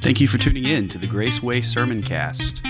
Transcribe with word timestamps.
Thank 0.00 0.20
you 0.20 0.28
for 0.28 0.38
tuning 0.38 0.64
in 0.64 0.88
to 0.90 0.98
the 0.98 1.08
Graceway 1.08 1.62
Sermon 1.62 2.04
Cast. 2.04 2.62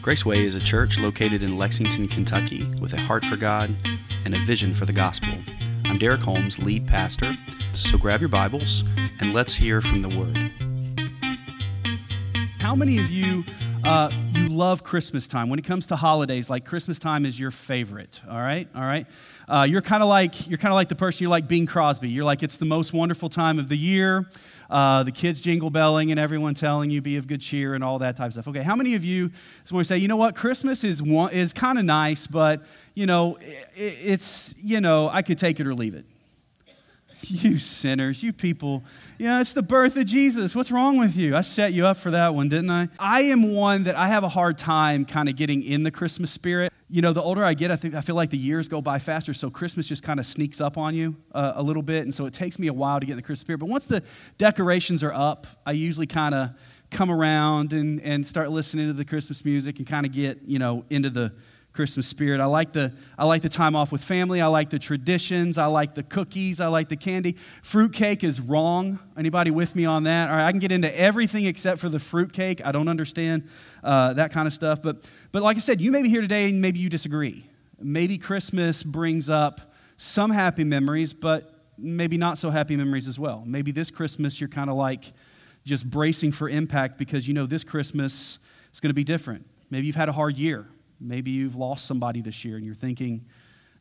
Graceway 0.00 0.38
is 0.38 0.56
a 0.56 0.60
church 0.60 0.98
located 0.98 1.42
in 1.42 1.58
Lexington, 1.58 2.08
Kentucky, 2.08 2.66
with 2.80 2.94
a 2.94 2.96
heart 2.96 3.26
for 3.26 3.36
God 3.36 3.76
and 4.24 4.34
a 4.34 4.38
vision 4.38 4.72
for 4.72 4.86
the 4.86 4.92
gospel. 4.92 5.34
I'm 5.84 5.98
Derek 5.98 6.22
Holmes, 6.22 6.58
lead 6.58 6.86
pastor. 6.86 7.34
So 7.72 7.98
grab 7.98 8.20
your 8.20 8.30
Bibles 8.30 8.84
and 9.20 9.34
let's 9.34 9.54
hear 9.54 9.82
from 9.82 10.00
the 10.00 10.08
Word. 10.08 10.50
How 12.58 12.74
many 12.74 12.98
of 12.98 13.10
you 13.10 13.44
uh, 13.86 14.10
you 14.34 14.48
love 14.48 14.82
Christmas 14.82 15.28
time? 15.28 15.48
When 15.48 15.60
it 15.60 15.64
comes 15.64 15.86
to 15.86 15.96
holidays, 15.96 16.50
like 16.50 16.64
Christmas 16.64 16.98
time 16.98 17.24
is 17.24 17.38
your 17.38 17.52
favorite. 17.52 18.20
All 18.28 18.38
right, 18.38 18.68
all 18.74 18.82
right. 18.82 19.06
Uh, 19.48 19.64
you're 19.68 19.80
kind 19.80 20.02
of 20.02 20.08
like 20.08 20.48
you're 20.48 20.58
kind 20.58 20.72
of 20.72 20.74
like 20.74 20.88
the 20.88 20.96
person 20.96 21.22
you 21.22 21.28
like 21.28 21.46
Bing 21.46 21.66
Crosby. 21.66 22.08
You're 22.08 22.24
like 22.24 22.42
it's 22.42 22.56
the 22.56 22.64
most 22.64 22.92
wonderful 22.92 23.28
time 23.28 23.60
of 23.60 23.68
the 23.68 23.78
year. 23.78 24.28
Uh, 24.68 25.04
the 25.04 25.12
kids 25.12 25.40
jingle 25.40 25.70
belling 25.70 26.10
and 26.10 26.18
everyone 26.18 26.54
telling 26.54 26.90
you 26.90 27.00
be 27.00 27.16
of 27.16 27.28
good 27.28 27.40
cheer 27.40 27.74
and 27.74 27.84
all 27.84 28.00
that 28.00 28.16
type 28.16 28.26
of 28.26 28.32
stuff. 28.32 28.48
Okay, 28.48 28.62
how 28.62 28.74
many 28.74 28.94
of 28.94 29.04
you 29.04 29.30
to 29.66 29.84
say, 29.84 29.96
you 29.96 30.08
know 30.08 30.16
what, 30.16 30.34
Christmas 30.34 30.82
is 30.82 31.00
one, 31.00 31.30
is 31.30 31.52
kind 31.52 31.78
of 31.78 31.84
nice, 31.84 32.26
but 32.26 32.62
you 32.94 33.06
know, 33.06 33.36
it, 33.36 33.68
it's 33.76 34.52
you 34.60 34.80
know, 34.80 35.08
I 35.08 35.22
could 35.22 35.38
take 35.38 35.60
it 35.60 35.66
or 35.66 35.74
leave 35.74 35.94
it. 35.94 36.04
You 37.28 37.58
sinners, 37.58 38.22
you 38.22 38.32
people. 38.32 38.84
Yeah, 39.18 39.40
it's 39.40 39.52
the 39.52 39.62
birth 39.62 39.96
of 39.96 40.06
Jesus. 40.06 40.54
What's 40.54 40.70
wrong 40.70 40.98
with 40.98 41.16
you? 41.16 41.34
I 41.34 41.40
set 41.40 41.72
you 41.72 41.84
up 41.84 41.96
for 41.96 42.10
that 42.12 42.34
one, 42.34 42.48
didn't 42.48 42.70
I? 42.70 42.88
I 42.98 43.22
am 43.22 43.52
one 43.52 43.84
that 43.84 43.96
I 43.96 44.08
have 44.08 44.22
a 44.22 44.28
hard 44.28 44.58
time 44.58 45.04
kind 45.04 45.28
of 45.28 45.34
getting 45.34 45.62
in 45.62 45.82
the 45.82 45.90
Christmas 45.90 46.30
spirit. 46.30 46.72
You 46.88 47.02
know, 47.02 47.12
the 47.12 47.22
older 47.22 47.44
I 47.44 47.54
get, 47.54 47.70
I 47.70 47.76
think 47.76 47.94
I 47.94 48.00
feel 48.00 48.14
like 48.14 48.30
the 48.30 48.38
years 48.38 48.68
go 48.68 48.80
by 48.80 49.00
faster, 49.00 49.34
so 49.34 49.50
Christmas 49.50 49.88
just 49.88 50.04
kind 50.04 50.20
of 50.20 50.26
sneaks 50.26 50.60
up 50.60 50.78
on 50.78 50.94
you 50.94 51.16
uh, 51.32 51.54
a 51.56 51.62
little 51.62 51.82
bit, 51.82 52.02
and 52.02 52.14
so 52.14 52.26
it 52.26 52.32
takes 52.32 52.58
me 52.58 52.68
a 52.68 52.72
while 52.72 53.00
to 53.00 53.06
get 53.06 53.12
in 53.12 53.16
the 53.16 53.22
Christmas 53.22 53.40
spirit. 53.40 53.58
But 53.58 53.68
once 53.68 53.86
the 53.86 54.04
decorations 54.38 55.02
are 55.02 55.12
up, 55.12 55.46
I 55.66 55.72
usually 55.72 56.06
kind 56.06 56.34
of 56.34 56.50
come 56.90 57.10
around 57.10 57.72
and, 57.72 58.00
and 58.02 58.24
start 58.24 58.50
listening 58.50 58.86
to 58.86 58.92
the 58.92 59.04
Christmas 59.04 59.44
music 59.44 59.78
and 59.78 59.86
kind 59.86 60.06
of 60.06 60.12
get, 60.12 60.42
you 60.46 60.60
know, 60.60 60.84
into 60.90 61.10
the 61.10 61.32
Christmas 61.76 62.08
spirit. 62.08 62.40
I 62.40 62.46
like 62.46 62.72
the 62.72 62.92
I 63.16 63.26
like 63.26 63.42
the 63.42 63.48
time 63.48 63.76
off 63.76 63.92
with 63.92 64.02
family. 64.02 64.40
I 64.40 64.46
like 64.46 64.70
the 64.70 64.78
traditions. 64.78 65.58
I 65.58 65.66
like 65.66 65.94
the 65.94 66.02
cookies. 66.02 66.60
I 66.60 66.66
like 66.68 66.88
the 66.88 66.96
candy. 66.96 67.36
Fruitcake 67.62 68.24
is 68.24 68.40
wrong. 68.40 68.98
Anybody 69.16 69.50
with 69.50 69.76
me 69.76 69.84
on 69.84 70.04
that? 70.04 70.30
All 70.30 70.36
right, 70.36 70.46
I 70.46 70.50
can 70.50 70.58
get 70.58 70.72
into 70.72 70.98
everything 70.98 71.44
except 71.44 71.78
for 71.78 71.88
the 71.88 71.98
fruitcake. 71.98 72.64
I 72.64 72.72
don't 72.72 72.88
understand 72.88 73.48
uh, 73.84 74.14
that 74.14 74.32
kind 74.32 74.48
of 74.48 74.54
stuff. 74.54 74.82
But 74.82 75.08
but 75.30 75.42
like 75.42 75.56
I 75.56 75.60
said, 75.60 75.80
you 75.80 75.92
may 75.92 76.02
be 76.02 76.08
here 76.08 76.22
today 76.22 76.48
and 76.48 76.60
maybe 76.60 76.78
you 76.78 76.88
disagree. 76.88 77.48
Maybe 77.78 78.18
Christmas 78.18 78.82
brings 78.82 79.28
up 79.28 79.72
some 79.98 80.30
happy 80.30 80.64
memories, 80.64 81.12
but 81.12 81.52
maybe 81.78 82.16
not 82.16 82.38
so 82.38 82.50
happy 82.50 82.74
memories 82.76 83.06
as 83.06 83.18
well. 83.18 83.44
Maybe 83.46 83.70
this 83.70 83.90
Christmas 83.90 84.40
you're 84.40 84.48
kind 84.48 84.70
of 84.70 84.76
like 84.76 85.12
just 85.64 85.88
bracing 85.88 86.32
for 86.32 86.48
impact 86.48 86.96
because 86.96 87.28
you 87.28 87.34
know 87.34 87.44
this 87.44 87.64
Christmas 87.64 88.38
is 88.72 88.80
going 88.80 88.90
to 88.90 88.94
be 88.94 89.04
different. 89.04 89.46
Maybe 89.70 89.86
you've 89.86 89.96
had 89.96 90.08
a 90.08 90.12
hard 90.12 90.36
year. 90.36 90.66
Maybe 91.00 91.30
you've 91.30 91.56
lost 91.56 91.86
somebody 91.86 92.20
this 92.20 92.44
year 92.44 92.56
and 92.56 92.64
you're 92.64 92.74
thinking, 92.74 93.26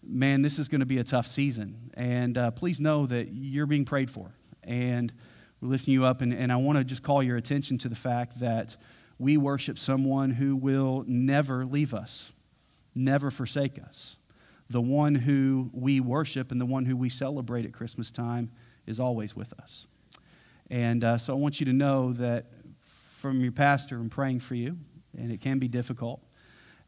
man, 0.03 0.41
this 0.41 0.59
is 0.59 0.67
going 0.67 0.79
to 0.79 0.85
be 0.85 0.97
a 0.99 1.03
tough 1.03 1.27
season. 1.27 1.91
And 1.95 2.37
uh, 2.37 2.51
please 2.51 2.79
know 2.79 3.05
that 3.07 3.29
you're 3.33 3.65
being 3.65 3.85
prayed 3.85 4.11
for. 4.11 4.35
And 4.63 5.13
we're 5.61 5.69
lifting 5.69 5.93
you 5.93 6.05
up. 6.05 6.21
And, 6.21 6.33
and 6.33 6.51
I 6.51 6.57
want 6.57 6.77
to 6.77 6.83
just 6.83 7.03
call 7.03 7.23
your 7.23 7.37
attention 7.37 7.77
to 7.79 7.89
the 7.89 7.95
fact 7.95 8.39
that 8.39 8.77
we 9.17 9.37
worship 9.37 9.79
someone 9.79 10.31
who 10.31 10.55
will 10.55 11.03
never 11.07 11.65
leave 11.65 11.93
us, 11.93 12.33
never 12.93 13.31
forsake 13.31 13.81
us. 13.81 14.17
The 14.69 14.81
one 14.81 15.15
who 15.15 15.69
we 15.73 15.99
worship 15.99 16.51
and 16.51 16.59
the 16.59 16.65
one 16.65 16.85
who 16.85 16.97
we 16.97 17.09
celebrate 17.09 17.65
at 17.65 17.73
Christmas 17.73 18.11
time 18.11 18.51
is 18.87 18.99
always 18.99 19.35
with 19.35 19.53
us. 19.59 19.87
And 20.69 21.03
uh, 21.03 21.17
so 21.17 21.33
I 21.33 21.37
want 21.37 21.59
you 21.59 21.65
to 21.67 21.73
know 21.73 22.13
that 22.13 22.47
from 22.83 23.41
your 23.41 23.51
pastor, 23.51 23.97
I'm 23.97 24.09
praying 24.09 24.39
for 24.39 24.55
you, 24.55 24.77
and 25.17 25.31
it 25.31 25.39
can 25.39 25.59
be 25.59 25.67
difficult. 25.67 26.21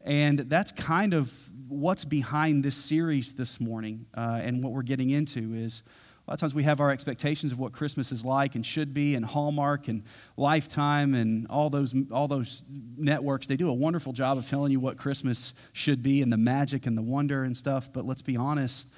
And 0.04 0.40
that's 0.40 0.72
kind 0.72 1.12
of 1.14 1.32
what's 1.68 2.04
behind 2.04 2.64
this 2.64 2.76
series 2.76 3.34
this 3.34 3.60
morning 3.60 4.06
uh, 4.16 4.40
and 4.42 4.62
what 4.62 4.72
we're 4.72 4.82
getting 4.82 5.10
into 5.10 5.54
is 5.54 5.82
a 6.26 6.30
lot 6.30 6.34
of 6.34 6.40
times 6.40 6.54
we 6.54 6.64
have 6.64 6.80
our 6.80 6.90
expectations 6.90 7.52
of 7.52 7.58
what 7.58 7.72
Christmas 7.72 8.12
is 8.12 8.22
like 8.22 8.54
and 8.54 8.64
should 8.64 8.92
be, 8.92 9.14
and 9.14 9.24
Hallmark 9.24 9.88
and 9.88 10.02
Lifetime 10.36 11.14
and 11.14 11.46
all 11.48 11.70
those, 11.70 11.94
all 12.12 12.28
those 12.28 12.62
networks. 12.98 13.46
They 13.46 13.56
do 13.56 13.70
a 13.70 13.74
wonderful 13.74 14.12
job 14.12 14.36
of 14.36 14.46
telling 14.46 14.70
you 14.70 14.78
what 14.78 14.98
Christmas 14.98 15.54
should 15.72 16.02
be 16.02 16.20
and 16.20 16.30
the 16.30 16.36
magic 16.36 16.84
and 16.84 16.98
the 16.98 17.02
wonder 17.02 17.44
and 17.44 17.56
stuff. 17.56 17.90
But 17.90 18.04
let's 18.04 18.20
be 18.20 18.36
honest, 18.36 18.88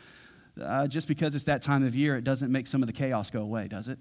uh, 0.60 0.89
just 0.89 1.06
because 1.06 1.37
it's 1.37 1.44
that 1.44 1.62
time 1.62 1.84
of 1.87 1.94
year, 1.94 2.16
it 2.16 2.25
doesn't 2.25 2.50
make 2.50 2.66
some 2.66 2.83
of 2.83 2.89
the 2.89 2.93
chaos 2.93 3.31
go 3.31 3.43
away, 3.43 3.69
does 3.69 3.87
it? 3.87 4.00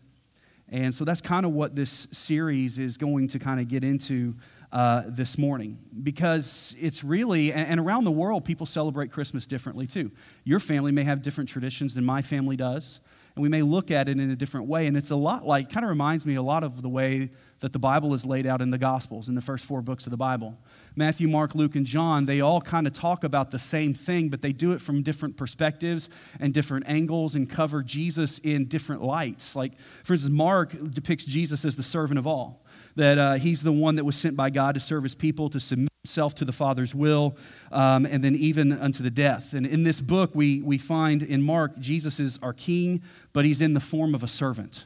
And 0.67 0.93
so 0.93 1.05
that's 1.05 1.21
kind 1.21 1.45
of 1.45 1.51
what 1.51 1.75
this 1.75 2.07
series 2.11 2.79
is 2.79 2.97
going 2.97 3.27
to 3.29 3.37
kind 3.37 3.59
of 3.59 3.67
get 3.67 3.83
into 3.83 4.35
uh, 4.71 5.03
this 5.07 5.37
morning 5.37 5.79
because 6.03 6.75
it's 6.79 7.03
really, 7.03 7.51
and, 7.51 7.67
and 7.67 7.79
around 7.79 8.03
the 8.03 8.11
world, 8.11 8.45
people 8.45 8.65
celebrate 8.65 9.11
Christmas 9.11 9.47
differently 9.47 9.87
too. 9.87 10.11
Your 10.43 10.59
family 10.59 10.91
may 10.91 11.03
have 11.03 11.21
different 11.21 11.49
traditions 11.49 11.95
than 11.95 12.05
my 12.05 12.21
family 12.21 12.55
does, 12.55 13.01
and 13.35 13.41
we 13.41 13.49
may 13.49 13.61
look 13.61 13.89
at 13.89 14.09
it 14.09 14.19
in 14.19 14.29
a 14.29 14.35
different 14.35 14.67
way. 14.67 14.85
And 14.85 14.97
it's 14.97 15.11
a 15.11 15.15
lot 15.15 15.45
like, 15.45 15.69
kind 15.71 15.83
of 15.83 15.89
reminds 15.89 16.25
me 16.25 16.35
a 16.35 16.41
lot 16.41 16.63
of 16.63 16.81
the 16.81 16.89
way 16.89 17.31
that 17.61 17.73
the 17.73 17.79
Bible 17.79 18.13
is 18.13 18.25
laid 18.25 18.45
out 18.45 18.61
in 18.61 18.69
the 18.69 18.77
Gospels, 18.77 19.27
in 19.27 19.35
the 19.35 19.41
first 19.41 19.65
four 19.65 19.81
books 19.81 20.05
of 20.05 20.11
the 20.11 20.17
Bible. 20.17 20.57
Matthew, 20.95 21.27
Mark, 21.27 21.55
Luke, 21.55 21.75
and 21.75 21.85
John, 21.85 22.25
they 22.25 22.41
all 22.41 22.61
kind 22.61 22.85
of 22.85 22.93
talk 22.93 23.23
about 23.23 23.51
the 23.51 23.59
same 23.59 23.93
thing, 23.93 24.29
but 24.29 24.41
they 24.41 24.53
do 24.53 24.71
it 24.71 24.81
from 24.81 25.03
different 25.03 25.35
perspectives 25.35 26.09
and 26.39 26.53
different 26.53 26.85
angles 26.87 27.35
and 27.35 27.49
cover 27.49 27.81
Jesus 27.81 28.39
in 28.39 28.65
different 28.65 29.03
lights. 29.03 29.55
Like, 29.55 29.79
for 30.03 30.13
instance, 30.13 30.33
Mark 30.33 30.75
depicts 30.91 31.25
Jesus 31.25 31.65
as 31.65 31.75
the 31.75 31.83
servant 31.83 32.19
of 32.19 32.27
all 32.27 32.65
that 32.99 33.17
uh, 33.17 33.33
he's 33.33 33.63
the 33.63 33.71
one 33.71 33.95
that 33.95 34.03
was 34.03 34.15
sent 34.15 34.35
by 34.35 34.49
God 34.49 34.73
to 34.75 34.79
serve 34.79 35.03
his 35.03 35.15
people, 35.15 35.49
to 35.49 35.59
submit 35.59 35.89
himself 36.03 36.35
to 36.35 36.45
the 36.45 36.51
Father's 36.51 36.93
will, 36.93 37.37
um, 37.71 38.05
and 38.05 38.23
then 38.23 38.35
even 38.35 38.73
unto 38.73 39.01
the 39.03 39.09
death. 39.09 39.53
And 39.53 39.65
in 39.65 39.83
this 39.83 40.01
book, 40.01 40.31
we, 40.33 40.61
we 40.61 40.77
find 40.77 41.23
in 41.23 41.41
Mark, 41.41 41.79
Jesus 41.79 42.19
is 42.19 42.37
our 42.41 42.53
king, 42.53 43.01
but 43.33 43.45
he's 43.45 43.61
in 43.61 43.73
the 43.73 43.79
form 43.79 44.13
of 44.13 44.23
a 44.23 44.27
servant. 44.27 44.85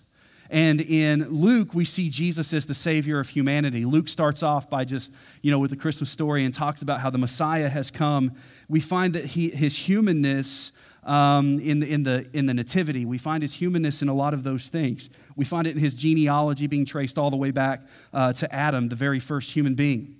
And 0.49 0.81
in 0.81 1.27
Luke, 1.29 1.73
we 1.73 1.85
see 1.85 2.09
Jesus 2.09 2.53
as 2.53 2.67
the 2.67 2.75
Savior 2.75 3.19
of 3.19 3.29
humanity. 3.29 3.85
Luke 3.85 4.07
starts 4.07 4.43
off 4.43 4.69
by 4.69 4.85
just, 4.85 5.11
you 5.41 5.49
know, 5.49 5.57
with 5.57 5.71
the 5.71 5.77
Christmas 5.77 6.11
story 6.11 6.45
and 6.45 6.53
talks 6.53 6.83
about 6.83 6.99
how 6.99 7.09
the 7.09 7.17
Messiah 7.17 7.69
has 7.69 7.89
come. 7.89 8.33
We 8.69 8.79
find 8.79 9.15
that 9.15 9.25
he, 9.25 9.49
his 9.49 9.75
humanness 9.75 10.71
um, 11.05 11.59
in, 11.59 11.79
the, 11.79 11.91
in, 11.91 12.03
the, 12.03 12.29
in 12.33 12.45
the 12.45 12.53
Nativity. 12.53 13.05
We 13.05 13.17
find 13.17 13.41
his 13.41 13.53
humanness 13.53 14.01
in 14.01 14.09
a 14.09 14.13
lot 14.13 14.33
of 14.33 14.43
those 14.43 14.69
things. 14.69 15.09
We 15.35 15.45
find 15.45 15.67
it 15.67 15.71
in 15.71 15.79
his 15.79 15.95
genealogy 15.95 16.67
being 16.67 16.85
traced 16.85 17.17
all 17.17 17.29
the 17.29 17.37
way 17.37 17.51
back 17.51 17.81
uh, 18.13 18.33
to 18.33 18.53
Adam, 18.53 18.89
the 18.89 18.95
very 18.95 19.19
first 19.19 19.51
human 19.51 19.75
being. 19.75 20.17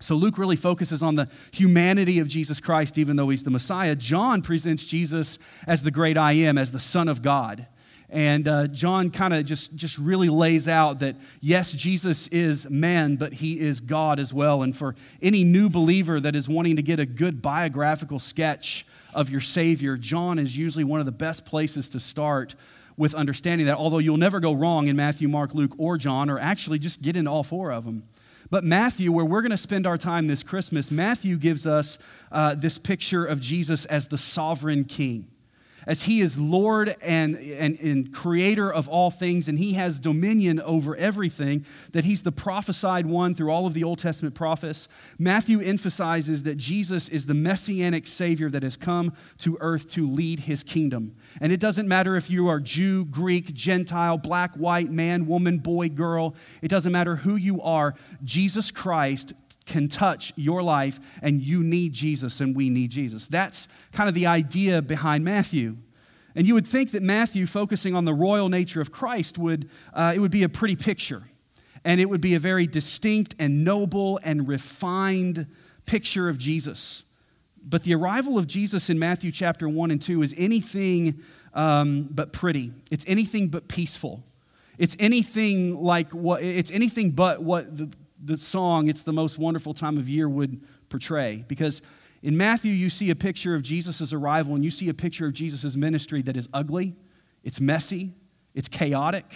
So 0.00 0.14
Luke 0.14 0.38
really 0.38 0.56
focuses 0.56 1.02
on 1.02 1.14
the 1.14 1.28
humanity 1.52 2.18
of 2.18 2.28
Jesus 2.28 2.60
Christ, 2.60 2.98
even 2.98 3.16
though 3.16 3.30
he's 3.30 3.44
the 3.44 3.50
Messiah. 3.50 3.94
John 3.94 4.42
presents 4.42 4.84
Jesus 4.84 5.38
as 5.66 5.82
the 5.82 5.90
great 5.90 6.18
I 6.18 6.32
am, 6.32 6.58
as 6.58 6.72
the 6.72 6.80
Son 6.80 7.08
of 7.08 7.22
God. 7.22 7.66
And 8.10 8.46
uh, 8.46 8.66
John 8.68 9.10
kind 9.10 9.32
of 9.34 9.44
just, 9.44 9.74
just 9.74 9.98
really 9.98 10.28
lays 10.28 10.68
out 10.68 10.98
that, 11.00 11.16
yes, 11.40 11.72
Jesus 11.72 12.28
is 12.28 12.68
man, 12.68 13.16
but 13.16 13.34
he 13.34 13.58
is 13.58 13.80
God 13.80 14.18
as 14.18 14.32
well. 14.32 14.62
And 14.62 14.76
for 14.76 14.94
any 15.22 15.42
new 15.42 15.68
believer 15.68 16.20
that 16.20 16.36
is 16.36 16.48
wanting 16.48 16.76
to 16.76 16.82
get 16.82 17.00
a 17.00 17.06
good 17.06 17.40
biographical 17.40 18.18
sketch 18.18 18.86
of 19.14 19.30
your 19.30 19.40
Savior, 19.40 19.96
John 19.96 20.38
is 20.38 20.56
usually 20.56 20.84
one 20.84 21.00
of 21.00 21.06
the 21.06 21.12
best 21.12 21.44
places 21.44 21.88
to 21.90 22.00
start 22.00 22.54
with 22.96 23.14
understanding 23.14 23.66
that, 23.66 23.76
although 23.76 23.98
you'll 23.98 24.16
never 24.16 24.40
go 24.40 24.52
wrong 24.52 24.88
in 24.88 24.96
Matthew, 24.96 25.28
Mark, 25.28 25.54
Luke, 25.54 25.74
or 25.78 25.96
John, 25.96 26.30
or 26.30 26.38
actually 26.38 26.78
just 26.78 27.02
get 27.02 27.16
into 27.16 27.30
all 27.30 27.42
four 27.42 27.72
of 27.72 27.84
them. 27.84 28.04
But 28.50 28.62
Matthew, 28.62 29.10
where 29.10 29.24
we're 29.24 29.40
going 29.42 29.50
to 29.50 29.56
spend 29.56 29.86
our 29.86 29.96
time 29.96 30.26
this 30.26 30.42
Christmas, 30.42 30.90
Matthew 30.90 31.36
gives 31.36 31.66
us 31.66 31.98
uh, 32.30 32.54
this 32.54 32.78
picture 32.78 33.24
of 33.24 33.40
Jesus 33.40 33.84
as 33.86 34.08
the 34.08 34.18
sovereign 34.18 34.84
king 34.84 35.28
as 35.86 36.02
he 36.02 36.20
is 36.20 36.38
Lord 36.38 36.96
and, 37.02 37.36
and, 37.36 37.78
and 37.78 38.12
creator 38.12 38.72
of 38.72 38.88
all 38.88 39.10
things, 39.10 39.48
and 39.48 39.58
he 39.58 39.74
has 39.74 40.00
dominion 40.00 40.60
over 40.60 40.96
everything, 40.96 41.64
that 41.92 42.04
he's 42.04 42.22
the 42.22 42.32
prophesied 42.32 43.06
one 43.06 43.34
through 43.34 43.50
all 43.50 43.66
of 43.66 43.74
the 43.74 43.84
Old 43.84 43.98
Testament 43.98 44.34
prophets. 44.34 44.88
Matthew 45.18 45.60
emphasizes 45.60 46.42
that 46.44 46.56
Jesus 46.56 47.08
is 47.08 47.26
the 47.26 47.34
messianic 47.34 48.06
Savior 48.06 48.50
that 48.50 48.62
has 48.62 48.76
come 48.76 49.12
to 49.38 49.56
earth 49.60 49.90
to 49.90 50.08
lead 50.10 50.40
his 50.40 50.62
kingdom. 50.62 51.14
And 51.40 51.52
it 51.52 51.60
doesn't 51.60 51.88
matter 51.88 52.16
if 52.16 52.30
you 52.30 52.48
are 52.48 52.60
Jew, 52.60 53.04
Greek, 53.04 53.54
Gentile, 53.54 54.18
black, 54.18 54.54
white, 54.54 54.90
man, 54.90 55.26
woman, 55.26 55.58
boy, 55.58 55.88
girl, 55.88 56.34
it 56.62 56.68
doesn't 56.68 56.92
matter 56.92 57.16
who 57.16 57.36
you 57.36 57.60
are, 57.62 57.94
Jesus 58.22 58.70
Christ 58.70 59.32
can 59.66 59.88
touch 59.88 60.32
your 60.36 60.62
life, 60.62 61.00
and 61.22 61.40
you 61.42 61.62
need 61.62 61.92
Jesus, 61.92 62.40
and 62.40 62.54
we 62.54 62.68
need 62.68 62.90
Jesus. 62.90 63.28
That's 63.28 63.68
kind 63.92 64.08
of 64.08 64.14
the 64.14 64.26
idea 64.26 64.82
behind 64.82 65.24
Matthew. 65.24 65.76
And 66.34 66.46
you 66.46 66.54
would 66.54 66.66
think 66.66 66.90
that 66.90 67.02
Matthew, 67.02 67.46
focusing 67.46 67.94
on 67.94 68.04
the 68.04 68.12
royal 68.12 68.48
nature 68.48 68.80
of 68.80 68.90
Christ, 68.90 69.38
would 69.38 69.70
uh, 69.92 70.12
it 70.14 70.18
would 70.18 70.32
be 70.32 70.42
a 70.42 70.48
pretty 70.48 70.76
picture, 70.76 71.22
and 71.84 72.00
it 72.00 72.10
would 72.10 72.20
be 72.20 72.34
a 72.34 72.38
very 72.38 72.66
distinct 72.66 73.34
and 73.38 73.64
noble 73.64 74.20
and 74.22 74.48
refined 74.48 75.46
picture 75.86 76.28
of 76.28 76.38
Jesus. 76.38 77.04
But 77.62 77.84
the 77.84 77.94
arrival 77.94 78.36
of 78.36 78.46
Jesus 78.46 78.90
in 78.90 78.98
Matthew 78.98 79.32
chapter 79.32 79.68
one 79.68 79.90
and 79.90 80.02
two 80.02 80.22
is 80.22 80.34
anything 80.36 81.22
um, 81.54 82.08
but 82.10 82.32
pretty. 82.32 82.72
It's 82.90 83.04
anything 83.06 83.48
but 83.48 83.68
peaceful. 83.68 84.24
It's 84.76 84.96
anything 84.98 85.76
like 85.76 86.10
what, 86.10 86.42
it's 86.42 86.70
anything 86.70 87.12
but 87.12 87.42
what 87.42 87.76
the, 87.76 87.90
the 88.24 88.36
song, 88.36 88.88
It's 88.88 89.02
the 89.02 89.12
Most 89.12 89.38
Wonderful 89.38 89.74
Time 89.74 89.98
of 89.98 90.08
Year, 90.08 90.28
would 90.28 90.62
portray. 90.88 91.44
Because 91.46 91.82
in 92.22 92.36
Matthew, 92.36 92.72
you 92.72 92.88
see 92.88 93.10
a 93.10 93.14
picture 93.14 93.54
of 93.54 93.62
Jesus' 93.62 94.12
arrival 94.12 94.54
and 94.54 94.64
you 94.64 94.70
see 94.70 94.88
a 94.88 94.94
picture 94.94 95.26
of 95.26 95.34
Jesus' 95.34 95.76
ministry 95.76 96.22
that 96.22 96.36
is 96.36 96.48
ugly, 96.54 96.96
it's 97.42 97.60
messy, 97.60 98.12
it's 98.54 98.68
chaotic. 98.68 99.30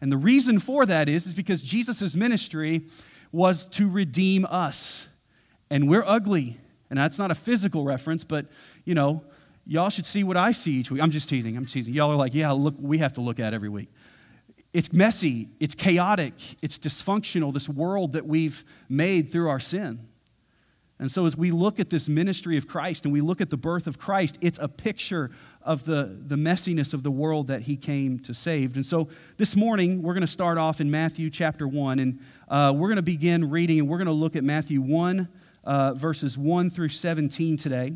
And 0.00 0.10
the 0.10 0.16
reason 0.16 0.58
for 0.58 0.86
that 0.86 1.08
is, 1.08 1.26
is 1.26 1.34
because 1.34 1.62
Jesus' 1.62 2.14
ministry 2.14 2.86
was 3.32 3.68
to 3.68 3.90
redeem 3.90 4.46
us. 4.50 5.08
And 5.70 5.88
we're 5.88 6.04
ugly. 6.04 6.58
And 6.88 6.98
that's 6.98 7.18
not 7.18 7.30
a 7.30 7.34
physical 7.34 7.84
reference, 7.84 8.24
but, 8.24 8.46
you 8.84 8.94
know, 8.94 9.22
y'all 9.64 9.90
should 9.90 10.06
see 10.06 10.24
what 10.24 10.36
I 10.36 10.52
see 10.52 10.72
each 10.72 10.90
week. 10.90 11.00
I'm 11.00 11.10
just 11.10 11.28
teasing, 11.28 11.56
I'm 11.56 11.66
teasing. 11.66 11.94
Y'all 11.94 12.10
are 12.10 12.16
like, 12.16 12.34
yeah, 12.34 12.50
look, 12.50 12.74
we 12.78 12.98
have 12.98 13.12
to 13.14 13.20
look 13.20 13.38
at 13.38 13.54
every 13.54 13.68
week. 13.68 13.88
It's 14.72 14.92
messy, 14.92 15.48
it's 15.58 15.74
chaotic, 15.74 16.34
it's 16.62 16.78
dysfunctional, 16.78 17.52
this 17.52 17.68
world 17.68 18.12
that 18.12 18.26
we've 18.26 18.64
made 18.88 19.30
through 19.30 19.48
our 19.48 19.58
sin. 19.58 20.06
And 21.00 21.10
so, 21.10 21.24
as 21.24 21.34
we 21.34 21.50
look 21.50 21.80
at 21.80 21.88
this 21.88 22.10
ministry 22.10 22.58
of 22.58 22.68
Christ 22.68 23.04
and 23.04 23.12
we 23.12 23.22
look 23.22 23.40
at 23.40 23.48
the 23.48 23.56
birth 23.56 23.86
of 23.86 23.98
Christ, 23.98 24.36
it's 24.42 24.58
a 24.58 24.68
picture 24.68 25.30
of 25.62 25.86
the, 25.86 26.18
the 26.26 26.36
messiness 26.36 26.92
of 26.92 27.02
the 27.02 27.10
world 27.10 27.46
that 27.46 27.62
he 27.62 27.76
came 27.76 28.18
to 28.20 28.34
save. 28.34 28.76
And 28.76 28.84
so, 28.84 29.08
this 29.38 29.56
morning, 29.56 30.02
we're 30.02 30.12
going 30.12 30.20
to 30.20 30.26
start 30.26 30.58
off 30.58 30.78
in 30.78 30.90
Matthew 30.90 31.30
chapter 31.30 31.66
1, 31.66 31.98
and 31.98 32.20
uh, 32.48 32.74
we're 32.76 32.88
going 32.88 32.96
to 32.96 33.02
begin 33.02 33.48
reading, 33.48 33.78
and 33.80 33.88
we're 33.88 33.96
going 33.96 34.06
to 34.06 34.12
look 34.12 34.36
at 34.36 34.44
Matthew 34.44 34.82
1, 34.82 35.26
uh, 35.64 35.94
verses 35.94 36.36
1 36.36 36.68
through 36.68 36.90
17 36.90 37.56
today. 37.56 37.94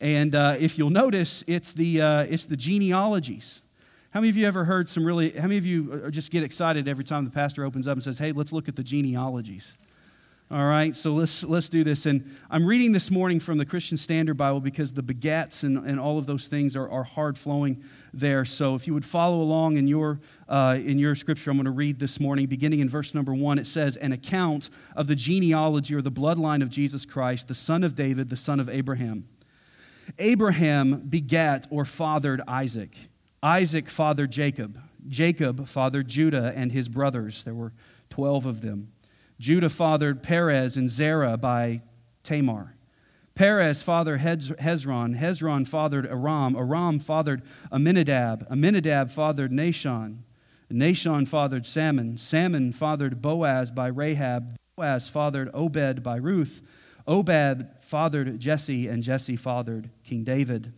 And 0.00 0.34
uh, 0.34 0.56
if 0.58 0.78
you'll 0.78 0.90
notice, 0.90 1.44
it's 1.46 1.72
the, 1.72 2.02
uh, 2.02 2.22
it's 2.24 2.46
the 2.46 2.56
genealogies. 2.56 3.61
How 4.12 4.20
many 4.20 4.28
of 4.28 4.36
you 4.36 4.46
ever 4.46 4.64
heard 4.64 4.90
some 4.90 5.06
really, 5.06 5.30
how 5.30 5.48
many 5.48 5.56
of 5.56 5.64
you 5.64 6.10
just 6.10 6.30
get 6.30 6.42
excited 6.42 6.86
every 6.86 7.02
time 7.02 7.24
the 7.24 7.30
pastor 7.30 7.64
opens 7.64 7.88
up 7.88 7.94
and 7.94 8.02
says, 8.02 8.18
hey, 8.18 8.32
let's 8.32 8.52
look 8.52 8.68
at 8.68 8.76
the 8.76 8.82
genealogies? 8.82 9.78
All 10.50 10.66
right, 10.66 10.94
so 10.94 11.14
let's, 11.14 11.42
let's 11.42 11.70
do 11.70 11.82
this. 11.82 12.04
And 12.04 12.30
I'm 12.50 12.66
reading 12.66 12.92
this 12.92 13.10
morning 13.10 13.40
from 13.40 13.56
the 13.56 13.64
Christian 13.64 13.96
Standard 13.96 14.36
Bible 14.36 14.60
because 14.60 14.92
the 14.92 15.02
begats 15.02 15.64
and, 15.64 15.78
and 15.78 15.98
all 15.98 16.18
of 16.18 16.26
those 16.26 16.48
things 16.48 16.76
are, 16.76 16.86
are 16.90 17.04
hard 17.04 17.38
flowing 17.38 17.82
there. 18.12 18.44
So 18.44 18.74
if 18.74 18.86
you 18.86 18.92
would 18.92 19.06
follow 19.06 19.40
along 19.40 19.78
in 19.78 19.88
your, 19.88 20.20
uh, 20.46 20.76
in 20.78 20.98
your 20.98 21.14
scripture, 21.14 21.50
I'm 21.50 21.56
going 21.56 21.64
to 21.64 21.70
read 21.70 21.98
this 21.98 22.20
morning, 22.20 22.44
beginning 22.44 22.80
in 22.80 22.90
verse 22.90 23.14
number 23.14 23.32
one. 23.32 23.58
It 23.58 23.66
says, 23.66 23.96
An 23.96 24.12
account 24.12 24.68
of 24.94 25.06
the 25.06 25.16
genealogy 25.16 25.94
or 25.94 26.02
the 26.02 26.12
bloodline 26.12 26.62
of 26.62 26.68
Jesus 26.68 27.06
Christ, 27.06 27.48
the 27.48 27.54
son 27.54 27.82
of 27.82 27.94
David, 27.94 28.28
the 28.28 28.36
son 28.36 28.60
of 28.60 28.68
Abraham. 28.68 29.26
Abraham 30.18 31.06
begat 31.08 31.66
or 31.70 31.86
fathered 31.86 32.42
Isaac. 32.46 32.94
Isaac 33.42 33.88
fathered 33.88 34.30
Jacob. 34.30 34.80
Jacob 35.08 35.66
fathered 35.66 36.08
Judah 36.08 36.52
and 36.54 36.70
his 36.70 36.88
brothers. 36.88 37.42
There 37.42 37.54
were 37.54 37.72
12 38.10 38.46
of 38.46 38.60
them. 38.60 38.92
Judah 39.40 39.68
fathered 39.68 40.22
Perez 40.22 40.76
and 40.76 40.88
Zerah 40.88 41.36
by 41.36 41.82
Tamar. 42.22 42.76
Perez 43.34 43.82
fathered 43.82 44.20
Hezron. 44.20 45.18
Hezron 45.18 45.66
fathered 45.66 46.06
Aram. 46.06 46.54
Aram 46.54 46.98
fathered 46.98 47.42
Amminadab. 47.72 48.46
Amminadab 48.50 49.10
fathered 49.10 49.50
Nahshon. 49.50 50.18
Nahshon 50.70 51.26
fathered 51.26 51.66
Salmon. 51.66 52.16
Salmon 52.18 52.72
fathered 52.72 53.20
Boaz 53.20 53.70
by 53.70 53.88
Rahab. 53.88 54.56
Boaz 54.76 55.08
fathered 55.08 55.50
Obed 55.52 56.02
by 56.02 56.16
Ruth. 56.16 56.62
Obed 57.06 57.66
fathered 57.80 58.38
Jesse, 58.38 58.86
and 58.86 59.02
Jesse 59.02 59.36
fathered 59.36 59.90
King 60.04 60.22
David. 60.22 60.72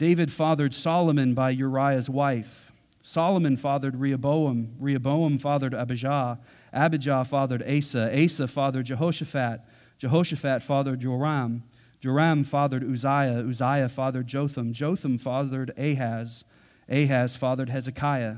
David 0.00 0.32
fathered 0.32 0.72
Solomon 0.72 1.34
by 1.34 1.50
Uriah's 1.50 2.08
wife. 2.08 2.72
Solomon 3.02 3.58
fathered 3.58 3.96
Rehoboam. 3.96 4.74
Rehoboam 4.78 5.36
fathered 5.36 5.74
Abijah. 5.74 6.40
Abijah 6.72 7.22
fathered 7.26 7.62
Asa. 7.68 8.10
Asa 8.24 8.48
fathered 8.48 8.86
Jehoshaphat. 8.86 9.60
Jehoshaphat 9.98 10.62
fathered 10.62 11.00
Joram. 11.00 11.64
Joram 12.00 12.44
fathered 12.44 12.82
Uzziah. 12.82 13.44
Uzziah 13.46 13.90
fathered 13.90 14.26
Jotham. 14.26 14.72
Jotham 14.72 15.18
fathered 15.18 15.74
Ahaz. 15.76 16.46
Ahaz 16.88 17.36
fathered 17.36 17.68
Hezekiah. 17.68 18.36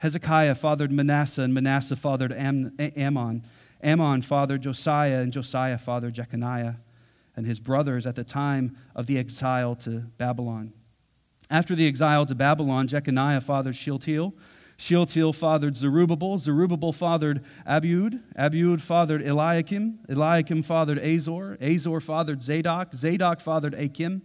Hezekiah 0.00 0.56
fathered 0.56 0.92
Manasseh, 0.92 1.40
and 1.40 1.54
Manasseh 1.54 1.96
fathered 1.96 2.34
Am- 2.34 2.76
Amon. 2.98 3.46
Amon 3.82 4.20
fathered 4.20 4.60
Josiah, 4.60 5.22
and 5.22 5.32
Josiah 5.32 5.78
fathered 5.78 6.12
Jeconiah 6.12 6.76
and 7.34 7.46
his 7.46 7.60
brothers 7.60 8.04
at 8.04 8.14
the 8.14 8.24
time 8.24 8.76
of 8.94 9.06
the 9.06 9.16
exile 9.16 9.74
to 9.76 10.00
Babylon. 10.18 10.74
After 11.50 11.74
the 11.74 11.86
exile 11.86 12.26
to 12.26 12.34
Babylon, 12.34 12.86
Jeconiah 12.86 13.40
fathered 13.40 13.76
Shealtiel. 13.76 14.34
Shealtiel 14.76 15.32
fathered 15.32 15.74
Zerubbabel. 15.74 16.38
Zerubbabel 16.38 16.92
fathered 16.92 17.42
Abiud. 17.66 18.20
Abiud 18.38 18.80
fathered 18.80 19.22
Eliakim. 19.22 19.98
Eliakim 20.08 20.62
fathered 20.62 20.98
Azor. 20.98 21.58
Azor 21.60 22.00
fathered 22.00 22.42
Zadok. 22.42 22.94
Zadok 22.94 23.40
fathered 23.40 23.74
Achim. 23.74 24.22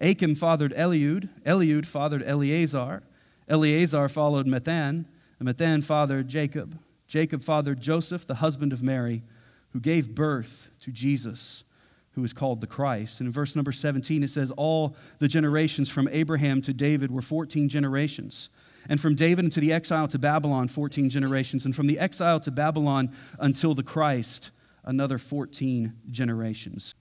Achim 0.00 0.36
fathered 0.36 0.72
Eliud. 0.74 1.28
Eliud 1.44 1.86
fathered 1.86 2.22
Eleazar. 2.22 3.02
Eleazar 3.48 4.08
followed 4.08 4.46
Matthan. 4.46 5.06
And 5.40 5.48
Matthan 5.48 5.82
fathered 5.82 6.28
Jacob. 6.28 6.78
Jacob 7.08 7.42
fathered 7.42 7.80
Joseph, 7.80 8.26
the 8.26 8.36
husband 8.36 8.72
of 8.72 8.82
Mary, 8.82 9.22
who 9.70 9.80
gave 9.80 10.14
birth 10.14 10.68
to 10.80 10.90
Jesus, 10.90 11.64
who 12.16 12.24
is 12.24 12.32
called 12.32 12.60
the 12.60 12.66
Christ. 12.66 13.20
And 13.20 13.28
in 13.28 13.32
verse 13.32 13.54
number 13.54 13.70
17, 13.70 14.24
it 14.24 14.30
says, 14.30 14.50
All 14.52 14.96
the 15.20 15.28
generations 15.28 15.88
from 15.88 16.08
Abraham 16.10 16.60
to 16.62 16.72
David 16.72 17.12
were 17.12 17.22
14 17.22 17.68
generations 17.68 18.50
and 18.88 19.00
from 19.00 19.14
David 19.14 19.44
into 19.44 19.60
the 19.60 19.72
exile 19.72 20.08
to 20.08 20.18
Babylon, 20.18 20.68
14 20.68 21.10
generations, 21.10 21.64
and 21.64 21.74
from 21.74 21.86
the 21.86 21.98
exile 21.98 22.40
to 22.40 22.50
Babylon 22.50 23.12
until 23.38 23.74
the 23.74 23.82
Christ, 23.82 24.50
another 24.84 25.18
14 25.18 25.92
generations. 26.10 26.94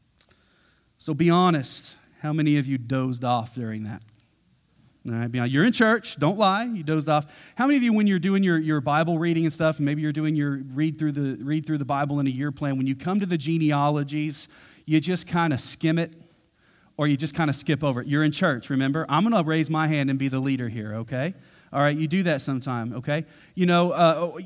So 0.97 1.13
be 1.13 1.29
honest. 1.29 1.97
How 2.21 2.33
many 2.33 2.57
of 2.57 2.65
you 2.65 2.79
dozed 2.79 3.23
off 3.23 3.53
during 3.53 3.83
that? 3.83 4.01
All 5.07 5.13
right, 5.13 5.51
you're 5.51 5.65
in 5.65 5.73
church, 5.73 6.15
don't 6.15 6.39
lie, 6.39 6.63
you 6.63 6.81
dozed 6.81 7.07
off. 7.07 7.27
How 7.53 7.67
many 7.67 7.77
of 7.77 7.83
you, 7.83 7.93
when 7.93 8.07
you're 8.07 8.17
doing 8.17 8.41
your, 8.41 8.57
your 8.57 8.81
Bible 8.81 9.19
reading 9.19 9.43
and 9.43 9.53
stuff, 9.53 9.77
and 9.77 9.85
maybe 9.85 10.01
you're 10.01 10.11
doing 10.11 10.35
your 10.35 10.63
read 10.73 10.97
through, 10.97 11.11
the, 11.11 11.43
read 11.43 11.67
through 11.67 11.77
the 11.77 11.85
Bible 11.85 12.19
in 12.19 12.25
a 12.25 12.31
year 12.31 12.51
plan, 12.51 12.77
when 12.77 12.87
you 12.87 12.95
come 12.95 13.19
to 13.19 13.27
the 13.27 13.37
genealogies, 13.37 14.47
you 14.85 14.99
just 14.99 15.27
kind 15.27 15.53
of 15.53 15.59
skim 15.59 15.97
it 15.97 16.13
or 16.97 17.07
you 17.07 17.17
just 17.17 17.35
kind 17.35 17.49
of 17.49 17.55
skip 17.55 17.83
over 17.83 18.01
it? 18.01 18.07
You're 18.07 18.23
in 18.23 18.31
church, 18.31 18.69
remember? 18.69 19.05
I'm 19.09 19.27
going 19.27 19.35
to 19.35 19.47
raise 19.47 19.69
my 19.69 19.87
hand 19.87 20.09
and 20.09 20.17
be 20.17 20.27
the 20.27 20.39
leader 20.39 20.69
here, 20.69 20.95
okay? 20.95 21.33
All 21.73 21.81
right, 21.81 21.95
you 21.95 22.07
do 22.07 22.23
that 22.23 22.41
sometime, 22.41 22.93
okay? 22.93 23.25
You 23.53 23.65
know, 23.65 23.91
uh, 23.91 24.13
oh, 24.17 24.39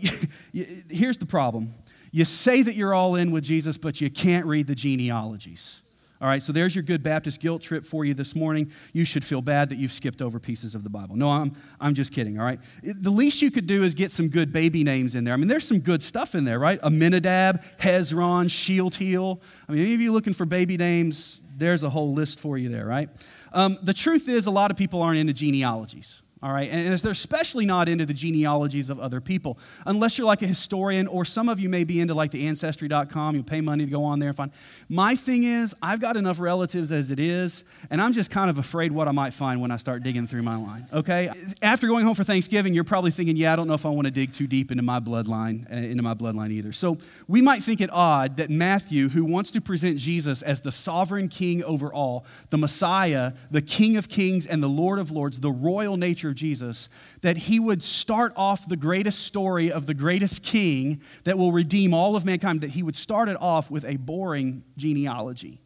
here's 0.90 1.18
the 1.18 1.26
problem 1.26 1.74
you 2.12 2.26
say 2.26 2.64
that 2.64 2.76
you're 2.76 2.94
all 2.94 3.16
in 3.16 3.32
with 3.32 3.44
Jesus, 3.44 3.78
but 3.78 4.02
you 4.02 4.10
can't 4.10 4.46
read 4.46 4.68
the 4.68 4.76
genealogies. 4.76 5.84
All 6.22 6.28
right, 6.28 6.42
so 6.42 6.52
there's 6.52 6.76
your 6.76 6.84
good 6.84 7.02
Baptist 7.02 7.40
guilt 7.40 7.62
trip 7.62 7.86
for 7.86 8.04
you 8.04 8.14
this 8.14 8.36
morning. 8.36 8.72
You 8.92 9.06
should 9.06 9.24
feel 9.24 9.42
bad 9.42 9.70
that 9.70 9.78
you've 9.78 9.94
skipped 9.94 10.22
over 10.22 10.38
pieces 10.38 10.76
of 10.76 10.84
the 10.84 10.90
Bible. 10.90 11.16
No, 11.16 11.30
I'm, 11.30 11.56
I'm 11.80 11.94
just 11.94 12.12
kidding, 12.12 12.38
all 12.38 12.46
right? 12.46 12.60
The 12.84 13.10
least 13.10 13.42
you 13.42 13.52
could 13.52 13.68
do 13.68 13.84
is 13.84 13.94
get 13.94 14.12
some 14.12 14.28
good 14.28 14.52
baby 14.52 14.84
names 14.84 15.16
in 15.16 15.24
there. 15.24 15.34
I 15.34 15.38
mean, 15.38 15.48
there's 15.48 15.66
some 15.66 15.80
good 15.80 16.04
stuff 16.04 16.36
in 16.36 16.44
there, 16.44 16.60
right? 16.60 16.82
Amminadab, 16.82 17.64
Hezron, 17.78 18.52
Shealtiel. 18.52 19.42
I 19.70 19.72
mean, 19.72 19.82
any 19.82 19.94
of 19.94 20.02
you 20.02 20.12
looking 20.12 20.34
for 20.34 20.46
baby 20.46 20.76
names, 20.76 21.42
there's 21.56 21.84
a 21.84 21.90
whole 21.90 22.14
list 22.14 22.42
for 22.42 22.58
you 22.58 22.68
there, 22.68 22.86
right? 22.86 23.10
Um, 23.54 23.78
the 23.82 23.94
truth 23.94 24.28
is, 24.28 24.46
a 24.46 24.52
lot 24.52 24.72
of 24.72 24.78
people 24.78 25.02
aren't 25.02 25.20
into 25.20 25.34
genealogies 25.34 26.22
all 26.42 26.54
right? 26.54 26.70
And 26.70 26.98
they're 27.00 27.12
especially 27.12 27.66
not 27.66 27.90
into 27.90 28.06
the 28.06 28.14
genealogies 28.14 28.90
of 28.90 29.00
other 29.00 29.20
people, 29.20 29.58
unless 29.86 30.18
you're 30.18 30.28
like 30.28 30.42
a 30.42 30.48
historian, 30.48 31.08
or 31.08 31.26
some 31.26 31.50
of 31.50 31.60
you 31.60 31.70
may 31.70 31.84
be 31.84 32.00
into 32.00 32.14
like 32.14 32.32
the 32.32 32.48
ancestry.com. 32.48 33.36
You'll 33.36 33.44
pay 33.44 33.62
money 33.62 33.86
to 33.86 33.92
go 33.92 34.04
on 34.04 34.20
there 34.20 34.30
and 34.30 34.38
find. 34.38 34.52
My 34.88 35.16
thing 35.16 35.44
is, 35.44 35.76
I've 35.82 36.00
got 36.00 36.16
enough 36.18 36.40
relatives 36.40 36.92
as 36.92 37.12
it 37.12 37.20
is, 37.20 37.64
and 37.90 38.02
I'm 38.02 38.14
just 38.14 38.32
kind 38.32 38.50
of 38.50 38.58
afraid 38.58 38.92
what 38.92 39.08
I 39.08 39.12
might 39.12 39.34
find 39.34 39.62
when 39.62 39.72
I 39.72 39.78
start 39.78 40.04
digging 40.04 40.28
through 40.28 40.44
my 40.44 40.56
line, 40.56 40.88
okay? 40.94 41.32
After 41.62 41.88
going 41.88 42.06
home 42.06 42.16
for 42.16 42.24
Thanksgiving, 42.24 42.74
you're 42.74 42.84
probably 42.84 43.12
thinking, 43.12 43.36
yeah, 43.36 43.54
I 43.54 43.56
don't 43.56 43.68
know 43.68 43.74
if 43.74 43.86
I 43.86 43.90
want 43.90 44.06
to 44.06 44.12
dig 44.12 44.34
too 44.34 44.48
deep 44.48 44.72
into 44.72 44.84
my 44.84 45.00
bloodline, 45.00 45.70
uh, 45.72 45.76
into 45.76 46.04
my 46.04 46.14
bloodline 46.14 46.52
either. 46.52 46.72
So 46.72 46.98
we 47.28 47.42
might 47.42 47.64
think 47.64 47.82
it 47.82 47.90
odd 47.92 48.38
that 48.38 48.50
Matthew, 48.50 49.10
who 49.10 49.26
wants 49.26 49.52
to 49.52 49.62
present 49.62 49.98
Jesus 49.98 50.42
as 50.42 50.62
the 50.62 50.72
sovereign 50.72 51.28
king 51.28 51.64
over 51.64 51.94
all, 51.94 52.26
the 52.50 52.58
Messiah, 52.58 53.34
the 53.52 53.62
King 53.62 53.98
of 53.98 54.10
kings 54.10 54.46
and 54.46 54.64
the 54.64 54.70
Lord 54.70 55.00
of 55.00 55.12
lords, 55.12 55.40
the 55.40 55.52
royal 55.52 55.98
nature 55.98 56.29
Jesus, 56.34 56.90
that 57.22 57.38
he 57.38 57.60
would 57.60 57.84
start 57.84 58.34
off 58.36 58.68
the 58.68 58.78
greatest 58.78 59.20
story 59.20 59.72
of 59.72 59.86
the 59.86 59.94
greatest 59.94 60.44
king 60.44 61.02
that 61.24 61.38
will 61.38 61.52
redeem 61.52 61.94
all 61.94 62.16
of 62.16 62.26
mankind, 62.26 62.62
that 62.62 62.72
he 62.72 62.84
would 62.84 62.96
start 62.96 63.30
it 63.30 63.38
off 63.40 63.70
with 63.70 63.86
a 63.86 63.98
boring 63.98 64.64
genealogy, 64.78 65.62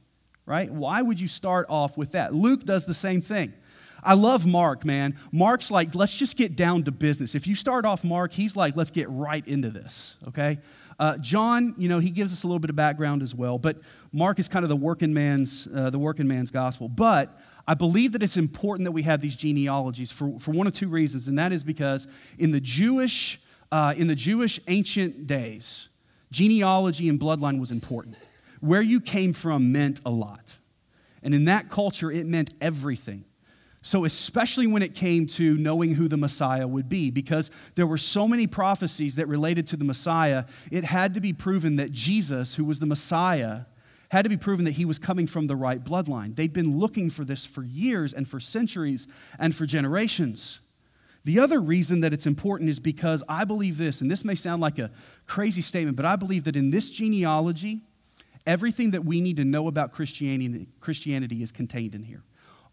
right? 0.45 0.69
Why 0.69 1.01
would 1.01 1.19
you 1.19 1.27
start 1.27 1.65
off 1.69 1.97
with 1.97 2.11
that? 2.11 2.33
Luke 2.33 2.63
does 2.63 2.85
the 2.85 2.93
same 2.93 3.21
thing. 3.21 3.53
I 4.05 4.15
love 4.15 4.45
Mark, 4.45 4.83
man. 4.83 5.15
Mark's 5.31 5.71
like, 5.71 5.95
let's 5.95 6.17
just 6.17 6.35
get 6.35 6.55
down 6.55 6.83
to 6.83 6.91
business. 6.91 7.35
If 7.35 7.47
you 7.47 7.55
start 7.55 7.85
off 7.85 8.03
Mark, 8.03 8.33
he's 8.33 8.55
like, 8.55 8.75
let's 8.75 8.91
get 8.91 9.09
right 9.09 9.47
into 9.47 9.69
this, 9.69 10.17
okay? 10.27 10.59
Uh, 10.99 11.17
John, 11.17 11.73
you 11.77 11.89
know, 11.89 11.99
he 11.99 12.09
gives 12.09 12.33
us 12.33 12.43
a 12.43 12.47
little 12.47 12.59
bit 12.59 12.69
of 12.69 12.75
background 12.75 13.21
as 13.21 13.33
well, 13.33 13.57
but 13.57 13.77
Mark 14.11 14.39
is 14.39 14.47
kind 14.47 14.63
of 14.63 14.69
the 14.69 14.75
working 14.75 15.13
man's, 15.13 15.67
uh, 15.73 15.89
the 15.89 15.99
working 15.99 16.27
man's 16.27 16.51
gospel. 16.51 16.87
But 16.87 17.35
I 17.67 17.73
believe 17.75 18.11
that 18.11 18.21
it's 18.21 18.37
important 18.37 18.85
that 18.85 18.91
we 18.91 19.03
have 19.03 19.21
these 19.21 19.35
genealogies 19.35 20.11
for, 20.11 20.37
for 20.39 20.51
one 20.51 20.67
of 20.67 20.73
two 20.73 20.89
reasons, 20.89 21.27
and 21.27 21.37
that 21.39 21.51
is 21.51 21.63
because 21.63 22.07
in 22.37 22.51
the 22.51 22.59
Jewish, 22.59 23.39
uh, 23.71 23.93
in 23.95 24.07
the 24.07 24.15
Jewish 24.15 24.59
ancient 24.67 25.27
days, 25.27 25.87
genealogy 26.31 27.07
and 27.07 27.19
bloodline 27.19 27.59
was 27.59 27.71
important. 27.71 28.17
Where 28.59 28.81
you 28.81 28.99
came 28.99 29.33
from 29.33 29.71
meant 29.71 30.01
a 30.05 30.09
lot. 30.09 30.53
And 31.21 31.33
in 31.33 31.45
that 31.45 31.69
culture, 31.69 32.11
it 32.11 32.25
meant 32.25 32.53
everything. 32.59 33.25
So, 33.81 34.05
especially 34.05 34.65
when 34.65 34.81
it 34.81 34.95
came 34.95 35.27
to 35.27 35.57
knowing 35.57 35.95
who 35.95 36.07
the 36.07 36.15
Messiah 36.15 36.65
would 36.65 36.87
be, 36.87 37.11
because 37.11 37.51
there 37.75 37.85
were 37.85 37.97
so 37.97 38.29
many 38.29 38.47
prophecies 38.47 39.15
that 39.15 39.27
related 39.27 39.67
to 39.67 39.77
the 39.77 39.83
Messiah, 39.83 40.45
it 40.71 40.85
had 40.85 41.13
to 41.15 41.19
be 41.19 41.33
proven 41.33 41.75
that 41.75 41.91
Jesus, 41.91 42.55
who 42.55 42.63
was 42.63 42.79
the 42.79 42.85
Messiah, 42.85 43.63
had 44.13 44.21
to 44.21 44.29
be 44.29 44.37
proven 44.37 44.63
that 44.63 44.75
he 44.75 44.85
was 44.85 44.99
coming 44.99 45.25
from 45.25 45.47
the 45.47 45.55
right 45.55 45.83
bloodline. 45.83 46.35
They'd 46.35 46.53
been 46.53 46.77
looking 46.77 47.09
for 47.09 47.25
this 47.25 47.47
for 47.47 47.63
years 47.63 48.13
and 48.13 48.27
for 48.27 48.39
centuries 48.39 49.07
and 49.39 49.55
for 49.55 49.65
generations. 49.65 50.59
The 51.25 51.39
other 51.39 51.59
reason 51.59 52.01
that 52.01 52.13
it's 52.13 52.27
important 52.27 52.69
is 52.69 52.79
because 52.79 53.23
I 53.27 53.43
believe 53.43 53.79
this, 53.79 54.01
and 54.01 54.11
this 54.11 54.23
may 54.23 54.35
sound 54.35 54.61
like 54.61 54.77
a 54.77 54.91
crazy 55.25 55.63
statement, 55.63 55.97
but 55.97 56.05
I 56.05 56.15
believe 56.15 56.43
that 56.43 56.55
in 56.55 56.69
this 56.69 56.91
genealogy, 56.91 57.81
everything 58.45 58.91
that 58.91 59.03
we 59.03 59.19
need 59.19 59.37
to 59.37 59.45
know 59.45 59.67
about 59.67 59.91
Christianity, 59.91 61.41
is 61.41 61.51
contained 61.51 61.95
in 61.95 62.03
here. 62.03 62.21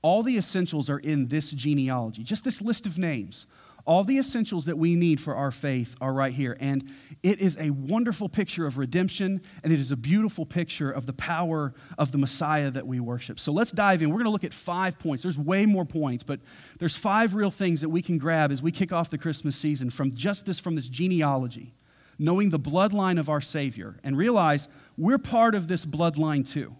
All 0.03 0.23
the 0.23 0.37
essentials 0.37 0.91
are 0.91 0.99
in 0.99 1.29
this 1.29 1.53
genealogy, 1.53 2.23
just 2.23 2.45
this 2.45 2.61
list 2.61 2.85
of 2.85 2.99
names. 2.99 3.47
All 3.87 4.05
the 4.05 4.19
essentials 4.19 4.67
that 4.67 4.79
we 4.79 4.95
need 4.95 5.21
for 5.21 5.35
our 5.35 5.51
faith 5.51 5.97
are 6.01 6.13
right 6.13 6.33
here. 6.33 6.57
And 6.61 6.93
it 7.23 7.41
is 7.41 7.57
a 7.59 7.71
wonderful 7.71 8.29
picture 8.29 8.67
of 8.67 8.79
redemption, 8.79 9.41
and 9.65 9.73
it 9.73 9.81
is 9.81 9.91
a 9.91 9.97
beautiful 9.97 10.47
picture 10.47 10.91
of 10.91 11.07
the 11.07 11.13
power 11.13 11.75
of 11.99 12.13
the 12.13 12.19
Messiah 12.19 12.71
that 12.71 12.87
we 12.87 13.01
worship. 13.01 13.39
So 13.39 13.53
let's 13.53 13.73
dive 13.73 14.03
in. 14.03 14.11
We're 14.11 14.19
going 14.19 14.25
to 14.25 14.31
look 14.31 14.45
at 14.45 14.55
five 14.55 14.99
points. 14.99 15.23
There's 15.23 15.39
way 15.39 15.67
more 15.67 15.85
points, 15.85 16.25
but 16.25 16.41
there's 16.79 16.97
five 16.97 17.35
real 17.35 17.51
things 17.51 17.81
that 17.81 17.89
we 17.89 18.03
can 18.03 18.19
grab 18.19 18.53
as 18.53 18.63
we 18.63 18.73
kick 18.73 18.93
off 18.93 19.11
the 19.11 19.19
Christmas 19.19 19.57
season 19.57 19.91
from 19.91 20.15
just 20.15 20.47
this, 20.47 20.61
from 20.61 20.75
this 20.75 20.89
genealogy, 20.89 21.75
knowing 22.19 22.51
the 22.51 22.61
bloodline 22.61 23.19
of 23.19 23.29
our 23.29 23.41
Savior, 23.41 23.99
and 24.05 24.17
realize 24.17 24.69
we're 24.97 25.19
part 25.19 25.55
of 25.55 25.69
this 25.69 25.87
bloodline 25.87 26.49
too. 26.49 26.77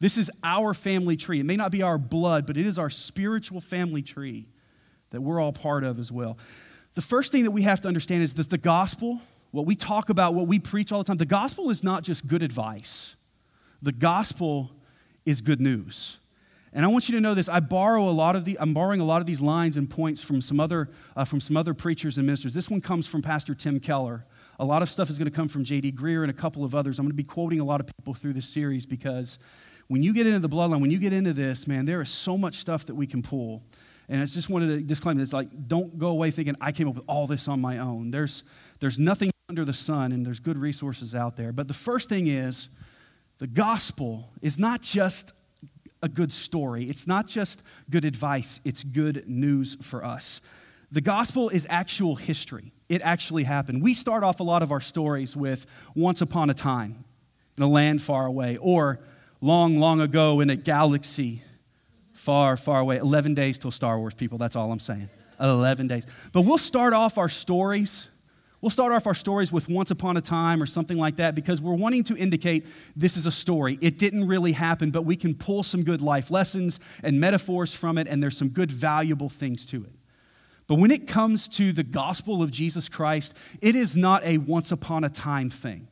This 0.00 0.18
is 0.18 0.30
our 0.42 0.74
family 0.74 1.16
tree. 1.16 1.40
It 1.40 1.46
may 1.46 1.56
not 1.56 1.70
be 1.70 1.82
our 1.82 1.98
blood, 1.98 2.46
but 2.46 2.56
it 2.56 2.66
is 2.66 2.78
our 2.78 2.90
spiritual 2.90 3.60
family 3.60 4.02
tree 4.02 4.48
that 5.14 5.22
we're 5.22 5.40
all 5.40 5.52
part 5.52 5.84
of 5.84 5.98
as 5.98 6.12
well. 6.12 6.38
The 6.94 7.02
first 7.02 7.32
thing 7.32 7.44
that 7.44 7.50
we 7.50 7.62
have 7.62 7.80
to 7.80 7.88
understand 7.88 8.22
is 8.22 8.34
that 8.34 8.50
the 8.50 8.58
gospel, 8.58 9.20
what 9.50 9.66
we 9.66 9.74
talk 9.74 10.10
about, 10.10 10.34
what 10.34 10.46
we 10.46 10.58
preach 10.58 10.92
all 10.92 10.98
the 10.98 11.04
time, 11.04 11.16
the 11.16 11.26
gospel 11.26 11.70
is 11.70 11.82
not 11.82 12.02
just 12.02 12.26
good 12.26 12.42
advice. 12.42 13.16
The 13.82 13.92
gospel 13.92 14.70
is 15.24 15.40
good 15.40 15.60
news. 15.60 16.18
And 16.72 16.84
I 16.84 16.88
want 16.88 17.08
you 17.08 17.14
to 17.14 17.20
know 17.20 17.34
this. 17.34 17.48
I 17.48 17.60
borrow 17.60 18.08
a 18.08 18.10
lot 18.10 18.34
of 18.34 18.44
the, 18.44 18.58
I'm 18.60 18.74
borrowing 18.74 19.00
a 19.00 19.04
lot 19.04 19.20
of 19.20 19.26
these 19.26 19.40
lines 19.40 19.76
and 19.76 19.88
points 19.88 20.22
from 20.22 20.40
some 20.40 20.58
other, 20.58 20.90
uh, 21.16 21.24
from 21.24 21.40
some 21.40 21.56
other 21.56 21.72
preachers 21.72 22.16
and 22.18 22.26
ministers. 22.26 22.52
This 22.52 22.68
one 22.68 22.80
comes 22.80 23.06
from 23.06 23.22
Pastor 23.22 23.54
Tim 23.54 23.78
Keller. 23.78 24.26
A 24.58 24.64
lot 24.64 24.82
of 24.82 24.90
stuff 24.90 25.08
is 25.08 25.18
going 25.18 25.30
to 25.30 25.34
come 25.36 25.48
from 25.48 25.62
J.D. 25.62 25.92
Greear 25.92 26.22
and 26.22 26.30
a 26.30 26.34
couple 26.34 26.64
of 26.64 26.74
others. 26.74 26.98
I'm 26.98 27.04
going 27.04 27.12
to 27.12 27.16
be 27.16 27.22
quoting 27.22 27.60
a 27.60 27.64
lot 27.64 27.80
of 27.80 27.86
people 27.86 28.14
through 28.14 28.32
this 28.32 28.48
series 28.48 28.86
because 28.86 29.38
when 29.86 30.02
you 30.02 30.12
get 30.12 30.26
into 30.26 30.40
the 30.40 30.48
bloodline, 30.48 30.80
when 30.80 30.90
you 30.90 30.98
get 30.98 31.12
into 31.12 31.32
this, 31.32 31.66
man, 31.66 31.84
there 31.84 32.00
is 32.00 32.10
so 32.10 32.36
much 32.36 32.56
stuff 32.56 32.86
that 32.86 32.94
we 32.94 33.06
can 33.06 33.22
pull. 33.22 33.62
And 34.08 34.20
I 34.20 34.24
just 34.24 34.50
wanted 34.50 34.68
to 34.68 34.80
disclaim 34.82 35.16
that 35.16 35.22
it's 35.22 35.32
like, 35.32 35.48
don't 35.66 35.98
go 35.98 36.08
away 36.08 36.30
thinking 36.30 36.54
I 36.60 36.72
came 36.72 36.88
up 36.88 36.94
with 36.94 37.04
all 37.08 37.26
this 37.26 37.48
on 37.48 37.60
my 37.60 37.78
own. 37.78 38.10
There's, 38.10 38.44
there's 38.80 38.98
nothing 38.98 39.30
under 39.48 39.64
the 39.64 39.72
sun, 39.72 40.12
and 40.12 40.24
there's 40.24 40.40
good 40.40 40.58
resources 40.58 41.14
out 41.14 41.36
there. 41.36 41.52
But 41.52 41.68
the 41.68 41.74
first 41.74 42.08
thing 42.08 42.26
is, 42.26 42.68
the 43.38 43.46
gospel 43.46 44.30
is 44.42 44.58
not 44.58 44.82
just 44.82 45.32
a 46.02 46.08
good 46.08 46.32
story, 46.32 46.84
it's 46.84 47.06
not 47.06 47.26
just 47.26 47.62
good 47.88 48.04
advice, 48.04 48.60
it's 48.64 48.82
good 48.84 49.28
news 49.28 49.76
for 49.80 50.04
us. 50.04 50.40
The 50.92 51.00
gospel 51.00 51.48
is 51.48 51.66
actual 51.70 52.16
history. 52.16 52.72
It 52.88 53.02
actually 53.02 53.44
happened. 53.44 53.82
We 53.82 53.94
start 53.94 54.22
off 54.22 54.38
a 54.38 54.42
lot 54.44 54.62
of 54.62 54.70
our 54.70 54.80
stories 54.80 55.36
with 55.36 55.66
once 55.94 56.20
upon 56.20 56.50
a 56.50 56.54
time 56.54 57.04
in 57.56 57.62
a 57.62 57.68
land 57.68 58.02
far 58.02 58.26
away, 58.26 58.58
or 58.58 59.00
long, 59.40 59.78
long 59.78 60.00
ago 60.00 60.40
in 60.40 60.50
a 60.50 60.56
galaxy 60.56 61.42
far, 62.24 62.56
far 62.56 62.80
away. 62.80 62.96
11 62.96 63.34
days 63.34 63.58
till 63.58 63.70
Star 63.70 63.98
Wars, 63.98 64.14
people. 64.14 64.38
That's 64.38 64.56
all 64.56 64.72
I'm 64.72 64.80
saying. 64.80 65.10
11 65.38 65.88
days. 65.88 66.06
But 66.32 66.42
we'll 66.42 66.58
start 66.58 66.94
off 66.94 67.18
our 67.18 67.28
stories. 67.28 68.08
We'll 68.62 68.70
start 68.70 68.92
off 68.92 69.06
our 69.06 69.14
stories 69.14 69.52
with 69.52 69.68
once 69.68 69.90
upon 69.90 70.16
a 70.16 70.22
time 70.22 70.62
or 70.62 70.66
something 70.66 70.96
like 70.96 71.16
that 71.16 71.34
because 71.34 71.60
we're 71.60 71.74
wanting 71.74 72.02
to 72.04 72.16
indicate 72.16 72.64
this 72.96 73.18
is 73.18 73.26
a 73.26 73.30
story. 73.30 73.78
It 73.82 73.98
didn't 73.98 74.26
really 74.26 74.52
happen, 74.52 74.90
but 74.90 75.02
we 75.02 75.16
can 75.16 75.34
pull 75.34 75.62
some 75.62 75.84
good 75.84 76.00
life 76.00 76.30
lessons 76.30 76.80
and 77.02 77.20
metaphors 77.20 77.74
from 77.74 77.98
it, 77.98 78.06
and 78.08 78.22
there's 78.22 78.38
some 78.38 78.48
good, 78.48 78.72
valuable 78.72 79.28
things 79.28 79.66
to 79.66 79.84
it. 79.84 79.92
But 80.66 80.76
when 80.76 80.90
it 80.90 81.06
comes 81.06 81.46
to 81.48 81.72
the 81.72 81.84
gospel 81.84 82.42
of 82.42 82.50
Jesus 82.50 82.88
Christ, 82.88 83.36
it 83.60 83.76
is 83.76 83.98
not 83.98 84.24
a 84.24 84.38
once 84.38 84.72
upon 84.72 85.04
a 85.04 85.10
time 85.10 85.50
thing. 85.50 85.88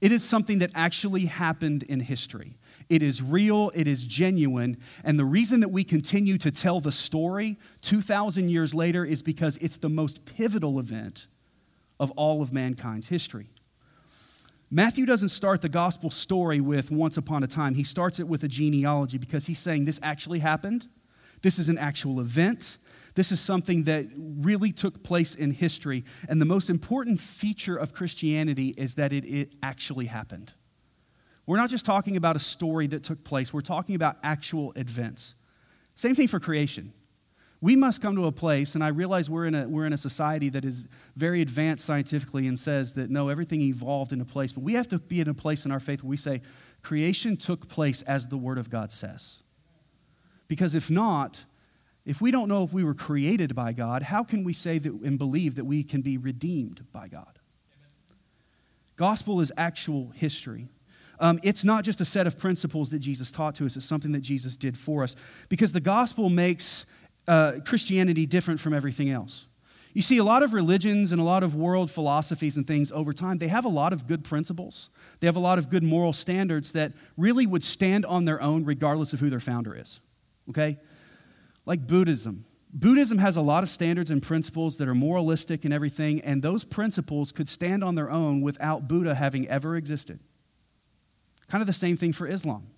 It 0.00 0.10
is 0.10 0.24
something 0.24 0.58
that 0.60 0.70
actually 0.74 1.26
happened 1.26 1.82
in 1.82 2.00
history. 2.00 2.56
It 2.88 3.02
is 3.02 3.22
real, 3.22 3.72
it 3.74 3.88
is 3.88 4.06
genuine. 4.06 4.78
And 5.02 5.18
the 5.18 5.24
reason 5.24 5.60
that 5.60 5.70
we 5.70 5.82
continue 5.82 6.38
to 6.38 6.50
tell 6.50 6.80
the 6.80 6.92
story 6.92 7.58
2,000 7.82 8.48
years 8.48 8.74
later 8.74 9.04
is 9.04 9.22
because 9.22 9.56
it's 9.58 9.76
the 9.76 9.88
most 9.88 10.24
pivotal 10.24 10.78
event 10.78 11.26
of 11.98 12.10
all 12.12 12.42
of 12.42 12.52
mankind's 12.52 13.08
history. 13.08 13.48
Matthew 14.70 15.06
doesn't 15.06 15.28
start 15.28 15.62
the 15.62 15.68
gospel 15.68 16.10
story 16.10 16.60
with 16.60 16.90
once 16.90 17.16
upon 17.16 17.42
a 17.44 17.46
time. 17.46 17.74
He 17.74 17.84
starts 17.84 18.18
it 18.18 18.26
with 18.26 18.42
a 18.42 18.48
genealogy 18.48 19.16
because 19.16 19.46
he's 19.46 19.60
saying 19.60 19.84
this 19.84 20.00
actually 20.02 20.40
happened. 20.40 20.88
This 21.42 21.58
is 21.58 21.68
an 21.68 21.78
actual 21.78 22.20
event. 22.20 22.78
This 23.14 23.30
is 23.30 23.40
something 23.40 23.84
that 23.84 24.06
really 24.16 24.72
took 24.72 25.02
place 25.02 25.34
in 25.34 25.52
history. 25.52 26.04
And 26.28 26.40
the 26.40 26.46
most 26.46 26.68
important 26.68 27.20
feature 27.20 27.76
of 27.76 27.92
Christianity 27.92 28.74
is 28.76 28.94
that 28.96 29.12
it, 29.12 29.24
it 29.24 29.52
actually 29.62 30.06
happened. 30.06 30.52
We're 31.46 31.56
not 31.56 31.70
just 31.70 31.84
talking 31.84 32.16
about 32.16 32.36
a 32.36 32.40
story 32.40 32.86
that 32.88 33.02
took 33.02 33.24
place, 33.24 33.52
we're 33.52 33.60
talking 33.60 33.94
about 33.94 34.16
actual 34.22 34.72
events. 34.72 35.34
Same 35.94 36.14
thing 36.14 36.28
for 36.28 36.40
creation. 36.40 36.92
We 37.60 37.74
must 37.74 38.02
come 38.02 38.14
to 38.16 38.26
a 38.26 38.32
place, 38.32 38.74
and 38.74 38.84
I 38.84 38.88
realize 38.88 39.30
we're 39.30 39.46
in 39.46 39.54
a, 39.54 39.66
we're 39.66 39.86
in 39.86 39.92
a 39.94 39.98
society 39.98 40.50
that 40.50 40.64
is 40.64 40.86
very 41.16 41.40
advanced 41.40 41.86
scientifically 41.86 42.46
and 42.46 42.58
says 42.58 42.92
that 42.94 43.10
no, 43.10 43.30
everything 43.30 43.62
evolved 43.62 44.12
in 44.12 44.20
a 44.20 44.26
place, 44.26 44.52
but 44.52 44.62
we 44.62 44.74
have 44.74 44.88
to 44.88 44.98
be 44.98 45.20
in 45.20 45.28
a 45.28 45.34
place 45.34 45.64
in 45.64 45.72
our 45.72 45.80
faith 45.80 46.02
where 46.02 46.10
we 46.10 46.18
say, 46.18 46.42
creation 46.82 47.36
took 47.36 47.66
place 47.66 48.02
as 48.02 48.26
the 48.26 48.36
Word 48.36 48.58
of 48.58 48.68
God 48.68 48.92
says. 48.92 49.42
Because 50.48 50.74
if 50.74 50.90
not, 50.90 51.46
if 52.04 52.20
we 52.20 52.30
don't 52.30 52.48
know 52.48 52.62
if 52.62 52.72
we 52.72 52.84
were 52.84 52.94
created 52.94 53.54
by 53.54 53.72
God, 53.72 54.02
how 54.02 54.22
can 54.22 54.44
we 54.44 54.52
say 54.52 54.78
that 54.78 54.92
and 54.92 55.18
believe 55.18 55.54
that 55.54 55.64
we 55.64 55.82
can 55.82 56.02
be 56.02 56.18
redeemed 56.18 56.84
by 56.92 57.08
God? 57.08 57.38
Gospel 58.96 59.40
is 59.40 59.50
actual 59.56 60.12
history. 60.14 60.68
Um, 61.18 61.40
it's 61.42 61.64
not 61.64 61.84
just 61.84 62.00
a 62.00 62.04
set 62.04 62.26
of 62.26 62.38
principles 62.38 62.90
that 62.90 62.98
Jesus 62.98 63.32
taught 63.32 63.54
to 63.56 63.66
us, 63.66 63.76
it's 63.76 63.86
something 63.86 64.12
that 64.12 64.20
Jesus 64.20 64.56
did 64.56 64.76
for 64.76 65.02
us. 65.02 65.16
Because 65.48 65.72
the 65.72 65.80
gospel 65.80 66.28
makes 66.30 66.86
uh, 67.28 67.54
Christianity 67.64 68.26
different 68.26 68.60
from 68.60 68.72
everything 68.72 69.10
else. 69.10 69.46
You 69.96 70.02
see, 70.02 70.18
a 70.18 70.24
lot 70.24 70.42
of 70.42 70.52
religions 70.52 71.10
and 71.10 71.18
a 71.18 71.24
lot 71.24 71.42
of 71.42 71.54
world 71.54 71.90
philosophies 71.90 72.58
and 72.58 72.66
things 72.66 72.92
over 72.92 73.14
time, 73.14 73.38
they 73.38 73.48
have 73.48 73.64
a 73.64 73.70
lot 73.70 73.94
of 73.94 74.06
good 74.06 74.24
principles. 74.24 74.90
They 75.20 75.26
have 75.26 75.36
a 75.36 75.40
lot 75.40 75.56
of 75.56 75.70
good 75.70 75.82
moral 75.82 76.12
standards 76.12 76.72
that 76.72 76.92
really 77.16 77.46
would 77.46 77.64
stand 77.64 78.04
on 78.04 78.26
their 78.26 78.42
own 78.42 78.64
regardless 78.64 79.14
of 79.14 79.20
who 79.20 79.30
their 79.30 79.40
founder 79.40 79.74
is. 79.74 80.02
Okay? 80.50 80.76
Like 81.64 81.86
Buddhism. 81.86 82.44
Buddhism 82.74 83.16
has 83.16 83.36
a 83.36 83.40
lot 83.40 83.62
of 83.62 83.70
standards 83.70 84.10
and 84.10 84.22
principles 84.22 84.76
that 84.76 84.86
are 84.86 84.94
moralistic 84.94 85.64
and 85.64 85.72
everything, 85.72 86.20
and 86.20 86.42
those 86.42 86.62
principles 86.62 87.32
could 87.32 87.48
stand 87.48 87.82
on 87.82 87.94
their 87.94 88.10
own 88.10 88.42
without 88.42 88.86
Buddha 88.86 89.14
having 89.14 89.48
ever 89.48 89.76
existed. 89.76 90.20
Kind 91.48 91.62
of 91.62 91.66
the 91.66 91.72
same 91.72 91.96
thing 91.96 92.12
for 92.12 92.26
Islam. 92.26 92.68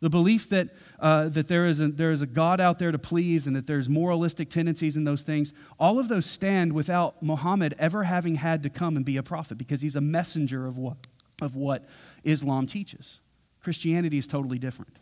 The 0.00 0.10
belief 0.10 0.50
that, 0.50 0.68
uh, 1.00 1.28
that 1.30 1.48
there, 1.48 1.64
is 1.64 1.80
a, 1.80 1.88
there 1.88 2.10
is 2.10 2.20
a 2.20 2.26
God 2.26 2.60
out 2.60 2.78
there 2.78 2.92
to 2.92 2.98
please 2.98 3.46
and 3.46 3.56
that 3.56 3.66
there's 3.66 3.88
moralistic 3.88 4.50
tendencies 4.50 4.96
in 4.96 5.04
those 5.04 5.22
things, 5.22 5.54
all 5.78 5.98
of 5.98 6.08
those 6.08 6.26
stand 6.26 6.74
without 6.74 7.22
Muhammad 7.22 7.74
ever 7.78 8.04
having 8.04 8.34
had 8.34 8.62
to 8.64 8.68
come 8.70 8.96
and 8.96 9.04
be 9.04 9.16
a 9.16 9.22
prophet 9.22 9.56
because 9.56 9.80
he's 9.80 9.96
a 9.96 10.02
messenger 10.02 10.66
of 10.66 10.76
what, 10.76 11.06
of 11.40 11.56
what 11.56 11.86
Islam 12.22 12.66
teaches. 12.66 13.20
Christianity 13.62 14.18
is 14.18 14.26
totally 14.26 14.58
different. 14.58 14.98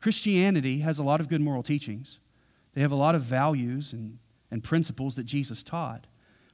Christianity 0.00 0.80
has 0.80 0.98
a 0.98 1.02
lot 1.02 1.20
of 1.20 1.28
good 1.28 1.40
moral 1.40 1.62
teachings, 1.62 2.20
they 2.74 2.82
have 2.82 2.92
a 2.92 2.96
lot 2.96 3.14
of 3.14 3.22
values 3.22 3.92
and, 3.92 4.18
and 4.50 4.62
principles 4.62 5.14
that 5.16 5.24
Jesus 5.24 5.62
taught. 5.62 6.06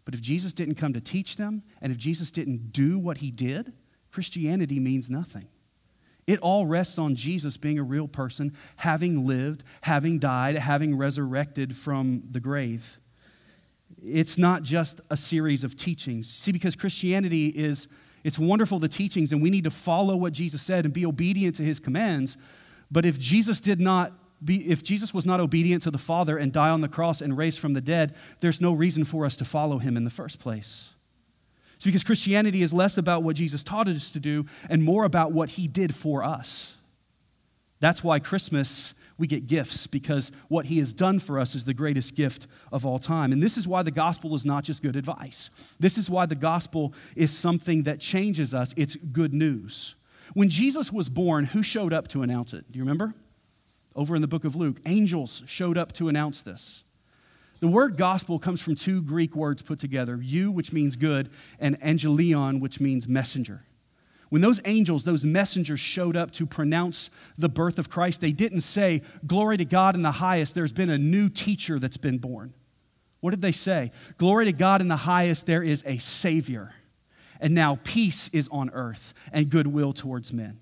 But 0.04 0.14
if 0.14 0.20
Jesus 0.20 0.52
didn't 0.52 0.76
come 0.76 0.92
to 0.92 1.00
teach 1.00 1.36
them, 1.36 1.62
and 1.80 1.90
if 1.90 1.98
Jesus 1.98 2.30
didn't 2.30 2.72
do 2.72 2.98
what 2.98 3.18
he 3.18 3.30
did, 3.30 3.72
Christianity 4.14 4.78
means 4.78 5.10
nothing. 5.10 5.48
It 6.28 6.38
all 6.38 6.66
rests 6.66 7.00
on 7.00 7.16
Jesus 7.16 7.56
being 7.56 7.80
a 7.80 7.82
real 7.82 8.06
person, 8.06 8.54
having 8.76 9.26
lived, 9.26 9.64
having 9.80 10.20
died, 10.20 10.54
having 10.54 10.96
resurrected 10.96 11.76
from 11.76 12.22
the 12.30 12.38
grave. 12.38 13.00
It's 14.00 14.38
not 14.38 14.62
just 14.62 15.00
a 15.10 15.16
series 15.16 15.64
of 15.64 15.74
teachings. 15.74 16.28
See, 16.28 16.52
because 16.52 16.76
Christianity 16.76 17.48
is, 17.48 17.88
it's 18.22 18.38
wonderful, 18.38 18.78
the 18.78 18.86
teachings, 18.86 19.32
and 19.32 19.42
we 19.42 19.50
need 19.50 19.64
to 19.64 19.70
follow 19.70 20.14
what 20.14 20.32
Jesus 20.32 20.62
said 20.62 20.84
and 20.84 20.94
be 20.94 21.04
obedient 21.04 21.56
to 21.56 21.64
his 21.64 21.80
commands. 21.80 22.38
But 22.92 23.04
if 23.04 23.18
Jesus 23.18 23.60
did 23.60 23.80
not 23.80 24.12
be, 24.44 24.70
if 24.70 24.84
Jesus 24.84 25.12
was 25.12 25.26
not 25.26 25.40
obedient 25.40 25.82
to 25.82 25.90
the 25.90 25.98
Father 25.98 26.38
and 26.38 26.52
die 26.52 26.70
on 26.70 26.82
the 26.82 26.88
cross 26.88 27.20
and 27.20 27.36
raised 27.36 27.58
from 27.58 27.72
the 27.72 27.80
dead, 27.80 28.14
there's 28.38 28.60
no 28.60 28.72
reason 28.72 29.04
for 29.04 29.26
us 29.26 29.34
to 29.36 29.44
follow 29.44 29.78
him 29.78 29.96
in 29.96 30.04
the 30.04 30.10
first 30.10 30.38
place. 30.38 30.93
It's 31.76 31.84
because 31.84 32.04
Christianity 32.04 32.62
is 32.62 32.72
less 32.72 32.98
about 32.98 33.22
what 33.22 33.36
Jesus 33.36 33.62
taught 33.62 33.88
us 33.88 34.10
to 34.12 34.20
do 34.20 34.46
and 34.68 34.82
more 34.82 35.04
about 35.04 35.32
what 35.32 35.50
he 35.50 35.66
did 35.66 35.94
for 35.94 36.22
us. 36.22 36.76
That's 37.80 38.02
why 38.02 38.18
Christmas 38.18 38.94
we 39.18 39.26
get 39.26 39.46
gifts 39.46 39.86
because 39.86 40.32
what 40.48 40.66
he 40.66 40.78
has 40.78 40.92
done 40.92 41.18
for 41.18 41.38
us 41.38 41.54
is 41.54 41.64
the 41.64 41.74
greatest 41.74 42.14
gift 42.14 42.46
of 42.72 42.84
all 42.84 42.98
time. 42.98 43.32
And 43.32 43.42
this 43.42 43.56
is 43.56 43.68
why 43.68 43.82
the 43.82 43.90
gospel 43.90 44.34
is 44.34 44.44
not 44.44 44.64
just 44.64 44.82
good 44.82 44.96
advice. 44.96 45.50
This 45.78 45.96
is 45.98 46.10
why 46.10 46.26
the 46.26 46.34
gospel 46.34 46.92
is 47.14 47.36
something 47.36 47.84
that 47.84 48.00
changes 48.00 48.54
us. 48.54 48.74
It's 48.76 48.96
good 48.96 49.32
news. 49.32 49.94
When 50.32 50.48
Jesus 50.48 50.90
was 50.90 51.08
born, 51.08 51.44
who 51.46 51.62
showed 51.62 51.92
up 51.92 52.08
to 52.08 52.22
announce 52.22 52.54
it? 52.54 52.70
Do 52.72 52.78
you 52.78 52.82
remember? 52.82 53.14
Over 53.94 54.16
in 54.16 54.22
the 54.22 54.28
book 54.28 54.44
of 54.44 54.56
Luke, 54.56 54.80
angels 54.86 55.42
showed 55.46 55.78
up 55.78 55.92
to 55.92 56.08
announce 56.08 56.42
this. 56.42 56.84
The 57.64 57.70
word 57.70 57.96
gospel 57.96 58.38
comes 58.38 58.60
from 58.60 58.74
two 58.74 59.00
Greek 59.00 59.34
words 59.34 59.62
put 59.62 59.78
together, 59.78 60.20
"eu," 60.20 60.50
which 60.50 60.70
means 60.70 60.96
good, 60.96 61.30
and 61.58 61.80
angelion, 61.80 62.60
which 62.60 62.78
means 62.78 63.08
messenger. 63.08 63.62
When 64.28 64.42
those 64.42 64.60
angels, 64.66 65.04
those 65.04 65.24
messengers 65.24 65.80
showed 65.80 66.14
up 66.14 66.30
to 66.32 66.44
pronounce 66.44 67.08
the 67.38 67.48
birth 67.48 67.78
of 67.78 67.88
Christ, 67.88 68.20
they 68.20 68.32
didn't 68.32 68.60
say, 68.60 69.00
Glory 69.26 69.56
to 69.56 69.64
God 69.64 69.94
in 69.94 70.02
the 70.02 70.12
highest, 70.12 70.54
there's 70.54 70.72
been 70.72 70.90
a 70.90 70.98
new 70.98 71.30
teacher 71.30 71.78
that's 71.78 71.96
been 71.96 72.18
born. 72.18 72.52
What 73.20 73.30
did 73.30 73.40
they 73.40 73.50
say? 73.50 73.92
Glory 74.18 74.44
to 74.44 74.52
God 74.52 74.82
in 74.82 74.88
the 74.88 74.96
highest, 74.96 75.46
there 75.46 75.62
is 75.62 75.82
a 75.86 75.96
Savior. 75.96 76.74
And 77.40 77.54
now 77.54 77.78
peace 77.82 78.28
is 78.28 78.46
on 78.52 78.68
earth 78.74 79.14
and 79.32 79.48
goodwill 79.48 79.94
towards 79.94 80.34
men. 80.34 80.60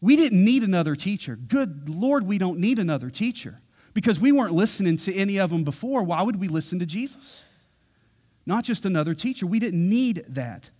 We 0.00 0.16
didn't 0.16 0.42
need 0.42 0.62
another 0.62 0.96
teacher. 0.96 1.36
Good 1.36 1.90
Lord, 1.90 2.26
we 2.26 2.38
don't 2.38 2.58
need 2.58 2.78
another 2.78 3.10
teacher 3.10 3.60
because 3.98 4.20
we 4.20 4.30
weren't 4.30 4.54
listening 4.54 4.96
to 4.96 5.12
any 5.12 5.38
of 5.38 5.50
them 5.50 5.64
before. 5.64 6.04
Why 6.04 6.22
would 6.22 6.36
we 6.38 6.46
listen 6.46 6.78
to 6.78 6.86
Jesus? 6.86 7.44
Not 8.46 8.62
just 8.62 8.86
another 8.86 9.12
teacher. 9.12 9.44
We 9.44 9.58
didn't 9.58 9.88
need 9.88 10.24
that. 10.28 10.70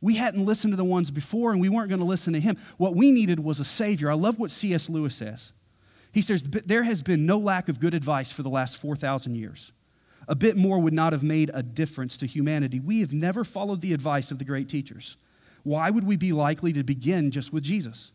We 0.00 0.16
hadn't 0.16 0.42
listened 0.42 0.72
to 0.72 0.76
the 0.78 0.82
ones 0.82 1.10
before 1.10 1.52
and 1.52 1.60
we 1.60 1.68
weren't 1.68 1.90
going 1.90 1.98
to 1.98 2.06
listen 2.06 2.32
to 2.32 2.40
him. 2.40 2.56
What 2.78 2.94
we 2.94 3.12
needed 3.12 3.40
was 3.40 3.60
a 3.60 3.64
Savior. 3.64 4.10
I 4.10 4.14
love 4.14 4.38
what 4.38 4.50
C.S. 4.50 4.88
Lewis 4.88 5.14
says. 5.14 5.52
He 6.12 6.22
says, 6.22 6.44
There 6.44 6.84
has 6.84 7.02
been 7.02 7.26
no 7.26 7.36
lack 7.36 7.68
of 7.68 7.78
good 7.78 7.92
advice 7.92 8.32
for 8.32 8.42
the 8.42 8.48
last 8.48 8.78
4,000 8.78 9.34
years. 9.34 9.74
A 10.26 10.34
bit 10.34 10.56
more 10.56 10.78
would 10.78 10.94
not 10.94 11.12
have 11.12 11.22
made 11.22 11.50
a 11.52 11.62
difference 11.62 12.16
to 12.16 12.26
humanity. 12.26 12.80
We 12.80 13.00
have 13.00 13.12
never 13.12 13.44
followed 13.44 13.82
the 13.82 13.92
advice 13.92 14.30
of 14.30 14.38
the 14.38 14.46
great 14.46 14.70
teachers. 14.70 15.18
Why 15.62 15.90
would 15.90 16.04
we 16.04 16.16
be 16.16 16.32
likely 16.32 16.72
to 16.72 16.82
begin 16.82 17.30
just 17.30 17.52
with 17.52 17.64
Jesus? 17.64 18.12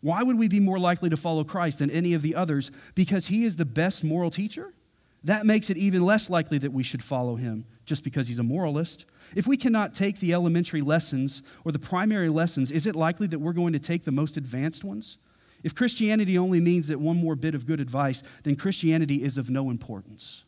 Why 0.00 0.22
would 0.22 0.38
we 0.38 0.48
be 0.48 0.60
more 0.60 0.78
likely 0.78 1.10
to 1.10 1.16
follow 1.16 1.44
Christ 1.44 1.78
than 1.80 1.90
any 1.90 2.14
of 2.14 2.22
the 2.22 2.34
others? 2.34 2.70
Because 2.94 3.26
he 3.26 3.44
is 3.44 3.56
the 3.56 3.64
best 3.64 4.02
moral 4.02 4.30
teacher? 4.30 4.72
That 5.24 5.44
makes 5.44 5.68
it 5.68 5.76
even 5.76 6.02
less 6.02 6.30
likely 6.30 6.58
that 6.58 6.72
we 6.72 6.82
should 6.82 7.04
follow 7.04 7.36
him 7.36 7.66
just 7.84 8.02
because 8.04 8.28
he's 8.28 8.38
a 8.38 8.42
moralist. 8.42 9.04
If 9.36 9.46
we 9.46 9.56
cannot 9.56 9.92
take 9.92 10.18
the 10.18 10.32
elementary 10.32 10.80
lessons 10.80 11.42
or 11.64 11.72
the 11.72 11.78
primary 11.78 12.30
lessons, 12.30 12.70
is 12.70 12.86
it 12.86 12.96
likely 12.96 13.26
that 13.26 13.38
we're 13.38 13.52
going 13.52 13.74
to 13.74 13.78
take 13.78 14.04
the 14.04 14.12
most 14.12 14.36
advanced 14.38 14.82
ones? 14.82 15.18
If 15.62 15.74
Christianity 15.74 16.38
only 16.38 16.60
means 16.60 16.88
that 16.88 17.00
one 17.00 17.18
more 17.18 17.36
bit 17.36 17.54
of 17.54 17.66
good 17.66 17.80
advice, 17.80 18.22
then 18.44 18.56
Christianity 18.56 19.22
is 19.22 19.36
of 19.36 19.50
no 19.50 19.68
importance. 19.68 20.44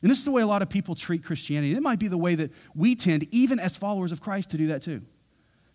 And 0.00 0.10
this 0.10 0.18
is 0.18 0.24
the 0.24 0.32
way 0.32 0.42
a 0.42 0.46
lot 0.46 0.62
of 0.62 0.70
people 0.70 0.94
treat 0.94 1.22
Christianity. 1.22 1.74
It 1.74 1.82
might 1.82 1.98
be 1.98 2.08
the 2.08 2.18
way 2.18 2.34
that 2.36 2.52
we 2.74 2.94
tend, 2.94 3.26
even 3.34 3.58
as 3.58 3.76
followers 3.76 4.12
of 4.12 4.20
Christ, 4.20 4.50
to 4.50 4.56
do 4.56 4.68
that 4.68 4.80
too. 4.80 5.02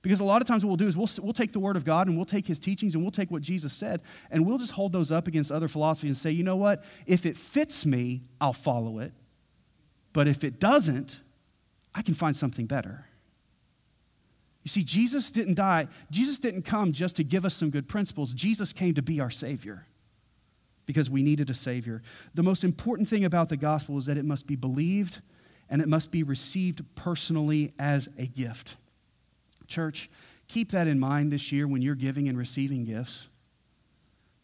Because 0.01 0.19
a 0.19 0.23
lot 0.23 0.41
of 0.41 0.47
times 0.47 0.63
what 0.63 0.69
we'll 0.69 0.77
do 0.77 0.87
is 0.87 0.95
we'll, 0.95 1.09
we'll 1.21 1.33
take 1.33 1.51
the 1.51 1.59
Word 1.59 1.75
of 1.75 1.83
God 1.83 2.07
and 2.07 2.15
we'll 2.15 2.25
take 2.25 2.47
His 2.47 2.59
teachings 2.59 2.95
and 2.95 3.03
we'll 3.03 3.11
take 3.11 3.29
what 3.29 3.41
Jesus 3.41 3.73
said 3.73 4.01
and 4.31 4.45
we'll 4.45 4.57
just 4.57 4.71
hold 4.71 4.93
those 4.93 5.11
up 5.11 5.27
against 5.27 5.51
other 5.51 5.67
philosophies 5.67 6.09
and 6.09 6.17
say, 6.17 6.31
you 6.31 6.43
know 6.43 6.55
what? 6.55 6.83
If 7.05 7.25
it 7.25 7.35
fits 7.35 7.85
me, 7.85 8.21
I'll 8.39 8.53
follow 8.53 8.99
it. 8.99 9.11
But 10.13 10.27
if 10.27 10.43
it 10.43 10.59
doesn't, 10.59 11.21
I 11.93 12.01
can 12.01 12.13
find 12.13 12.35
something 12.35 12.65
better. 12.65 13.05
You 14.63 14.69
see, 14.69 14.83
Jesus 14.83 15.31
didn't 15.31 15.55
die, 15.55 15.87
Jesus 16.11 16.39
didn't 16.39 16.63
come 16.63 16.93
just 16.93 17.15
to 17.17 17.23
give 17.23 17.45
us 17.45 17.53
some 17.53 17.69
good 17.69 17.87
principles. 17.87 18.33
Jesus 18.33 18.73
came 18.73 18.93
to 18.93 19.01
be 19.01 19.19
our 19.19 19.29
Savior 19.29 19.85
because 20.85 21.09
we 21.09 21.23
needed 21.23 21.49
a 21.49 21.53
Savior. 21.53 22.01
The 22.33 22.43
most 22.43 22.63
important 22.63 23.09
thing 23.09 23.23
about 23.23 23.49
the 23.49 23.57
gospel 23.57 23.97
is 23.97 24.05
that 24.05 24.17
it 24.17 24.25
must 24.25 24.47
be 24.47 24.55
believed 24.55 25.21
and 25.69 25.81
it 25.81 25.87
must 25.87 26.11
be 26.11 26.23
received 26.23 26.83
personally 26.95 27.73
as 27.77 28.09
a 28.17 28.25
gift. 28.25 28.75
Church, 29.69 30.09
keep 30.47 30.71
that 30.71 30.87
in 30.87 30.99
mind 30.99 31.31
this 31.31 31.51
year 31.51 31.67
when 31.67 31.81
you're 31.81 31.95
giving 31.95 32.27
and 32.27 32.37
receiving 32.37 32.83
gifts. 32.83 33.29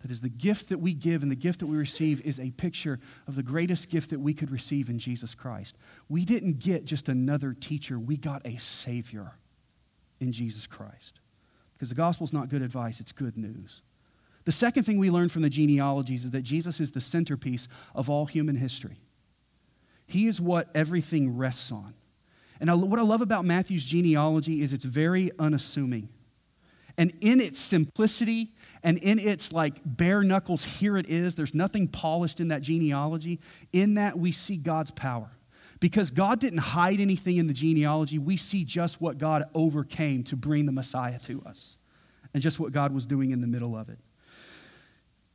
That 0.01 0.11
is, 0.11 0.21
the 0.21 0.29
gift 0.29 0.69
that 0.69 0.79
we 0.79 0.93
give 0.93 1.23
and 1.23 1.31
the 1.31 1.35
gift 1.35 1.59
that 1.61 1.65
we 1.65 1.75
receive 1.75 2.21
is 2.21 2.39
a 2.39 2.51
picture 2.51 2.99
of 3.27 3.35
the 3.35 3.41
greatest 3.41 3.89
gift 3.89 4.11
that 4.11 4.19
we 4.19 4.35
could 4.35 4.51
receive 4.51 4.88
in 4.88 4.99
Jesus 4.99 5.33
Christ. 5.33 5.77
We 6.07 6.25
didn't 6.25 6.59
get 6.59 6.85
just 6.85 7.09
another 7.09 7.53
teacher, 7.53 7.97
we 7.97 8.15
got 8.15 8.45
a 8.45 8.57
Savior 8.57 9.39
in 10.19 10.31
Jesus 10.31 10.67
Christ. 10.67 11.19
Because 11.73 11.89
the 11.89 11.95
gospel 11.95 12.23
is 12.23 12.33
not 12.33 12.49
good 12.49 12.61
advice, 12.61 12.99
it's 12.99 13.11
good 13.11 13.35
news. 13.35 13.81
The 14.43 14.51
second 14.51 14.83
thing 14.83 14.99
we 14.99 15.09
learn 15.09 15.29
from 15.29 15.41
the 15.41 15.49
genealogies 15.49 16.23
is 16.25 16.31
that 16.31 16.43
Jesus 16.43 16.79
is 16.79 16.91
the 16.91 17.01
centerpiece 17.01 17.67
of 17.95 18.07
all 18.07 18.27
human 18.27 18.57
history. 18.57 18.99
He 20.05 20.27
is 20.27 20.39
what 20.39 20.69
everything 20.75 21.35
rests 21.35 21.71
on. 21.71 21.95
And 22.59 22.89
what 22.89 22.99
I 22.99 23.03
love 23.03 23.21
about 23.21 23.45
Matthew's 23.45 23.85
genealogy 23.85 24.61
is 24.61 24.73
it's 24.73 24.85
very 24.85 25.31
unassuming. 25.37 26.09
And 26.97 27.13
in 27.19 27.41
its 27.41 27.59
simplicity 27.59 28.53
and 28.81 28.97
in 28.99 29.19
its 29.19 29.51
like 29.51 29.81
bare 29.85 30.23
knuckles, 30.23 30.63
here 30.65 30.97
it 30.97 31.07
is, 31.07 31.35
there's 31.35 31.53
nothing 31.53 31.87
polished 31.87 32.39
in 32.39 32.47
that 32.47 32.61
genealogy. 32.61 33.39
In 33.73 33.95
that, 33.95 34.17
we 34.17 34.31
see 34.31 34.55
God's 34.55 34.91
power. 34.91 35.31
Because 35.81 36.09
God 36.09 36.39
didn't 36.39 36.59
hide 36.59 37.01
anything 37.01 37.35
in 37.35 37.47
the 37.47 37.53
genealogy, 37.53 38.17
we 38.17 38.37
see 38.37 38.63
just 38.63 39.01
what 39.01 39.17
God 39.17 39.43
overcame 39.53 40.23
to 40.23 40.37
bring 40.37 40.65
the 40.65 40.71
Messiah 40.71 41.19
to 41.19 41.43
us 41.45 41.77
and 42.33 42.41
just 42.41 42.59
what 42.59 42.71
God 42.71 42.93
was 42.93 43.05
doing 43.05 43.31
in 43.31 43.41
the 43.41 43.47
middle 43.47 43.75
of 43.75 43.89
it. 43.89 43.99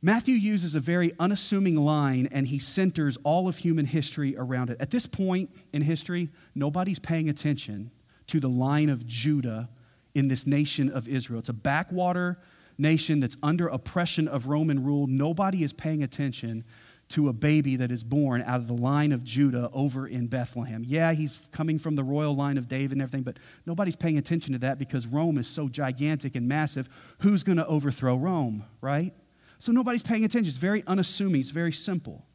Matthew 0.03 0.33
uses 0.33 0.73
a 0.73 0.79
very 0.79 1.11
unassuming 1.19 1.75
line 1.75 2.27
and 2.31 2.47
he 2.47 2.57
centers 2.57 3.17
all 3.23 3.47
of 3.47 3.59
human 3.59 3.85
history 3.85 4.35
around 4.35 4.71
it. 4.71 4.77
At 4.79 4.89
this 4.89 5.05
point 5.05 5.51
in 5.71 5.83
history, 5.83 6.29
nobody's 6.55 6.97
paying 6.97 7.29
attention 7.29 7.91
to 8.27 8.39
the 8.39 8.49
line 8.49 8.89
of 8.89 9.05
Judah 9.05 9.69
in 10.15 10.27
this 10.27 10.47
nation 10.47 10.89
of 10.89 11.07
Israel. 11.07 11.39
It's 11.39 11.49
a 11.49 11.53
backwater 11.53 12.39
nation 12.79 13.19
that's 13.19 13.37
under 13.43 13.67
oppression 13.67 14.27
of 14.27 14.47
Roman 14.47 14.83
rule. 14.83 15.05
Nobody 15.05 15.63
is 15.63 15.71
paying 15.71 16.01
attention 16.01 16.63
to 17.09 17.29
a 17.29 17.33
baby 17.33 17.75
that 17.75 17.91
is 17.91 18.03
born 18.03 18.41
out 18.41 18.61
of 18.61 18.67
the 18.67 18.73
line 18.73 19.11
of 19.11 19.23
Judah 19.23 19.69
over 19.73 20.07
in 20.07 20.27
Bethlehem. 20.27 20.83
Yeah, 20.83 21.13
he's 21.13 21.37
coming 21.51 21.77
from 21.77 21.95
the 21.95 22.03
royal 22.03 22.35
line 22.35 22.57
of 22.57 22.67
David 22.67 22.93
and 22.93 23.01
everything, 23.01 23.23
but 23.23 23.37
nobody's 23.65 23.97
paying 23.97 24.17
attention 24.17 24.53
to 24.53 24.59
that 24.59 24.79
because 24.79 25.05
Rome 25.05 25.37
is 25.37 25.47
so 25.47 25.67
gigantic 25.67 26.35
and 26.35 26.47
massive. 26.47 26.89
Who's 27.19 27.43
going 27.43 27.57
to 27.57 27.67
overthrow 27.67 28.15
Rome, 28.15 28.63
right? 28.79 29.13
So 29.61 29.71
nobody's 29.71 30.01
paying 30.01 30.25
attention. 30.25 30.47
It's 30.47 30.57
very 30.57 30.83
unassuming, 30.87 31.39
it's 31.39 31.51
very 31.51 31.71
simple. 31.71 32.25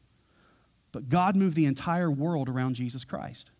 But 0.93 1.09
God 1.09 1.35
moved 1.35 1.57
the 1.57 1.65
entire 1.65 2.09
world 2.09 2.47
around 2.47 2.75
Jesus 2.75 3.03
Christ. 3.03 3.51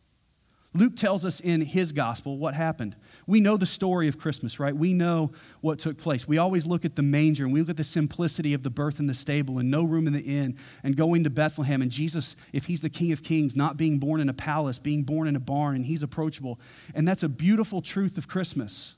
Luke 0.73 0.95
tells 0.95 1.25
us 1.25 1.41
in 1.41 1.60
his 1.60 1.91
gospel 1.91 2.38
what 2.38 2.53
happened. 2.53 2.95
We 3.25 3.41
know 3.41 3.58
the 3.58 3.65
story 3.65 4.08
of 4.08 4.17
Christmas, 4.17 4.58
right? 4.58 4.73
We 4.73 4.93
know 4.93 5.34
what 5.60 5.80
took 5.80 5.97
place. 5.97 6.25
We 6.25 6.38
always 6.38 6.65
look 6.65 6.86
at 6.86 6.95
the 6.95 7.03
manger 7.03 7.43
and 7.43 7.51
we 7.51 7.60
look 7.60 7.71
at 7.71 7.75
the 7.75 7.84
simplicity 7.84 8.53
of 8.53 8.63
the 8.63 8.69
birth 8.69 9.01
in 9.01 9.08
the 9.08 9.13
stable 9.13 9.60
and 9.60 9.69
no 9.69 9.84
room 9.84 10.08
in 10.08 10.13
the 10.13 10.21
inn 10.21 10.58
and 10.82 10.95
going 10.95 11.25
to 11.25 11.30
Bethlehem 11.30 11.82
and 11.82 11.91
Jesus, 11.91 12.38
if 12.53 12.67
he's 12.67 12.80
the 12.80 12.89
King 12.89 13.12
of 13.12 13.21
Kings, 13.21 13.53
not 13.53 13.75
being 13.75 13.99
born 13.99 14.21
in 14.21 14.30
a 14.30 14.34
palace, 14.34 14.80
being 14.80 15.03
born 15.03 15.27
in 15.27 15.36
a 15.36 15.41
barn 15.41 15.75
and 15.75 15.88
he's 15.88 16.03
approachable. 16.03 16.58
And 16.95 17.06
that's 17.06 17.23
a 17.23 17.30
beautiful 17.30 17.82
truth 17.82 18.17
of 18.17 18.30
Christmas. 18.30 18.95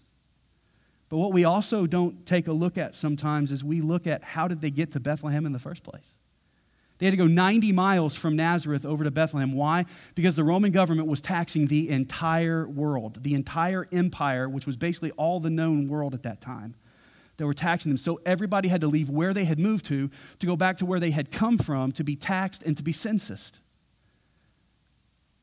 But 1.10 1.18
what 1.18 1.34
we 1.34 1.44
also 1.44 1.88
don't 1.88 2.26
take 2.26 2.48
a 2.48 2.54
look 2.54 2.78
at 2.78 2.94
sometimes 2.94 3.52
is 3.52 3.64
we 3.64 3.82
look 3.82 4.06
at 4.06 4.24
how 4.24 4.48
did 4.48 4.62
they 4.62 4.70
get 4.70 4.92
to 4.92 5.00
Bethlehem 5.00 5.46
in 5.46 5.52
the 5.52 5.60
first 5.60 5.84
place? 5.84 6.18
They 7.00 7.06
had 7.06 7.12
to 7.12 7.18
go 7.18 7.28
90 7.28 7.72
miles 7.72 8.16
from 8.16 8.36
Nazareth 8.36 8.86
over 8.86 9.04
to 9.06 9.12
Bethlehem. 9.12 9.54
Why? 9.54 9.86
Because 10.16 10.36
the 10.36 10.44
Roman 10.44 10.72
government 10.72 11.08
was 11.08 11.22
taxing 11.22 11.68
the 11.68 11.90
entire 11.90 12.68
world, 12.68 13.24
the 13.24 13.34
entire 13.34 13.88
empire, 13.92 14.48
which 14.48 14.68
was 14.68 14.76
basically 14.76 15.12
all 15.12 15.40
the 15.40 15.50
known 15.50 15.88
world 15.88 16.14
at 16.14 16.24
that 16.24 16.42
time. 16.42 16.76
They 17.38 17.46
were 17.46 17.54
taxing 17.54 17.90
them. 17.90 17.98
So 17.98 18.20
everybody 18.26 18.68
had 18.68 18.82
to 18.82 18.88
leave 18.88 19.10
where 19.10 19.34
they 19.34 19.46
had 19.46 19.60
moved 19.60 19.86
to 19.86 20.10
to 20.40 20.46
go 20.46 20.58
back 20.58 20.76
to 20.78 20.86
where 20.86 21.00
they 21.00 21.12
had 21.12 21.32
come 21.32 21.58
from 21.58 21.94
to 21.94 22.04
be 22.04 22.18
taxed 22.18 22.64
and 22.64 22.76
to 22.76 22.84
be 22.84 22.92
censused. 22.92 23.60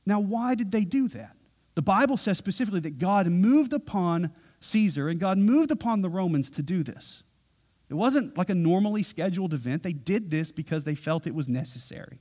Now, 0.04 0.20
why 0.20 0.54
did 0.54 0.72
they 0.72 0.84
do 0.84 1.08
that? 1.08 1.36
The 1.74 1.82
Bible 1.82 2.18
says 2.18 2.36
specifically 2.36 2.80
that 2.80 2.98
God 2.98 3.26
moved 3.28 3.72
upon 3.72 4.30
Caesar 4.60 5.08
and 5.08 5.20
God 5.20 5.38
moved 5.38 5.70
upon 5.70 6.02
the 6.02 6.08
Romans 6.08 6.50
to 6.50 6.62
do 6.62 6.82
this. 6.82 7.22
It 7.88 7.94
wasn't 7.94 8.36
like 8.36 8.50
a 8.50 8.54
normally 8.54 9.02
scheduled 9.02 9.54
event. 9.54 9.82
They 9.82 9.92
did 9.92 10.30
this 10.30 10.50
because 10.50 10.84
they 10.84 10.94
felt 10.94 11.26
it 11.26 11.34
was 11.34 11.48
necessary. 11.48 12.18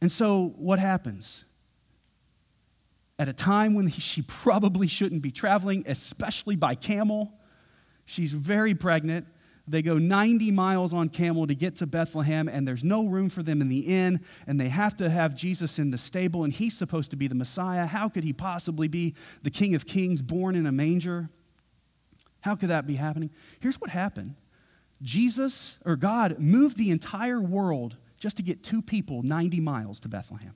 And 0.00 0.10
so, 0.10 0.54
what 0.56 0.78
happens? 0.78 1.44
At 3.18 3.28
a 3.28 3.32
time 3.32 3.74
when 3.74 3.88
she 3.90 4.22
probably 4.22 4.88
shouldn't 4.88 5.22
be 5.22 5.30
traveling, 5.30 5.84
especially 5.86 6.56
by 6.56 6.74
camel, 6.74 7.34
She's 8.04 8.32
very 8.32 8.74
pregnant. 8.74 9.26
They 9.72 9.80
go 9.80 9.96
90 9.96 10.50
miles 10.50 10.92
on 10.92 11.08
camel 11.08 11.46
to 11.46 11.54
get 11.54 11.76
to 11.76 11.86
Bethlehem, 11.86 12.46
and 12.46 12.68
there's 12.68 12.84
no 12.84 13.06
room 13.06 13.30
for 13.30 13.42
them 13.42 13.62
in 13.62 13.70
the 13.70 13.80
inn, 13.80 14.20
and 14.46 14.60
they 14.60 14.68
have 14.68 14.94
to 14.98 15.08
have 15.08 15.34
Jesus 15.34 15.78
in 15.78 15.90
the 15.90 15.96
stable, 15.96 16.44
and 16.44 16.52
he's 16.52 16.76
supposed 16.76 17.10
to 17.12 17.16
be 17.16 17.26
the 17.26 17.34
Messiah. 17.34 17.86
How 17.86 18.10
could 18.10 18.22
he 18.22 18.34
possibly 18.34 18.86
be 18.86 19.14
the 19.42 19.50
King 19.50 19.74
of 19.74 19.86
Kings 19.86 20.20
born 20.20 20.56
in 20.56 20.66
a 20.66 20.72
manger? 20.72 21.30
How 22.42 22.54
could 22.54 22.68
that 22.68 22.86
be 22.86 22.96
happening? 22.96 23.30
Here's 23.60 23.80
what 23.80 23.88
happened 23.88 24.36
Jesus, 25.00 25.78
or 25.86 25.96
God, 25.96 26.38
moved 26.38 26.76
the 26.76 26.90
entire 26.90 27.40
world 27.40 27.96
just 28.18 28.36
to 28.36 28.42
get 28.42 28.62
two 28.62 28.82
people 28.82 29.22
90 29.22 29.58
miles 29.60 29.98
to 30.00 30.08
Bethlehem. 30.08 30.54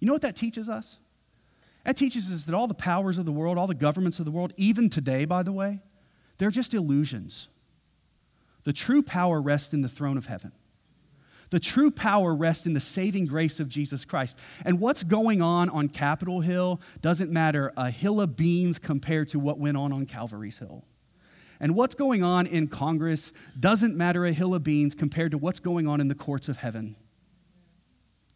You 0.00 0.08
know 0.08 0.12
what 0.12 0.22
that 0.22 0.34
teaches 0.34 0.68
us? 0.68 0.98
That 1.84 1.96
teaches 1.96 2.32
us 2.32 2.46
that 2.46 2.54
all 2.54 2.66
the 2.66 2.74
powers 2.74 3.16
of 3.16 3.26
the 3.26 3.32
world, 3.32 3.58
all 3.58 3.68
the 3.68 3.74
governments 3.76 4.18
of 4.18 4.24
the 4.24 4.32
world, 4.32 4.52
even 4.56 4.90
today, 4.90 5.24
by 5.24 5.44
the 5.44 5.52
way, 5.52 5.82
they're 6.38 6.50
just 6.50 6.74
illusions. 6.74 7.48
The 8.64 8.72
true 8.72 9.02
power 9.02 9.40
rests 9.40 9.72
in 9.72 9.82
the 9.82 9.88
throne 9.88 10.16
of 10.16 10.26
heaven. 10.26 10.52
The 11.50 11.60
true 11.60 11.90
power 11.90 12.34
rests 12.34 12.66
in 12.66 12.72
the 12.72 12.80
saving 12.80 13.26
grace 13.26 13.60
of 13.60 13.68
Jesus 13.68 14.04
Christ. 14.04 14.38
And 14.64 14.80
what's 14.80 15.02
going 15.02 15.40
on 15.40 15.68
on 15.68 15.88
Capitol 15.88 16.40
Hill 16.40 16.80
doesn't 17.00 17.30
matter 17.30 17.72
a 17.76 17.90
hill 17.90 18.20
of 18.20 18.34
beans 18.34 18.78
compared 18.78 19.28
to 19.28 19.38
what 19.38 19.58
went 19.58 19.76
on 19.76 19.92
on 19.92 20.06
Calvary's 20.06 20.58
Hill. 20.58 20.84
And 21.60 21.76
what's 21.76 21.94
going 21.94 22.22
on 22.22 22.46
in 22.46 22.66
Congress 22.66 23.32
doesn't 23.58 23.96
matter 23.96 24.26
a 24.26 24.32
hill 24.32 24.54
of 24.54 24.64
beans 24.64 24.94
compared 24.94 25.30
to 25.30 25.38
what's 25.38 25.60
going 25.60 25.86
on 25.86 26.00
in 26.00 26.08
the 26.08 26.14
courts 26.14 26.48
of 26.48 26.56
heaven. 26.56 26.96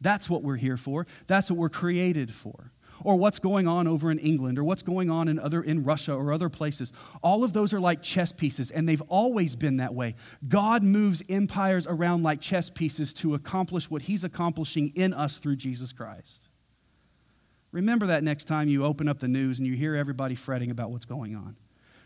That's 0.00 0.30
what 0.30 0.42
we're 0.42 0.56
here 0.56 0.76
for. 0.76 1.06
That's 1.26 1.50
what 1.50 1.58
we're 1.58 1.68
created 1.68 2.32
for 2.32 2.72
or 3.04 3.16
what's 3.16 3.38
going 3.38 3.66
on 3.66 3.86
over 3.86 4.10
in 4.10 4.18
England 4.18 4.58
or 4.58 4.64
what's 4.64 4.82
going 4.82 5.10
on 5.10 5.28
in 5.28 5.38
other 5.38 5.62
in 5.62 5.84
Russia 5.84 6.14
or 6.14 6.32
other 6.32 6.48
places. 6.48 6.92
All 7.22 7.44
of 7.44 7.52
those 7.52 7.72
are 7.74 7.80
like 7.80 8.02
chess 8.02 8.32
pieces 8.32 8.70
and 8.70 8.88
they've 8.88 9.02
always 9.02 9.56
been 9.56 9.76
that 9.78 9.94
way. 9.94 10.14
God 10.46 10.82
moves 10.82 11.22
empires 11.28 11.86
around 11.86 12.22
like 12.22 12.40
chess 12.40 12.70
pieces 12.70 13.12
to 13.14 13.34
accomplish 13.34 13.90
what 13.90 14.02
he's 14.02 14.24
accomplishing 14.24 14.92
in 14.94 15.12
us 15.12 15.38
through 15.38 15.56
Jesus 15.56 15.92
Christ. 15.92 16.48
Remember 17.70 18.06
that 18.06 18.24
next 18.24 18.44
time 18.44 18.68
you 18.68 18.84
open 18.84 19.08
up 19.08 19.18
the 19.18 19.28
news 19.28 19.58
and 19.58 19.66
you 19.66 19.74
hear 19.74 19.94
everybody 19.94 20.34
fretting 20.34 20.70
about 20.70 20.90
what's 20.90 21.04
going 21.04 21.36
on. 21.36 21.56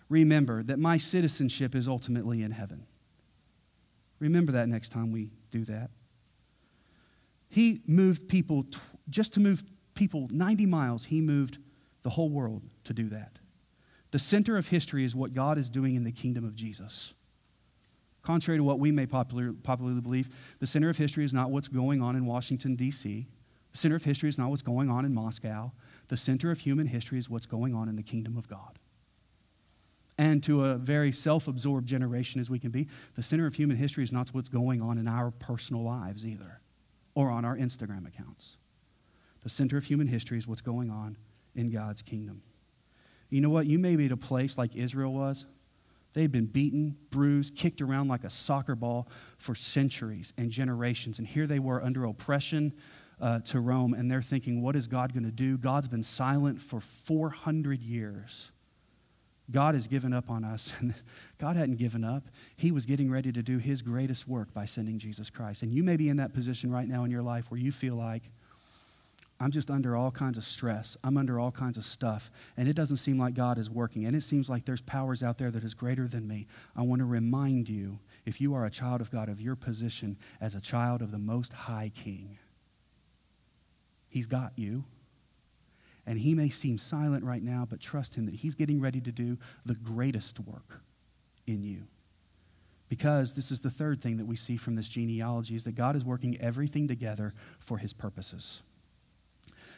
Remember 0.08 0.62
that 0.62 0.78
my 0.78 0.98
citizenship 0.98 1.74
is 1.74 1.88
ultimately 1.88 2.42
in 2.42 2.50
heaven. 2.50 2.86
Remember 4.18 4.52
that 4.52 4.68
next 4.68 4.90
time 4.90 5.12
we 5.12 5.30
do 5.50 5.64
that. 5.64 5.90
He 7.48 7.80
moved 7.86 8.28
people 8.28 8.64
t- 8.64 8.78
just 9.08 9.32
to 9.34 9.40
move 9.40 9.62
people 9.94 10.28
90 10.30 10.66
miles, 10.66 11.06
he 11.06 11.20
moved 11.20 11.58
the 12.02 12.10
whole 12.10 12.30
world 12.30 12.62
to 12.84 12.92
do 12.92 13.08
that. 13.08 13.38
The 14.10 14.18
center 14.18 14.56
of 14.56 14.68
history 14.68 15.04
is 15.04 15.14
what 15.14 15.32
God 15.32 15.56
is 15.58 15.70
doing 15.70 15.94
in 15.94 16.04
the 16.04 16.12
kingdom 16.12 16.44
of 16.44 16.54
Jesus. 16.54 17.14
Contrary 18.22 18.58
to 18.58 18.64
what 18.64 18.78
we 18.78 18.92
may 18.92 19.06
popular, 19.06 19.52
popularly 19.52 20.00
believe, 20.00 20.28
the 20.60 20.66
center 20.66 20.88
of 20.88 20.98
history 20.98 21.24
is 21.24 21.34
not 21.34 21.50
what's 21.50 21.68
going 21.68 22.00
on 22.02 22.14
in 22.14 22.26
Washington, 22.26 22.76
D.C. 22.76 23.26
The 23.72 23.78
center 23.78 23.96
of 23.96 24.04
history 24.04 24.28
is 24.28 24.38
not 24.38 24.50
what's 24.50 24.62
going 24.62 24.90
on 24.90 25.04
in 25.04 25.14
Moscow. 25.14 25.72
The 26.08 26.16
center 26.16 26.50
of 26.50 26.60
human 26.60 26.86
history 26.86 27.18
is 27.18 27.28
what's 27.28 27.46
going 27.46 27.74
on 27.74 27.88
in 27.88 27.96
the 27.96 28.02
kingdom 28.02 28.36
of 28.36 28.48
God. 28.48 28.78
And 30.18 30.42
to 30.44 30.66
a 30.66 30.76
very 30.76 31.10
self 31.10 31.48
absorbed 31.48 31.88
generation 31.88 32.40
as 32.40 32.50
we 32.50 32.58
can 32.58 32.70
be, 32.70 32.86
the 33.14 33.22
center 33.22 33.46
of 33.46 33.54
human 33.54 33.78
history 33.78 34.04
is 34.04 34.12
not 34.12 34.28
what's 34.28 34.50
going 34.50 34.82
on 34.82 34.98
in 34.98 35.08
our 35.08 35.30
personal 35.30 35.82
lives 35.82 36.26
either 36.26 36.60
or 37.14 37.30
on 37.30 37.44
our 37.46 37.56
Instagram 37.56 38.06
accounts. 38.06 38.58
The 39.42 39.48
center 39.48 39.76
of 39.76 39.84
human 39.84 40.06
history 40.06 40.38
is 40.38 40.46
what's 40.46 40.62
going 40.62 40.90
on 40.90 41.16
in 41.54 41.70
God's 41.70 42.02
kingdom. 42.02 42.42
You 43.28 43.40
know 43.40 43.50
what? 43.50 43.66
You 43.66 43.78
may 43.78 43.96
be 43.96 44.06
at 44.06 44.12
a 44.12 44.16
place 44.16 44.58
like 44.58 44.76
Israel 44.76 45.12
was. 45.12 45.46
They'd 46.12 46.30
been 46.30 46.46
beaten, 46.46 46.96
bruised, 47.10 47.56
kicked 47.56 47.80
around 47.80 48.08
like 48.08 48.24
a 48.24 48.30
soccer 48.30 48.74
ball 48.74 49.08
for 49.38 49.54
centuries 49.54 50.32
and 50.36 50.50
generations. 50.50 51.18
And 51.18 51.26
here 51.26 51.46
they 51.46 51.58
were 51.58 51.82
under 51.82 52.04
oppression 52.04 52.74
uh, 53.20 53.38
to 53.40 53.60
Rome, 53.60 53.94
and 53.94 54.10
they're 54.10 54.20
thinking, 54.20 54.62
what 54.62 54.76
is 54.76 54.86
God 54.88 55.14
going 55.14 55.24
to 55.24 55.30
do? 55.30 55.56
God's 55.56 55.88
been 55.88 56.02
silent 56.02 56.60
for 56.60 56.80
400 56.80 57.80
years. 57.80 58.50
God 59.50 59.74
has 59.74 59.86
given 59.86 60.12
up 60.12 60.28
on 60.28 60.44
us. 60.44 60.72
And 60.80 60.94
God 61.38 61.56
hadn't 61.56 61.76
given 61.76 62.04
up. 62.04 62.24
He 62.56 62.70
was 62.70 62.86
getting 62.86 63.10
ready 63.10 63.32
to 63.32 63.42
do 63.42 63.58
his 63.58 63.82
greatest 63.82 64.28
work 64.28 64.52
by 64.52 64.64
sending 64.64 64.98
Jesus 64.98 65.30
Christ. 65.30 65.62
And 65.62 65.72
you 65.72 65.82
may 65.82 65.96
be 65.96 66.08
in 66.08 66.16
that 66.18 66.32
position 66.32 66.70
right 66.70 66.88
now 66.88 67.04
in 67.04 67.10
your 67.10 67.22
life 67.22 67.50
where 67.50 67.58
you 67.58 67.72
feel 67.72 67.96
like, 67.96 68.30
I'm 69.42 69.50
just 69.50 69.72
under 69.72 69.96
all 69.96 70.12
kinds 70.12 70.38
of 70.38 70.44
stress. 70.44 70.96
I'm 71.02 71.16
under 71.16 71.40
all 71.40 71.50
kinds 71.50 71.76
of 71.76 71.82
stuff. 71.82 72.30
And 72.56 72.68
it 72.68 72.76
doesn't 72.76 72.98
seem 72.98 73.18
like 73.18 73.34
God 73.34 73.58
is 73.58 73.68
working. 73.68 74.06
And 74.06 74.14
it 74.14 74.20
seems 74.20 74.48
like 74.48 74.66
there's 74.66 74.80
powers 74.80 75.20
out 75.20 75.38
there 75.38 75.50
that 75.50 75.64
is 75.64 75.74
greater 75.74 76.06
than 76.06 76.28
me. 76.28 76.46
I 76.76 76.82
want 76.82 77.00
to 77.00 77.04
remind 77.04 77.68
you, 77.68 77.98
if 78.24 78.40
you 78.40 78.54
are 78.54 78.64
a 78.64 78.70
child 78.70 79.00
of 79.00 79.10
God, 79.10 79.28
of 79.28 79.40
your 79.40 79.56
position 79.56 80.16
as 80.40 80.54
a 80.54 80.60
child 80.60 81.02
of 81.02 81.10
the 81.10 81.18
Most 81.18 81.52
High 81.52 81.90
King. 81.92 82.38
He's 84.08 84.28
got 84.28 84.52
you. 84.54 84.84
And 86.06 86.20
he 86.20 86.34
may 86.34 86.48
seem 86.48 86.78
silent 86.78 87.24
right 87.24 87.42
now, 87.42 87.66
but 87.68 87.80
trust 87.80 88.14
him 88.14 88.26
that 88.26 88.36
he's 88.36 88.54
getting 88.54 88.80
ready 88.80 89.00
to 89.00 89.10
do 89.10 89.38
the 89.66 89.74
greatest 89.74 90.38
work 90.38 90.82
in 91.48 91.64
you. 91.64 91.88
Because 92.88 93.34
this 93.34 93.50
is 93.50 93.58
the 93.58 93.70
third 93.70 94.00
thing 94.00 94.18
that 94.18 94.26
we 94.26 94.36
see 94.36 94.56
from 94.56 94.76
this 94.76 94.88
genealogy 94.88 95.56
is 95.56 95.64
that 95.64 95.74
God 95.74 95.96
is 95.96 96.04
working 96.04 96.40
everything 96.40 96.86
together 96.86 97.34
for 97.58 97.78
his 97.78 97.92
purposes. 97.92 98.62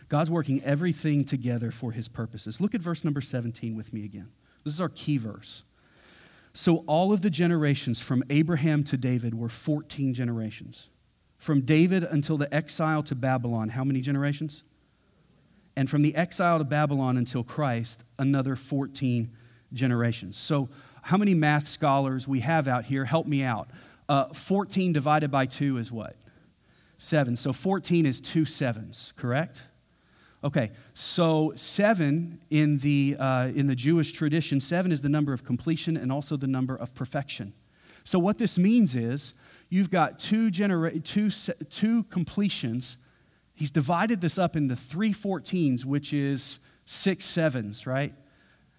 God's 0.08 0.30
working 0.30 0.62
everything 0.64 1.24
together 1.24 1.70
for 1.70 1.92
his 1.92 2.08
purposes. 2.08 2.60
Look 2.60 2.74
at 2.74 2.80
verse 2.80 3.04
number 3.04 3.20
17 3.20 3.76
with 3.76 3.92
me 3.92 4.04
again. 4.04 4.28
This 4.64 4.74
is 4.74 4.80
our 4.80 4.88
key 4.88 5.18
verse. 5.18 5.64
So, 6.52 6.78
all 6.86 7.12
of 7.12 7.22
the 7.22 7.30
generations 7.30 8.00
from 8.00 8.22
Abraham 8.30 8.84
to 8.84 8.96
David 8.96 9.34
were 9.34 9.48
14 9.48 10.14
generations. 10.14 10.88
From 11.36 11.62
David 11.62 12.04
until 12.04 12.36
the 12.36 12.52
exile 12.54 13.02
to 13.02 13.14
Babylon, 13.16 13.70
how 13.70 13.82
many 13.82 14.00
generations? 14.00 14.62
And 15.76 15.90
from 15.90 16.02
the 16.02 16.14
exile 16.14 16.58
to 16.58 16.64
Babylon 16.64 17.16
until 17.16 17.42
Christ, 17.42 18.04
another 18.18 18.54
14 18.54 19.32
generations. 19.72 20.36
So, 20.36 20.68
how 21.02 21.16
many 21.16 21.34
math 21.34 21.66
scholars 21.66 22.28
we 22.28 22.40
have 22.40 22.68
out 22.68 22.84
here? 22.84 23.04
Help 23.04 23.26
me 23.26 23.42
out. 23.42 23.68
Uh, 24.08 24.26
14 24.26 24.92
divided 24.92 25.30
by 25.30 25.46
2 25.46 25.76
is 25.78 25.90
what? 25.90 26.16
7. 26.98 27.34
So, 27.34 27.52
14 27.52 28.06
is 28.06 28.20
two 28.20 28.44
sevens, 28.44 29.12
correct? 29.16 29.66
Okay, 30.44 30.72
so 30.92 31.54
seven 31.57 32.38
in 32.50 32.76
the, 32.78 33.16
uh, 33.18 33.48
in 33.54 33.66
the 33.66 33.74
Jewish 33.74 34.12
tradition, 34.12 34.61
seven 34.61 34.92
is 34.92 35.00
the 35.00 35.09
number 35.09 35.33
of 35.33 35.42
completion 35.42 35.96
and 35.96 36.12
also 36.12 36.37
the 36.37 36.46
number 36.46 36.76
of 36.76 36.94
perfection. 36.94 37.54
So 38.04 38.18
what 38.18 38.37
this 38.37 38.59
means 38.59 38.94
is 38.94 39.33
you've 39.70 39.88
got 39.88 40.20
two, 40.20 40.50
genera- 40.50 40.98
two, 40.98 41.30
two 41.30 42.04
completions. 42.04 42.98
He's 43.54 43.70
divided 43.70 44.20
this 44.20 44.37
up 44.37 44.54
into 44.54 44.76
three 44.76 45.14
14s, 45.14 45.87
which 45.87 46.12
is 46.12 46.59
six 46.85 47.24
sevens, 47.24 47.87
right? 47.87 48.12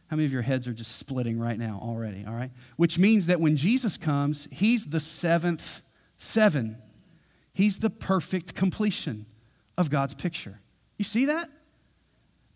How 0.10 0.18
many 0.18 0.28
of 0.28 0.34
your 0.34 0.44
heads 0.44 0.68
are 0.68 0.74
just 0.74 0.98
splitting 0.98 1.40
right 1.40 1.58
now 1.58 1.80
already, 1.82 2.26
all 2.28 2.36
right? 2.36 2.52
Which 2.78 3.00
means 3.00 3.26
that 3.26 3.42
when 3.42 3.56
Jesus 3.56 3.98
comes, 3.98 4.48
he's 4.52 4.86
the 4.86 5.00
seventh 5.00 5.82
seven. 6.20 6.78
He's 7.54 7.80
the 7.80 7.90
perfect 7.90 8.54
completion 8.54 9.26
of 9.80 9.90
God's 9.90 10.14
picture. 10.14 10.62
You 10.98 11.06
see 11.06 11.26
that? 11.26 11.50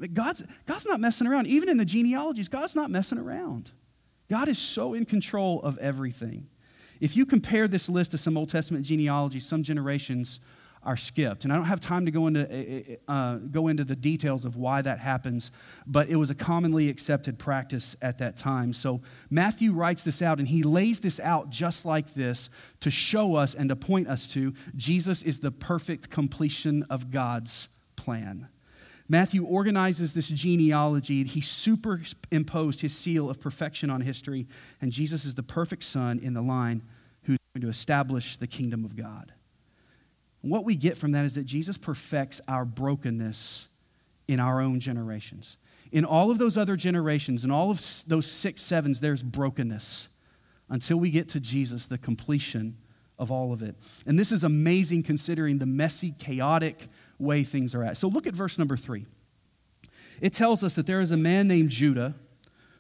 God's, 0.07 0.43
God's 0.65 0.85
not 0.85 0.99
messing 0.99 1.27
around. 1.27 1.47
Even 1.47 1.69
in 1.69 1.77
the 1.77 1.85
genealogies, 1.85 2.47
God's 2.47 2.75
not 2.75 2.89
messing 2.89 3.17
around. 3.17 3.71
God 4.29 4.47
is 4.47 4.57
so 4.57 4.93
in 4.93 5.05
control 5.05 5.61
of 5.61 5.77
everything. 5.79 6.47
If 6.99 7.15
you 7.17 7.25
compare 7.25 7.67
this 7.67 7.89
list 7.89 8.11
to 8.11 8.17
some 8.17 8.37
Old 8.37 8.49
Testament 8.49 8.85
genealogies, 8.85 9.45
some 9.45 9.63
generations 9.63 10.39
are 10.83 10.97
skipped. 10.97 11.43
And 11.43 11.51
I 11.51 11.57
don't 11.57 11.65
have 11.65 11.81
time 11.81 12.05
to 12.05 12.11
go 12.11 12.27
into, 12.27 12.41
eh, 12.49 12.65
eh, 12.67 12.81
eh, 12.87 12.95
uh, 13.11 13.35
go 13.35 13.67
into 13.67 13.83
the 13.83 13.95
details 13.95 14.45
of 14.45 14.55
why 14.55 14.81
that 14.81 14.99
happens, 14.99 15.51
but 15.85 16.07
it 16.09 16.15
was 16.15 16.29
a 16.29 16.35
commonly 16.35 16.89
accepted 16.89 17.37
practice 17.37 17.97
at 18.01 18.17
that 18.19 18.37
time. 18.37 18.71
So 18.71 19.01
Matthew 19.29 19.73
writes 19.73 20.03
this 20.03 20.21
out, 20.21 20.39
and 20.39 20.47
he 20.47 20.63
lays 20.63 21.01
this 21.01 21.19
out 21.19 21.49
just 21.49 21.85
like 21.85 22.13
this 22.13 22.49
to 22.79 22.89
show 22.89 23.35
us 23.35 23.53
and 23.53 23.67
to 23.69 23.75
point 23.75 24.07
us 24.07 24.27
to 24.29 24.53
Jesus 24.75 25.21
is 25.21 25.39
the 25.39 25.51
perfect 25.51 26.09
completion 26.09 26.83
of 26.89 27.11
God's 27.11 27.67
plan. 27.97 28.47
Matthew 29.11 29.43
organizes 29.43 30.13
this 30.13 30.29
genealogy. 30.29 31.23
He 31.23 31.41
superimposed 31.41 32.81
his 32.81 32.95
seal 32.95 33.27
of 33.27 33.41
perfection 33.41 33.89
on 33.89 34.01
history, 34.01 34.47
and 34.79 34.91
Jesus 34.91 35.25
is 35.25 35.33
the 35.33 35.43
perfect 35.43 35.83
son 35.83 36.19
in 36.19 36.35
the 36.35 36.43
line 36.43 36.83
who's 37.23 37.39
going 37.55 37.61
to 37.63 37.69
establish 37.69 38.37
the 38.37 38.47
kingdom 38.47 38.85
of 38.85 38.95
God. 38.95 39.33
what 40.41 40.63
we 40.63 40.75
get 40.75 40.95
from 40.95 41.11
that 41.11 41.25
is 41.25 41.35
that 41.35 41.43
Jesus 41.43 41.77
perfects 41.77 42.39
our 42.47 42.63
brokenness 42.63 43.67
in 44.29 44.39
our 44.39 44.61
own 44.61 44.79
generations. 44.79 45.57
In 45.91 46.05
all 46.05 46.31
of 46.31 46.37
those 46.37 46.55
other 46.57 46.77
generations, 46.77 47.43
in 47.43 47.51
all 47.51 47.71
of 47.71 48.03
those 48.07 48.29
six 48.29 48.61
sevens, 48.61 48.99
there's 48.99 49.23
brokenness 49.23 50.07
until 50.69 50.97
we 50.97 51.09
get 51.09 51.27
to 51.29 51.39
Jesus, 51.39 51.87
the 51.87 51.97
completion 51.97 52.77
of 53.17 53.31
all 53.31 53.51
of 53.51 53.61
it. 53.61 53.75
And 54.05 54.17
this 54.17 54.31
is 54.31 54.43
amazing 54.43 55.03
considering 55.03 55.57
the 55.57 55.65
messy, 55.65 56.13
chaotic, 56.19 56.87
way 57.19 57.43
things 57.43 57.75
are 57.75 57.83
at. 57.83 57.97
So 57.97 58.07
look 58.07 58.25
at 58.25 58.33
verse 58.33 58.57
number 58.57 58.77
three. 58.77 59.05
It 60.21 60.33
tells 60.33 60.63
us 60.63 60.75
that 60.75 60.85
there 60.85 61.01
is 61.01 61.11
a 61.11 61.17
man 61.17 61.47
named 61.47 61.69
Judah 61.69 62.15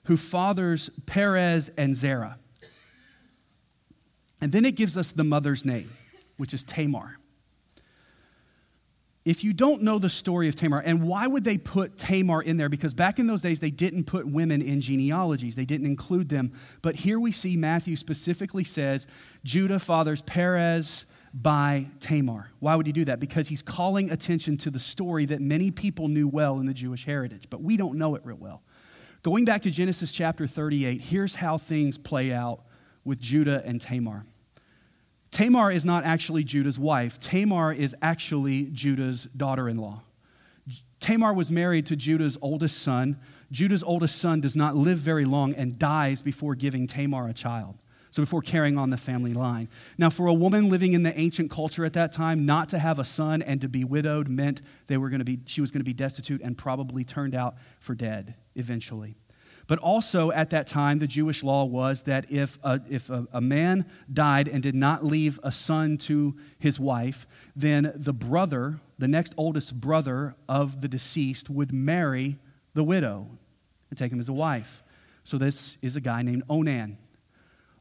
who 0.05 0.17
fathers 0.17 0.89
Perez 1.05 1.69
and 1.77 1.95
Zerah. 1.95 2.39
And 4.41 4.51
then 4.51 4.65
it 4.65 4.75
gives 4.75 4.97
us 4.97 5.11
the 5.11 5.23
mother's 5.23 5.65
name, 5.65 5.91
which 6.37 6.53
is 6.53 6.63
Tamar. 6.63 7.17
If 9.25 9.43
you 9.43 9.53
don't 9.53 9.83
know 9.83 9.99
the 9.99 10.09
story 10.09 10.47
of 10.47 10.55
Tamar, 10.55 10.79
and 10.79 11.03
why 11.03 11.27
would 11.27 11.43
they 11.43 11.57
put 11.57 11.97
Tamar 11.97 12.41
in 12.41 12.57
there? 12.57 12.69
Because 12.69 12.93
back 12.93 13.19
in 13.19 13.27
those 13.27 13.41
days, 13.41 13.59
they 13.59 13.69
didn't 13.69 14.05
put 14.05 14.25
women 14.25 14.61
in 14.61 14.81
genealogies, 14.81 15.55
they 15.55 15.65
didn't 15.65 15.85
include 15.85 16.29
them. 16.29 16.53
But 16.81 16.95
here 16.95 17.19
we 17.19 17.31
see 17.31 17.55
Matthew 17.55 17.95
specifically 17.95 18.63
says 18.63 19.07
Judah 19.43 19.77
fathers 19.77 20.21
Perez 20.21 21.05
by 21.33 21.87
Tamar. 21.99 22.51
Why 22.59 22.75
would 22.75 22.85
he 22.85 22.91
do 22.91 23.05
that? 23.05 23.19
Because 23.19 23.47
he's 23.47 23.61
calling 23.61 24.11
attention 24.11 24.57
to 24.57 24.71
the 24.71 24.79
story 24.79 25.25
that 25.25 25.41
many 25.41 25.71
people 25.71 26.07
knew 26.07 26.27
well 26.27 26.59
in 26.59 26.65
the 26.65 26.73
Jewish 26.73 27.05
heritage, 27.05 27.47
but 27.49 27.61
we 27.61 27.77
don't 27.77 27.97
know 27.97 28.15
it 28.15 28.25
real 28.25 28.37
well. 28.37 28.63
Going 29.21 29.45
back 29.45 29.61
to 29.63 29.71
Genesis 29.71 30.11
chapter 30.11 30.47
38, 30.47 31.01
here's 31.01 31.35
how 31.35 31.57
things 31.57 31.97
play 31.97 32.31
out 32.31 32.61
with 33.03 33.19
Judah 33.19 33.61
and 33.65 33.81
Tamar. 33.81 34.25
Tamar 35.31 35.71
is 35.71 35.85
not 35.85 36.05
actually 36.05 36.43
Judah's 36.43 36.79
wife, 36.79 37.19
Tamar 37.19 37.71
is 37.73 37.95
actually 38.01 38.69
Judah's 38.71 39.25
daughter 39.25 39.69
in 39.69 39.77
law. 39.77 40.01
Tamar 40.99 41.33
was 41.33 41.49
married 41.49 41.85
to 41.87 41.95
Judah's 41.95 42.37
oldest 42.41 42.81
son. 42.81 43.17
Judah's 43.51 43.83
oldest 43.83 44.17
son 44.17 44.41
does 44.41 44.55
not 44.55 44.75
live 44.75 44.97
very 44.97 45.25
long 45.25 45.53
and 45.53 45.79
dies 45.79 46.21
before 46.21 46.55
giving 46.55 46.87
Tamar 46.87 47.27
a 47.27 47.33
child. 47.33 47.77
So, 48.11 48.23
before 48.23 48.41
carrying 48.41 48.77
on 48.77 48.89
the 48.89 48.97
family 48.97 49.33
line. 49.33 49.69
Now, 49.97 50.09
for 50.09 50.25
a 50.25 50.33
woman 50.33 50.69
living 50.69 50.93
in 50.93 51.03
the 51.03 51.17
ancient 51.19 51.51
culture 51.51 51.85
at 51.85 51.93
that 51.93 52.11
time, 52.11 52.45
not 52.45 52.69
to 52.69 52.79
have 52.79 52.97
a 52.97 53.03
son 53.03 53.41
and 53.41 53.61
to 53.61 53.69
be 53.69 53.83
widowed 53.83 54.27
meant 54.27 54.61
they 54.87 54.97
were 54.97 55.09
going 55.09 55.19
to 55.19 55.25
be, 55.25 55.39
she 55.45 55.61
was 55.61 55.69
going 55.69 55.81
to 55.81 55.85
be 55.85 55.93
destitute 55.93 56.41
and 56.41 56.57
probably 56.57 57.03
turned 57.03 57.35
out 57.35 57.55
for 57.79 57.93
dead 57.93 58.33
eventually. 58.55 59.15
But 59.69 59.77
also 59.77 60.31
at 60.31 60.49
that 60.49 60.65
time, 60.65 60.97
the 60.97 61.05
Jewish 61.05 61.43
law 61.43 61.63
was 61.63 62.01
that 62.01 62.31
if, 62.31 62.57
a, 62.63 62.81
if 62.89 63.11
a, 63.11 63.27
a, 63.31 63.39
man 63.39 63.85
died 64.11 64.47
and 64.47 64.63
did 64.63 64.73
not 64.73 65.05
leave 65.05 65.39
a 65.43 65.51
son 65.51 65.99
to 65.99 66.35
his 66.57 66.79
wife, 66.79 67.27
then 67.55 67.91
the 67.95 68.11
brother, 68.11 68.79
the 68.97 69.07
next 69.07 69.35
oldest 69.37 69.79
brother 69.79 70.35
of 70.47 70.81
the 70.81 70.87
deceased, 70.87 71.51
would 71.51 71.71
marry 71.71 72.39
the 72.73 72.83
widow 72.83 73.27
and 73.91 73.99
take 73.99 74.11
him 74.11 74.19
as 74.19 74.27
a 74.27 74.33
wife. 74.33 74.81
So 75.23 75.37
this 75.37 75.77
is 75.83 75.95
a 75.95 76.01
guy 76.01 76.23
named 76.23 76.41
Onan. 76.49 76.97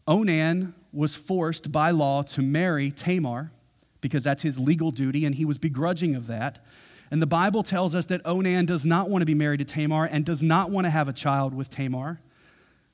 Onan 0.09 0.75
was 0.93 1.15
forced 1.15 1.71
by 1.71 1.91
law 1.91 2.23
to 2.23 2.43
marry 2.43 2.91
Tamar 2.91 3.53
because 4.01 4.25
that's 4.25 4.43
his 4.43 4.59
legal 4.59 4.91
duty, 4.91 5.27
and 5.27 5.35
he 5.35 5.45
was 5.45 5.59
begrudging 5.59 6.15
of 6.15 6.27
that. 6.29 6.65
And 7.11 7.21
the 7.21 7.27
Bible 7.27 7.63
tells 7.63 7.95
us 7.95 8.07
that 8.07 8.23
Onan 8.25 8.67
does 8.67 8.87
not 8.87 9.11
want 9.11 9.23
to 9.23 9.27
be 9.27 9.35
married 9.35 9.59
to 9.59 9.65
Tamar 9.65 10.07
and 10.07 10.25
does 10.25 10.43
not 10.43 10.71
want 10.71 10.87
to 10.87 10.91
have 10.91 11.09
a 11.09 11.13
child 11.13 11.53
with 11.53 11.69
Tamar, 11.69 12.21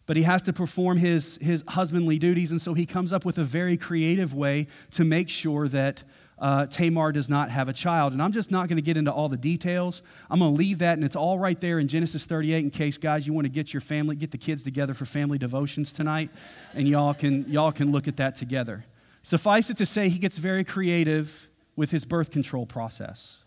but 0.06 0.16
he 0.16 0.24
has 0.24 0.42
to 0.42 0.52
perform 0.52 0.98
his, 0.98 1.38
his 1.40 1.62
husbandly 1.68 2.18
duties. 2.18 2.50
And 2.50 2.60
so 2.60 2.74
he 2.74 2.84
comes 2.84 3.12
up 3.12 3.24
with 3.24 3.38
a 3.38 3.44
very 3.44 3.76
creative 3.76 4.34
way 4.34 4.66
to 4.90 5.04
make 5.04 5.28
sure 5.28 5.68
that 5.68 6.04
uh, 6.38 6.66
Tamar 6.66 7.12
does 7.12 7.28
not 7.28 7.50
have 7.50 7.68
a 7.68 7.72
child. 7.72 8.12
And 8.12 8.22
I'm 8.22 8.32
just 8.32 8.50
not 8.50 8.68
going 8.68 8.76
to 8.76 8.82
get 8.82 8.96
into 8.96 9.12
all 9.12 9.28
the 9.28 9.36
details. 9.36 10.02
I'm 10.30 10.40
going 10.40 10.52
to 10.52 10.58
leave 10.58 10.78
that, 10.78 10.94
and 10.94 11.04
it's 11.04 11.16
all 11.16 11.38
right 11.38 11.58
there 11.60 11.78
in 11.78 11.88
Genesis 11.88 12.26
38 12.26 12.64
in 12.64 12.70
case, 12.70 12.98
guys, 12.98 13.26
you 13.26 13.32
want 13.32 13.44
to 13.44 13.50
get 13.50 13.72
your 13.72 13.80
family, 13.80 14.16
get 14.16 14.30
the 14.30 14.38
kids 14.38 14.62
together 14.62 14.94
for 14.94 15.04
family 15.04 15.38
devotions 15.38 15.92
tonight, 15.92 16.30
and 16.74 16.88
y'all 16.88 17.14
can, 17.14 17.48
y'all 17.48 17.72
can 17.72 17.92
look 17.92 18.08
at 18.08 18.16
that 18.16 18.36
together. 18.36 18.84
Suffice 19.22 19.70
it 19.70 19.76
to 19.78 19.86
say, 19.86 20.08
he 20.08 20.18
gets 20.18 20.38
very 20.38 20.64
creative 20.64 21.48
with 21.76 21.90
his 21.90 22.04
birth 22.04 22.30
control 22.30 22.66
process. 22.66 23.44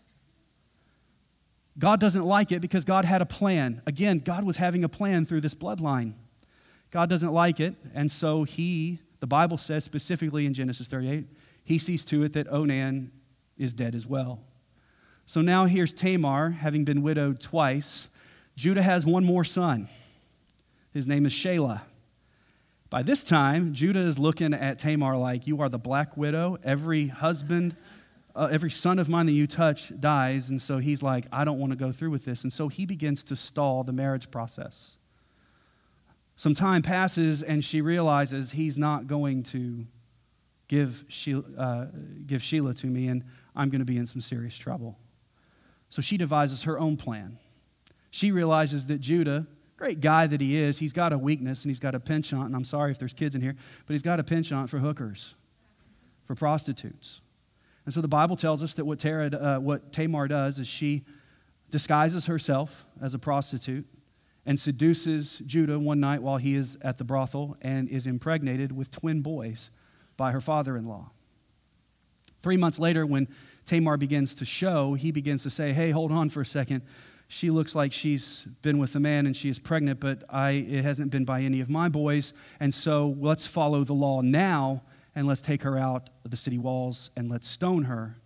God 1.78 2.00
doesn't 2.00 2.24
like 2.24 2.50
it 2.50 2.60
because 2.60 2.84
God 2.84 3.04
had 3.04 3.22
a 3.22 3.26
plan. 3.26 3.82
Again, 3.86 4.18
God 4.18 4.44
was 4.44 4.56
having 4.56 4.82
a 4.82 4.88
plan 4.88 5.24
through 5.24 5.42
this 5.42 5.54
bloodline. 5.54 6.14
God 6.90 7.08
doesn't 7.08 7.32
like 7.32 7.60
it, 7.60 7.74
and 7.94 8.10
so 8.10 8.44
he, 8.44 8.98
the 9.20 9.26
Bible 9.26 9.58
says 9.58 9.84
specifically 9.84 10.46
in 10.46 10.54
Genesis 10.54 10.88
38, 10.88 11.26
he 11.68 11.78
sees 11.78 12.02
to 12.06 12.22
it 12.22 12.32
that 12.32 12.50
Onan 12.50 13.12
is 13.58 13.74
dead 13.74 13.94
as 13.94 14.06
well. 14.06 14.40
So 15.26 15.42
now 15.42 15.66
here's 15.66 15.92
Tamar, 15.92 16.48
having 16.50 16.86
been 16.86 17.02
widowed 17.02 17.40
twice. 17.40 18.08
Judah 18.56 18.82
has 18.82 19.04
one 19.04 19.22
more 19.22 19.44
son. 19.44 19.86
His 20.94 21.06
name 21.06 21.26
is 21.26 21.32
Shelah. 21.34 21.82
By 22.88 23.02
this 23.02 23.22
time, 23.22 23.74
Judah 23.74 24.00
is 24.00 24.18
looking 24.18 24.54
at 24.54 24.78
Tamar 24.78 25.18
like, 25.18 25.46
You 25.46 25.60
are 25.60 25.68
the 25.68 25.78
black 25.78 26.16
widow. 26.16 26.56
Every 26.64 27.08
husband 27.08 27.76
uh, 28.34 28.48
every 28.50 28.70
son 28.70 28.98
of 28.98 29.08
mine 29.08 29.26
that 29.26 29.32
you 29.32 29.46
touch 29.46 29.92
dies. 30.00 30.48
And 30.48 30.62
so 30.62 30.78
he's 30.78 31.02
like, 31.02 31.26
I 31.32 31.44
don't 31.44 31.58
want 31.58 31.72
to 31.72 31.76
go 31.76 31.92
through 31.92 32.10
with 32.10 32.24
this. 32.24 32.44
And 32.44 32.52
so 32.52 32.68
he 32.68 32.86
begins 32.86 33.24
to 33.24 33.36
stall 33.36 33.82
the 33.82 33.92
marriage 33.92 34.30
process. 34.30 34.96
Some 36.36 36.54
time 36.54 36.82
passes, 36.82 37.42
and 37.42 37.64
she 37.64 37.80
realizes 37.80 38.52
he's 38.52 38.78
not 38.78 39.08
going 39.08 39.42
to 39.44 39.86
give 40.68 41.04
Sheila, 41.08 41.42
uh, 41.56 41.86
give 42.26 42.42
Shelah 42.42 42.78
to 42.80 42.86
me, 42.86 43.08
and 43.08 43.24
I'm 43.56 43.70
going 43.70 43.80
to 43.80 43.86
be 43.86 43.96
in 43.96 44.06
some 44.06 44.20
serious 44.20 44.56
trouble. 44.56 44.98
So 45.88 46.02
she 46.02 46.16
devises 46.16 46.64
her 46.64 46.78
own 46.78 46.96
plan. 46.96 47.38
She 48.10 48.30
realizes 48.30 48.86
that 48.86 49.00
Judah, 49.00 49.46
great 49.76 50.00
guy 50.00 50.26
that 50.26 50.40
he 50.40 50.56
is, 50.56 50.78
he's 50.78 50.92
got 50.92 51.12
a 51.12 51.18
weakness 51.18 51.64
and 51.64 51.70
he's 51.70 51.80
got 51.80 51.94
a 51.94 52.00
penchant, 52.00 52.44
and 52.44 52.54
I'm 52.54 52.64
sorry 52.64 52.90
if 52.90 52.98
there's 52.98 53.14
kids 53.14 53.34
in 53.34 53.40
here, 53.40 53.56
but 53.86 53.94
he's 53.94 54.02
got 54.02 54.20
a 54.20 54.24
penchant 54.24 54.70
for 54.70 54.78
hookers, 54.78 55.34
for 56.24 56.34
prostitutes. 56.34 57.22
And 57.84 57.94
so 57.94 58.02
the 58.02 58.08
Bible 58.08 58.36
tells 58.36 58.62
us 58.62 58.74
that 58.74 58.84
what, 58.84 58.98
Tara, 58.98 59.28
uh, 59.28 59.58
what 59.58 59.92
Tamar 59.92 60.28
does 60.28 60.58
is 60.58 60.68
she 60.68 61.04
disguises 61.70 62.26
herself 62.26 62.84
as 63.00 63.14
a 63.14 63.18
prostitute 63.18 63.86
and 64.44 64.58
seduces 64.58 65.38
Judah 65.46 65.78
one 65.78 66.00
night 66.00 66.22
while 66.22 66.36
he 66.36 66.54
is 66.54 66.76
at 66.82 66.98
the 66.98 67.04
brothel 67.04 67.56
and 67.62 67.88
is 67.88 68.06
impregnated 68.06 68.72
with 68.72 68.90
twin 68.90 69.22
boys 69.22 69.70
by 70.18 70.32
her 70.32 70.40
father 70.42 70.76
in 70.76 70.86
law. 70.86 71.12
Three 72.42 72.58
months 72.58 72.78
later, 72.78 73.06
when 73.06 73.28
Tamar 73.64 73.96
begins 73.96 74.34
to 74.34 74.44
show, 74.44 74.92
he 74.92 75.10
begins 75.10 75.42
to 75.44 75.50
say, 75.50 75.72
Hey, 75.72 75.90
hold 75.90 76.12
on 76.12 76.28
for 76.28 76.42
a 76.42 76.46
second. 76.46 76.82
She 77.28 77.50
looks 77.50 77.74
like 77.74 77.92
she's 77.92 78.46
been 78.62 78.78
with 78.78 78.94
a 78.94 79.00
man 79.00 79.26
and 79.26 79.36
she 79.36 79.48
is 79.48 79.58
pregnant, 79.58 80.00
but 80.00 80.24
I, 80.30 80.50
it 80.52 80.82
hasn't 80.82 81.10
been 81.10 81.24
by 81.24 81.42
any 81.42 81.60
of 81.60 81.68
my 81.68 81.88
boys. 81.88 82.32
And 82.58 82.72
so 82.72 83.14
let's 83.18 83.46
follow 83.46 83.84
the 83.84 83.92
law 83.92 84.22
now 84.22 84.82
and 85.14 85.26
let's 85.26 85.42
take 85.42 85.62
her 85.62 85.76
out 85.76 86.10
of 86.24 86.30
the 86.30 86.36
city 86.36 86.58
walls 86.58 87.10
and 87.16 87.30
let's 87.30 87.46
stone 87.46 87.84
her 87.84 88.16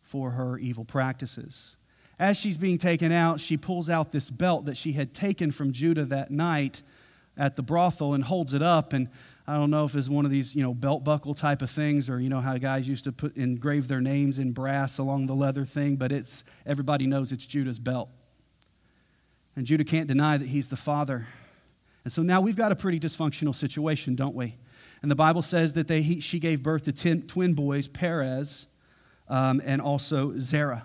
for 0.00 0.32
her 0.32 0.58
evil 0.58 0.84
practices. 0.84 1.76
As 2.18 2.36
she's 2.36 2.58
being 2.58 2.76
taken 2.76 3.12
out, 3.12 3.40
she 3.40 3.56
pulls 3.56 3.88
out 3.88 4.10
this 4.10 4.30
belt 4.30 4.64
that 4.64 4.76
she 4.76 4.92
had 4.92 5.14
taken 5.14 5.52
from 5.52 5.72
Judah 5.72 6.04
that 6.06 6.30
night 6.30 6.82
at 7.36 7.56
the 7.56 7.62
brothel 7.62 8.14
and 8.14 8.24
holds 8.24 8.52
it 8.52 8.62
up. 8.62 8.92
And 8.92 9.08
I 9.50 9.54
don't 9.54 9.70
know 9.70 9.84
if 9.84 9.96
it's 9.96 10.08
one 10.08 10.24
of 10.24 10.30
these, 10.30 10.54
you 10.54 10.62
know, 10.62 10.72
belt 10.72 11.02
buckle 11.02 11.34
type 11.34 11.60
of 11.60 11.68
things, 11.68 12.08
or 12.08 12.20
you 12.20 12.28
know 12.28 12.40
how 12.40 12.56
guys 12.56 12.86
used 12.86 13.02
to 13.02 13.10
put 13.10 13.36
engrave 13.36 13.88
their 13.88 14.00
names 14.00 14.38
in 14.38 14.52
brass 14.52 14.96
along 14.96 15.26
the 15.26 15.34
leather 15.34 15.64
thing, 15.64 15.96
but 15.96 16.12
it's 16.12 16.44
everybody 16.64 17.04
knows 17.04 17.32
it's 17.32 17.46
Judah's 17.46 17.80
belt. 17.80 18.10
And 19.56 19.66
Judah 19.66 19.82
can't 19.82 20.06
deny 20.06 20.38
that 20.38 20.46
he's 20.46 20.68
the 20.68 20.76
father. 20.76 21.26
And 22.04 22.12
so 22.12 22.22
now 22.22 22.40
we've 22.40 22.54
got 22.54 22.70
a 22.70 22.76
pretty 22.76 23.00
dysfunctional 23.00 23.52
situation, 23.52 24.14
don't 24.14 24.36
we? 24.36 24.56
And 25.02 25.10
the 25.10 25.16
Bible 25.16 25.42
says 25.42 25.72
that 25.72 25.88
they, 25.88 26.02
he, 26.02 26.20
she 26.20 26.38
gave 26.38 26.62
birth 26.62 26.84
to 26.84 26.92
ten, 26.92 27.22
twin 27.22 27.54
boys, 27.54 27.88
Perez 27.88 28.68
um, 29.26 29.60
and 29.64 29.82
also 29.82 30.38
Zerah. 30.38 30.84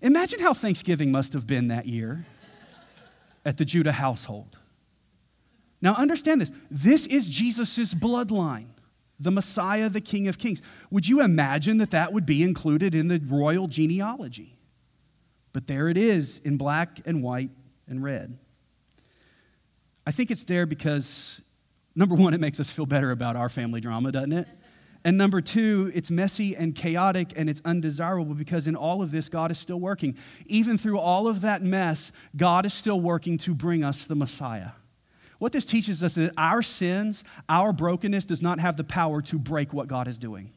Imagine 0.00 0.40
how 0.40 0.54
Thanksgiving 0.54 1.12
must 1.12 1.34
have 1.34 1.46
been 1.46 1.68
that 1.68 1.84
year 1.84 2.24
at 3.44 3.58
the 3.58 3.66
Judah 3.66 3.92
household. 3.92 4.56
Now, 5.80 5.94
understand 5.94 6.40
this 6.40 6.52
this 6.70 7.06
is 7.06 7.28
Jesus' 7.28 7.94
bloodline, 7.94 8.68
the 9.18 9.30
Messiah, 9.30 9.88
the 9.88 10.00
King 10.00 10.28
of 10.28 10.38
Kings. 10.38 10.62
Would 10.90 11.08
you 11.08 11.20
imagine 11.20 11.78
that 11.78 11.90
that 11.90 12.12
would 12.12 12.26
be 12.26 12.42
included 12.42 12.94
in 12.94 13.08
the 13.08 13.20
royal 13.24 13.68
genealogy? 13.68 14.56
But 15.52 15.66
there 15.66 15.88
it 15.88 15.96
is 15.96 16.38
in 16.38 16.56
black 16.56 17.00
and 17.04 17.22
white 17.22 17.50
and 17.86 18.02
red. 18.02 18.38
I 20.06 20.10
think 20.10 20.30
it's 20.30 20.44
there 20.44 20.66
because 20.66 21.40
Number 21.96 22.14
one, 22.14 22.34
it 22.34 22.40
makes 22.40 22.58
us 22.58 22.70
feel 22.70 22.86
better 22.86 23.10
about 23.10 23.36
our 23.36 23.48
family 23.48 23.80
drama, 23.80 24.10
doesn't 24.10 24.32
it? 24.32 24.48
And 25.04 25.18
number 25.18 25.40
two, 25.40 25.92
it's 25.94 26.10
messy 26.10 26.56
and 26.56 26.74
chaotic 26.74 27.32
and 27.36 27.48
it's 27.48 27.60
undesirable 27.64 28.34
because 28.34 28.66
in 28.66 28.74
all 28.74 29.02
of 29.02 29.10
this, 29.10 29.28
God 29.28 29.50
is 29.50 29.58
still 29.58 29.78
working. 29.78 30.16
Even 30.46 30.78
through 30.78 30.98
all 30.98 31.28
of 31.28 31.42
that 31.42 31.62
mess, 31.62 32.10
God 32.34 32.64
is 32.64 32.72
still 32.72 33.00
working 33.00 33.38
to 33.38 33.54
bring 33.54 33.84
us 33.84 34.06
the 34.06 34.16
Messiah. 34.16 34.70
What 35.44 35.52
this 35.52 35.66
teaches 35.66 36.02
us 36.02 36.16
is 36.16 36.28
that 36.28 36.34
our 36.38 36.62
sins, 36.62 37.22
our 37.50 37.74
brokenness 37.74 38.24
does 38.24 38.40
not 38.40 38.60
have 38.60 38.78
the 38.78 38.82
power 38.82 39.20
to 39.20 39.38
break 39.38 39.74
what 39.74 39.88
God 39.88 40.08
is 40.08 40.16
doing. 40.16 40.54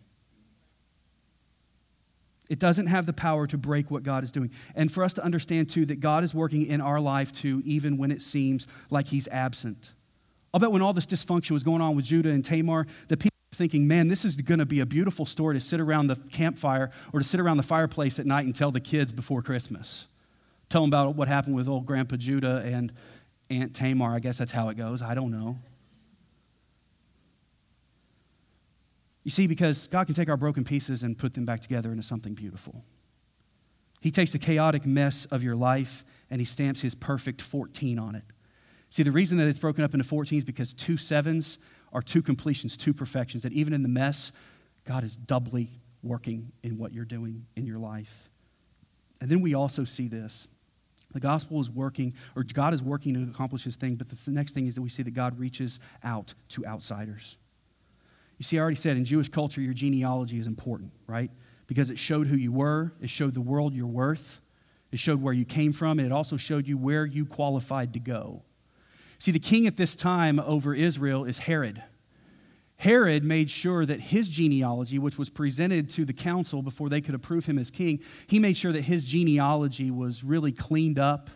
It 2.49 2.57
doesn't 2.57 2.87
have 2.87 3.05
the 3.05 3.11
power 3.11 3.47
to 3.47 3.57
break 3.57 3.91
what 3.91 4.03
God 4.03 4.23
is 4.23 4.31
doing. 4.31 4.49
And 4.75 4.89
for 4.89 5.03
us 5.03 5.13
to 5.15 5.25
understand, 5.25 5.67
too, 5.67 5.85
that 5.87 5.99
God 5.99 6.23
is 6.23 6.33
working 6.33 6.65
in 6.65 6.79
our 6.79 7.01
life, 7.01 7.33
too, 7.33 7.61
even 7.65 7.97
when 7.97 8.11
it 8.11 8.21
seems 8.21 8.65
like 8.89 9.09
He's 9.09 9.27
absent. 9.27 9.91
I'll 10.53 10.61
bet 10.61 10.71
when 10.71 10.81
all 10.81 10.93
this 10.93 11.05
dysfunction 11.05 11.51
was 11.51 11.63
going 11.63 11.81
on 11.81 11.93
with 11.97 12.05
Judah 12.05 12.29
and 12.29 12.45
Tamar, 12.45 12.87
the 13.09 13.17
people 13.17 13.35
were 13.51 13.57
thinking, 13.57 13.89
man, 13.89 14.07
this 14.07 14.23
is 14.23 14.37
going 14.37 14.59
to 14.59 14.65
be 14.65 14.79
a 14.79 14.85
beautiful 14.85 15.25
story 15.25 15.55
to 15.55 15.59
sit 15.59 15.81
around 15.81 16.07
the 16.07 16.15
campfire 16.31 16.91
or 17.11 17.19
to 17.19 17.25
sit 17.25 17.41
around 17.41 17.57
the 17.57 17.63
fireplace 17.63 18.19
at 18.19 18.25
night 18.25 18.45
and 18.45 18.55
tell 18.55 18.71
the 18.71 18.79
kids 18.79 19.11
before 19.11 19.41
Christmas. 19.41 20.07
Tell 20.69 20.79
them 20.79 20.89
about 20.89 21.15
what 21.15 21.27
happened 21.27 21.55
with 21.57 21.67
old 21.67 21.85
Grandpa 21.85 22.15
Judah 22.15 22.61
and, 22.65 22.93
Aunt 23.49 23.75
Tamar. 23.75 24.15
I 24.15 24.19
guess 24.19 24.37
that's 24.37 24.51
how 24.51 24.69
it 24.69 24.75
goes. 24.75 25.01
I 25.01 25.15
don't 25.15 25.31
know. 25.31 25.57
You 29.23 29.31
see, 29.31 29.47
because 29.47 29.87
God 29.87 30.05
can 30.05 30.15
take 30.15 30.29
our 30.29 30.37
broken 30.37 30.63
pieces 30.63 31.03
and 31.03 31.17
put 31.17 31.33
them 31.33 31.45
back 31.45 31.59
together 31.59 31.91
into 31.91 32.03
something 32.03 32.33
beautiful. 32.33 32.85
He 33.99 34.11
takes 34.11 34.31
the 34.31 34.39
chaotic 34.39 34.85
mess 34.85 35.25
of 35.25 35.43
your 35.43 35.55
life 35.55 36.05
and 36.29 36.39
he 36.39 36.45
stamps 36.45 36.81
his 36.81 36.95
perfect 36.95 37.41
14 37.41 37.99
on 37.99 38.15
it. 38.15 38.23
See, 38.89 39.03
the 39.03 39.11
reason 39.11 39.37
that 39.37 39.47
it's 39.47 39.59
broken 39.59 39.83
up 39.83 39.93
into 39.93 40.05
14 40.05 40.37
is 40.37 40.45
because 40.45 40.73
two 40.73 40.95
sevens 40.95 41.59
are 41.91 42.01
two 42.01 42.21
completions, 42.21 42.77
two 42.77 42.93
perfections. 42.93 43.43
That 43.43 43.51
even 43.51 43.73
in 43.73 43.83
the 43.83 43.89
mess, 43.89 44.31
God 44.85 45.03
is 45.03 45.17
doubly 45.17 45.71
working 46.01 46.53
in 46.63 46.77
what 46.77 46.93
you're 46.93 47.05
doing 47.05 47.47
in 47.55 47.65
your 47.65 47.79
life. 47.79 48.29
And 49.19 49.29
then 49.29 49.41
we 49.41 49.53
also 49.53 49.83
see 49.83 50.07
this. 50.07 50.47
The 51.13 51.19
gospel 51.19 51.59
is 51.59 51.69
working, 51.69 52.13
or 52.35 52.43
God 52.43 52.73
is 52.73 52.83
working 52.83 53.13
to 53.13 53.23
accomplish 53.23 53.63
his 53.63 53.75
thing, 53.75 53.95
but 53.95 54.09
the 54.09 54.31
next 54.31 54.53
thing 54.53 54.67
is 54.67 54.75
that 54.75 54.81
we 54.81 54.89
see 54.89 55.03
that 55.03 55.11
God 55.11 55.39
reaches 55.39 55.79
out 56.03 56.33
to 56.49 56.65
outsiders. 56.65 57.37
You 58.37 58.43
see, 58.43 58.57
I 58.57 58.61
already 58.61 58.75
said 58.75 58.97
in 58.97 59.05
Jewish 59.05 59.29
culture, 59.29 59.61
your 59.61 59.73
genealogy 59.73 60.39
is 60.39 60.47
important, 60.47 60.91
right? 61.07 61.31
Because 61.65 61.89
it 61.89 61.97
showed 61.97 62.27
who 62.27 62.35
you 62.35 62.51
were, 62.51 62.93
it 63.01 63.09
showed 63.09 63.33
the 63.33 63.41
world 63.41 63.73
your 63.73 63.87
worth, 63.87 64.41
it 64.91 64.99
showed 64.99 65.21
where 65.21 65.33
you 65.33 65.45
came 65.45 65.73
from, 65.73 65.99
and 65.99 66.05
it 66.05 66.11
also 66.11 66.37
showed 66.37 66.67
you 66.67 66.77
where 66.77 67.05
you 67.05 67.25
qualified 67.25 67.93
to 67.93 67.99
go. 67.99 68.43
See, 69.17 69.31
the 69.31 69.39
king 69.39 69.65
at 69.65 69.77
this 69.77 69.95
time 69.95 70.39
over 70.39 70.73
Israel 70.73 71.25
is 71.25 71.39
Herod. 71.39 71.83
Herod 72.77 73.23
made 73.23 73.49
sure 73.49 73.85
that 73.85 73.99
his 73.99 74.29
genealogy, 74.29 74.99
which 74.99 75.17
was 75.17 75.29
presented 75.29 75.89
to 75.91 76.05
the 76.05 76.13
council 76.13 76.61
before 76.61 76.89
they 76.89 77.01
could 77.01 77.15
approve 77.15 77.45
him 77.45 77.57
as 77.57 77.71
king, 77.71 77.99
he 78.27 78.39
made 78.39 78.55
sure 78.55 78.71
that 78.71 78.83
his 78.83 79.03
genealogy 79.03 79.89
was 79.89 80.23
really 80.23 80.51
cleaned 80.51 80.99
up 80.99 81.29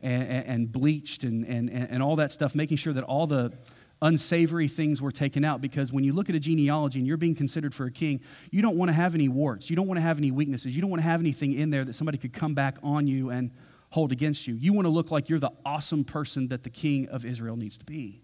and, 0.00 0.22
and 0.22 0.72
bleached 0.72 1.24
and, 1.24 1.44
and, 1.44 1.68
and 1.68 2.02
all 2.02 2.16
that 2.16 2.30
stuff, 2.30 2.54
making 2.54 2.76
sure 2.76 2.92
that 2.92 3.04
all 3.04 3.26
the, 3.26 3.52
unsavory 4.00 4.68
things 4.68 5.02
were 5.02 5.10
taken 5.10 5.44
out 5.44 5.60
because 5.60 5.92
when 5.92 6.04
you 6.04 6.12
look 6.12 6.28
at 6.28 6.34
a 6.34 6.40
genealogy 6.40 6.98
and 6.98 7.06
you're 7.06 7.16
being 7.16 7.34
considered 7.34 7.74
for 7.74 7.86
a 7.86 7.90
king, 7.90 8.20
you 8.50 8.62
don't 8.62 8.76
want 8.76 8.88
to 8.88 8.92
have 8.92 9.14
any 9.14 9.28
warts. 9.28 9.70
You 9.70 9.76
don't 9.76 9.86
want 9.86 9.98
to 9.98 10.02
have 10.02 10.18
any 10.18 10.30
weaknesses. 10.30 10.74
You 10.74 10.80
don't 10.80 10.90
want 10.90 11.02
to 11.02 11.08
have 11.08 11.20
anything 11.20 11.52
in 11.52 11.70
there 11.70 11.84
that 11.84 11.94
somebody 11.94 12.18
could 12.18 12.32
come 12.32 12.54
back 12.54 12.78
on 12.82 13.06
you 13.06 13.30
and 13.30 13.50
hold 13.90 14.12
against 14.12 14.46
you. 14.46 14.54
You 14.54 14.72
want 14.72 14.86
to 14.86 14.90
look 14.90 15.10
like 15.10 15.28
you're 15.28 15.38
the 15.38 15.52
awesome 15.64 16.04
person 16.04 16.48
that 16.48 16.62
the 16.62 16.70
king 16.70 17.08
of 17.08 17.24
Israel 17.24 17.56
needs 17.56 17.78
to 17.78 17.84
be. 17.84 18.22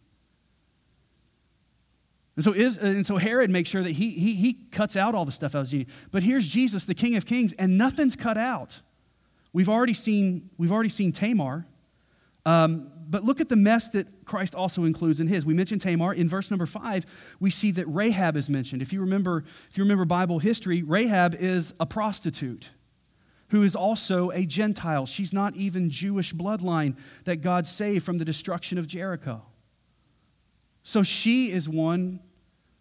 And 2.37 2.45
so, 2.45 2.53
is, 2.53 2.77
and 2.79 3.07
so 3.07 3.17
Herod 3.17 3.51
makes 3.51 3.71
sure 3.71 3.83
that 3.83 3.93
he, 3.93 4.11
he, 4.11 4.35
he 4.35 4.55
cuts 4.73 4.97
out 4.97 5.15
all 5.15 5.25
the 5.25 5.33
stuff 5.33 5.55
out 5.55 5.63
of 5.63 5.69
genie. 5.69 5.87
But 6.11 6.25
here's 6.25 6.49
Jesus, 6.49 6.85
the 6.85 6.95
King 6.95 7.15
of 7.15 7.27
Kings, 7.27 7.53
and 7.55 7.79
nothing's 7.79 8.17
cut 8.17 8.37
out. 8.37 8.81
We've 9.53 9.69
already 9.69 9.95
seen, 9.95 10.51
we've 10.59 10.73
already 10.73 10.89
seen 10.89 11.13
Tamar. 11.13 11.67
Um, 12.45 12.91
but 13.09 13.23
look 13.23 13.41
at 13.41 13.49
the 13.49 13.57
mess 13.57 13.89
that 13.91 14.25
Christ 14.25 14.55
also 14.55 14.85
includes 14.85 15.21
in 15.21 15.29
his. 15.29 15.47
We 15.47 15.55
mentioned 15.55 15.81
Tamar. 15.81 16.13
In 16.13 16.29
verse 16.29 16.51
number 16.51 16.67
five, 16.67 17.07
we 17.39 17.51
see 17.51 17.71
that 17.73 17.87
Rahab 17.87 18.37
is 18.37 18.51
mentioned. 18.51 18.83
If 18.83 18.93
you 18.93 19.01
remember, 19.01 19.45
if 19.71 19.79
you 19.79 19.85
remember 19.85 20.05
Bible 20.05 20.41
history, 20.41 20.83
Rahab 20.83 21.35
is 21.35 21.73
a 21.79 21.87
prostitute 21.87 22.71
who 23.49 23.63
is 23.63 23.77
also 23.77 24.31
a 24.31 24.47
Gentile. 24.47 25.07
She's 25.07 25.33
not 25.33 25.55
even 25.55 25.91
Jewish 25.91 26.35
bloodline 26.35 26.97
that 27.25 27.37
God 27.37 27.67
saved 27.67 28.05
from 28.05 28.19
the 28.19 28.25
destruction 28.25 28.79
of 28.79 28.89
Jericho. 28.89 29.43
So 30.83 31.03
she 31.03 31.53
is 31.53 31.69
one 31.69 32.21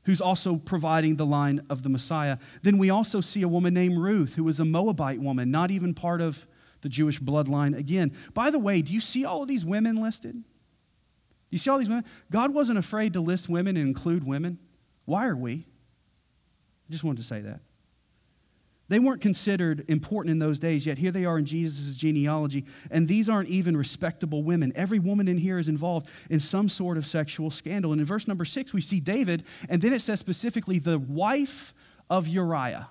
who's 0.05 0.21
also 0.21 0.57
providing 0.57 1.15
the 1.15 1.25
line 1.25 1.65
of 1.69 1.83
the 1.83 1.89
Messiah. 1.89 2.37
Then 2.61 2.77
we 2.77 2.89
also 2.89 3.21
see 3.21 3.41
a 3.41 3.47
woman 3.47 3.73
named 3.73 3.97
Ruth, 3.97 4.35
who 4.35 4.47
is 4.47 4.59
a 4.59 4.65
Moabite 4.65 5.19
woman, 5.19 5.51
not 5.51 5.71
even 5.71 5.93
part 5.93 6.21
of 6.21 6.47
the 6.81 6.89
Jewish 6.89 7.19
bloodline 7.19 7.77
again. 7.77 8.11
By 8.33 8.49
the 8.49 8.59
way, 8.59 8.81
do 8.81 8.93
you 8.93 8.99
see 8.99 9.25
all 9.25 9.41
of 9.41 9.47
these 9.47 9.65
women 9.65 9.95
listed? 9.95 10.43
You 11.49 11.57
see 11.57 11.69
all 11.69 11.77
these 11.77 11.89
women? 11.89 12.05
God 12.29 12.53
wasn't 12.53 12.77
afraid 12.77 13.13
to 13.13 13.21
list 13.21 13.47
women 13.47 13.77
and 13.77 13.87
include 13.87 14.25
women. 14.25 14.59
Why 15.05 15.27
are 15.27 15.35
we? 15.35 15.65
I 16.89 16.91
just 16.91 17.03
wanted 17.03 17.17
to 17.17 17.23
say 17.23 17.41
that. 17.41 17.61
They 18.89 18.99
weren't 18.99 19.21
considered 19.21 19.85
important 19.87 20.31
in 20.31 20.39
those 20.39 20.59
days, 20.59 20.85
yet 20.85 20.97
here 20.97 21.11
they 21.11 21.25
are 21.25 21.37
in 21.37 21.45
Jesus' 21.45 21.95
genealogy, 21.95 22.65
and 22.91 23.07
these 23.07 23.29
aren't 23.29 23.49
even 23.49 23.77
respectable 23.77 24.43
women. 24.43 24.73
Every 24.75 24.99
woman 24.99 25.27
in 25.27 25.37
here 25.37 25.57
is 25.57 25.69
involved 25.69 26.09
in 26.29 26.39
some 26.39 26.67
sort 26.67 26.97
of 26.97 27.05
sexual 27.05 27.49
scandal. 27.49 27.91
And 27.91 28.01
in 28.01 28.05
verse 28.05 28.27
number 28.27 28.45
six, 28.45 28.73
we 28.73 28.81
see 28.81 28.99
David, 28.99 29.45
and 29.69 29.81
then 29.81 29.93
it 29.93 30.01
says 30.01 30.19
specifically 30.19 30.79
the 30.79 30.99
wife 30.99 31.73
of 32.09 32.27
Uriah 32.27 32.89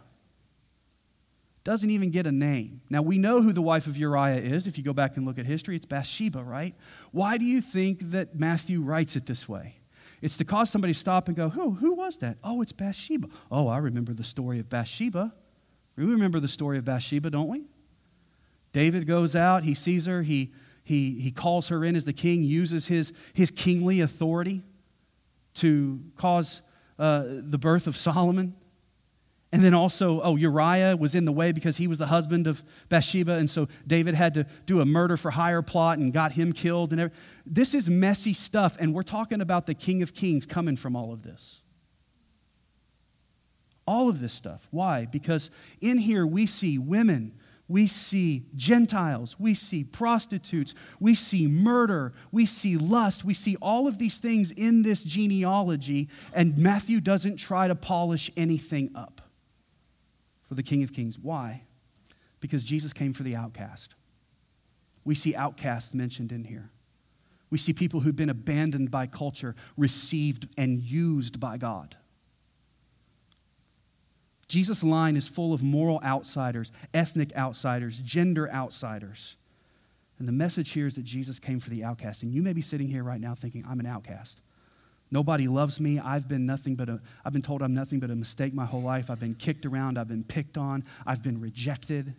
doesn't 1.64 1.90
even 1.90 2.10
get 2.10 2.26
a 2.26 2.32
name. 2.32 2.80
Now, 2.90 3.02
we 3.02 3.18
know 3.18 3.40
who 3.40 3.52
the 3.52 3.62
wife 3.62 3.86
of 3.86 3.96
Uriah 3.96 4.40
is. 4.40 4.66
If 4.66 4.76
you 4.78 4.82
go 4.82 4.92
back 4.92 5.16
and 5.16 5.24
look 5.24 5.38
at 5.38 5.46
history, 5.46 5.76
it's 5.76 5.86
Bathsheba, 5.86 6.42
right? 6.42 6.74
Why 7.12 7.38
do 7.38 7.44
you 7.44 7.60
think 7.60 8.10
that 8.10 8.34
Matthew 8.34 8.80
writes 8.80 9.14
it 9.14 9.26
this 9.26 9.48
way? 9.48 9.76
It's 10.20 10.36
to 10.38 10.44
cause 10.44 10.70
somebody 10.70 10.92
to 10.92 10.98
stop 10.98 11.28
and 11.28 11.36
go, 11.36 11.50
Who, 11.50 11.72
who 11.72 11.94
was 11.94 12.18
that? 12.18 12.38
Oh, 12.42 12.62
it's 12.62 12.72
Bathsheba. 12.72 13.28
Oh, 13.50 13.68
I 13.68 13.78
remember 13.78 14.12
the 14.12 14.24
story 14.24 14.58
of 14.58 14.68
Bathsheba. 14.68 15.34
We 15.96 16.04
remember 16.04 16.40
the 16.40 16.48
story 16.48 16.78
of 16.78 16.84
Bathsheba, 16.84 17.30
don't 17.30 17.48
we? 17.48 17.64
David 18.72 19.06
goes 19.06 19.36
out, 19.36 19.64
he 19.64 19.74
sees 19.74 20.06
her, 20.06 20.22
he, 20.22 20.52
he, 20.82 21.20
he 21.20 21.30
calls 21.30 21.68
her 21.68 21.84
in 21.84 21.94
as 21.94 22.04
the 22.04 22.12
king, 22.12 22.42
uses 22.42 22.86
his, 22.86 23.12
his 23.34 23.50
kingly 23.50 24.00
authority 24.00 24.62
to 25.54 26.00
cause 26.16 26.62
uh, 26.98 27.24
the 27.26 27.58
birth 27.58 27.86
of 27.86 27.96
Solomon. 27.96 28.54
And 29.54 29.62
then 29.62 29.74
also, 29.74 30.22
oh, 30.22 30.36
Uriah 30.36 30.96
was 30.96 31.14
in 31.14 31.26
the 31.26 31.32
way 31.32 31.52
because 31.52 31.76
he 31.76 31.86
was 31.86 31.98
the 31.98 32.06
husband 32.06 32.46
of 32.46 32.64
Bathsheba. 32.88 33.32
And 33.32 33.50
so 33.50 33.68
David 33.86 34.14
had 34.14 34.32
to 34.34 34.46
do 34.64 34.80
a 34.80 34.86
murder 34.86 35.18
for 35.18 35.32
hire 35.32 35.60
plot 35.60 35.98
and 35.98 36.10
got 36.10 36.32
him 36.32 36.54
killed. 36.54 36.94
And 36.94 37.10
this 37.44 37.74
is 37.74 37.90
messy 37.90 38.32
stuff. 38.32 38.78
And 38.80 38.94
we're 38.94 39.02
talking 39.02 39.42
about 39.42 39.66
the 39.66 39.74
King 39.74 40.00
of 40.00 40.14
Kings 40.14 40.46
coming 40.46 40.74
from 40.74 40.96
all 40.96 41.12
of 41.12 41.22
this. 41.22 41.61
All 43.86 44.08
of 44.08 44.20
this 44.20 44.32
stuff. 44.32 44.68
Why? 44.70 45.06
Because 45.06 45.50
in 45.80 45.98
here 45.98 46.26
we 46.26 46.46
see 46.46 46.78
women, 46.78 47.34
we 47.68 47.86
see 47.86 48.46
Gentiles, 48.54 49.36
we 49.38 49.54
see 49.54 49.82
prostitutes, 49.82 50.74
we 51.00 51.14
see 51.14 51.46
murder, 51.46 52.12
we 52.30 52.44
see 52.46 52.76
lust, 52.76 53.24
we 53.24 53.34
see 53.34 53.56
all 53.62 53.88
of 53.88 53.98
these 53.98 54.18
things 54.18 54.50
in 54.50 54.82
this 54.82 55.02
genealogy. 55.02 56.08
And 56.32 56.58
Matthew 56.58 57.00
doesn't 57.00 57.36
try 57.36 57.68
to 57.68 57.74
polish 57.74 58.30
anything 58.36 58.90
up 58.94 59.22
for 60.42 60.54
the 60.54 60.62
King 60.62 60.82
of 60.82 60.92
Kings. 60.92 61.18
Why? 61.18 61.62
Because 62.40 62.62
Jesus 62.62 62.92
came 62.92 63.12
for 63.12 63.22
the 63.22 63.34
outcast. 63.34 63.94
We 65.04 65.14
see 65.14 65.34
outcasts 65.34 65.94
mentioned 65.94 66.30
in 66.30 66.44
here. 66.44 66.70
We 67.50 67.58
see 67.58 67.72
people 67.72 68.00
who've 68.00 68.16
been 68.16 68.30
abandoned 68.30 68.90
by 68.90 69.06
culture, 69.06 69.54
received 69.76 70.48
and 70.56 70.80
used 70.80 71.40
by 71.40 71.58
God. 71.58 71.96
Jesus' 74.48 74.84
line 74.84 75.16
is 75.16 75.28
full 75.28 75.52
of 75.52 75.62
moral 75.62 76.00
outsiders, 76.02 76.72
ethnic 76.92 77.34
outsiders, 77.36 77.98
gender 77.98 78.50
outsiders. 78.50 79.36
And 80.18 80.28
the 80.28 80.32
message 80.32 80.72
here 80.72 80.86
is 80.86 80.94
that 80.96 81.04
Jesus 81.04 81.38
came 81.38 81.58
for 81.58 81.70
the 81.70 81.82
outcast. 81.82 82.22
And 82.22 82.32
you 82.32 82.42
may 82.42 82.52
be 82.52 82.60
sitting 82.60 82.88
here 82.88 83.02
right 83.02 83.20
now 83.20 83.34
thinking, 83.34 83.64
I'm 83.68 83.80
an 83.80 83.86
outcast. 83.86 84.40
Nobody 85.10 85.46
loves 85.46 85.78
me. 85.78 85.98
I've 85.98 86.26
been 86.28 86.46
nothing 86.46 86.74
but 86.74 86.88
a, 86.88 87.00
I've 87.24 87.32
been 87.32 87.42
told 87.42 87.60
I'm 87.60 87.74
nothing 87.74 88.00
but 88.00 88.10
a 88.10 88.14
mistake 88.14 88.54
my 88.54 88.64
whole 88.64 88.82
life. 88.82 89.10
I've 89.10 89.18
been 89.18 89.34
kicked 89.34 89.66
around. 89.66 89.98
I've 89.98 90.08
been 90.08 90.24
picked 90.24 90.56
on. 90.56 90.84
I've 91.06 91.22
been 91.22 91.40
rejected. 91.40 92.14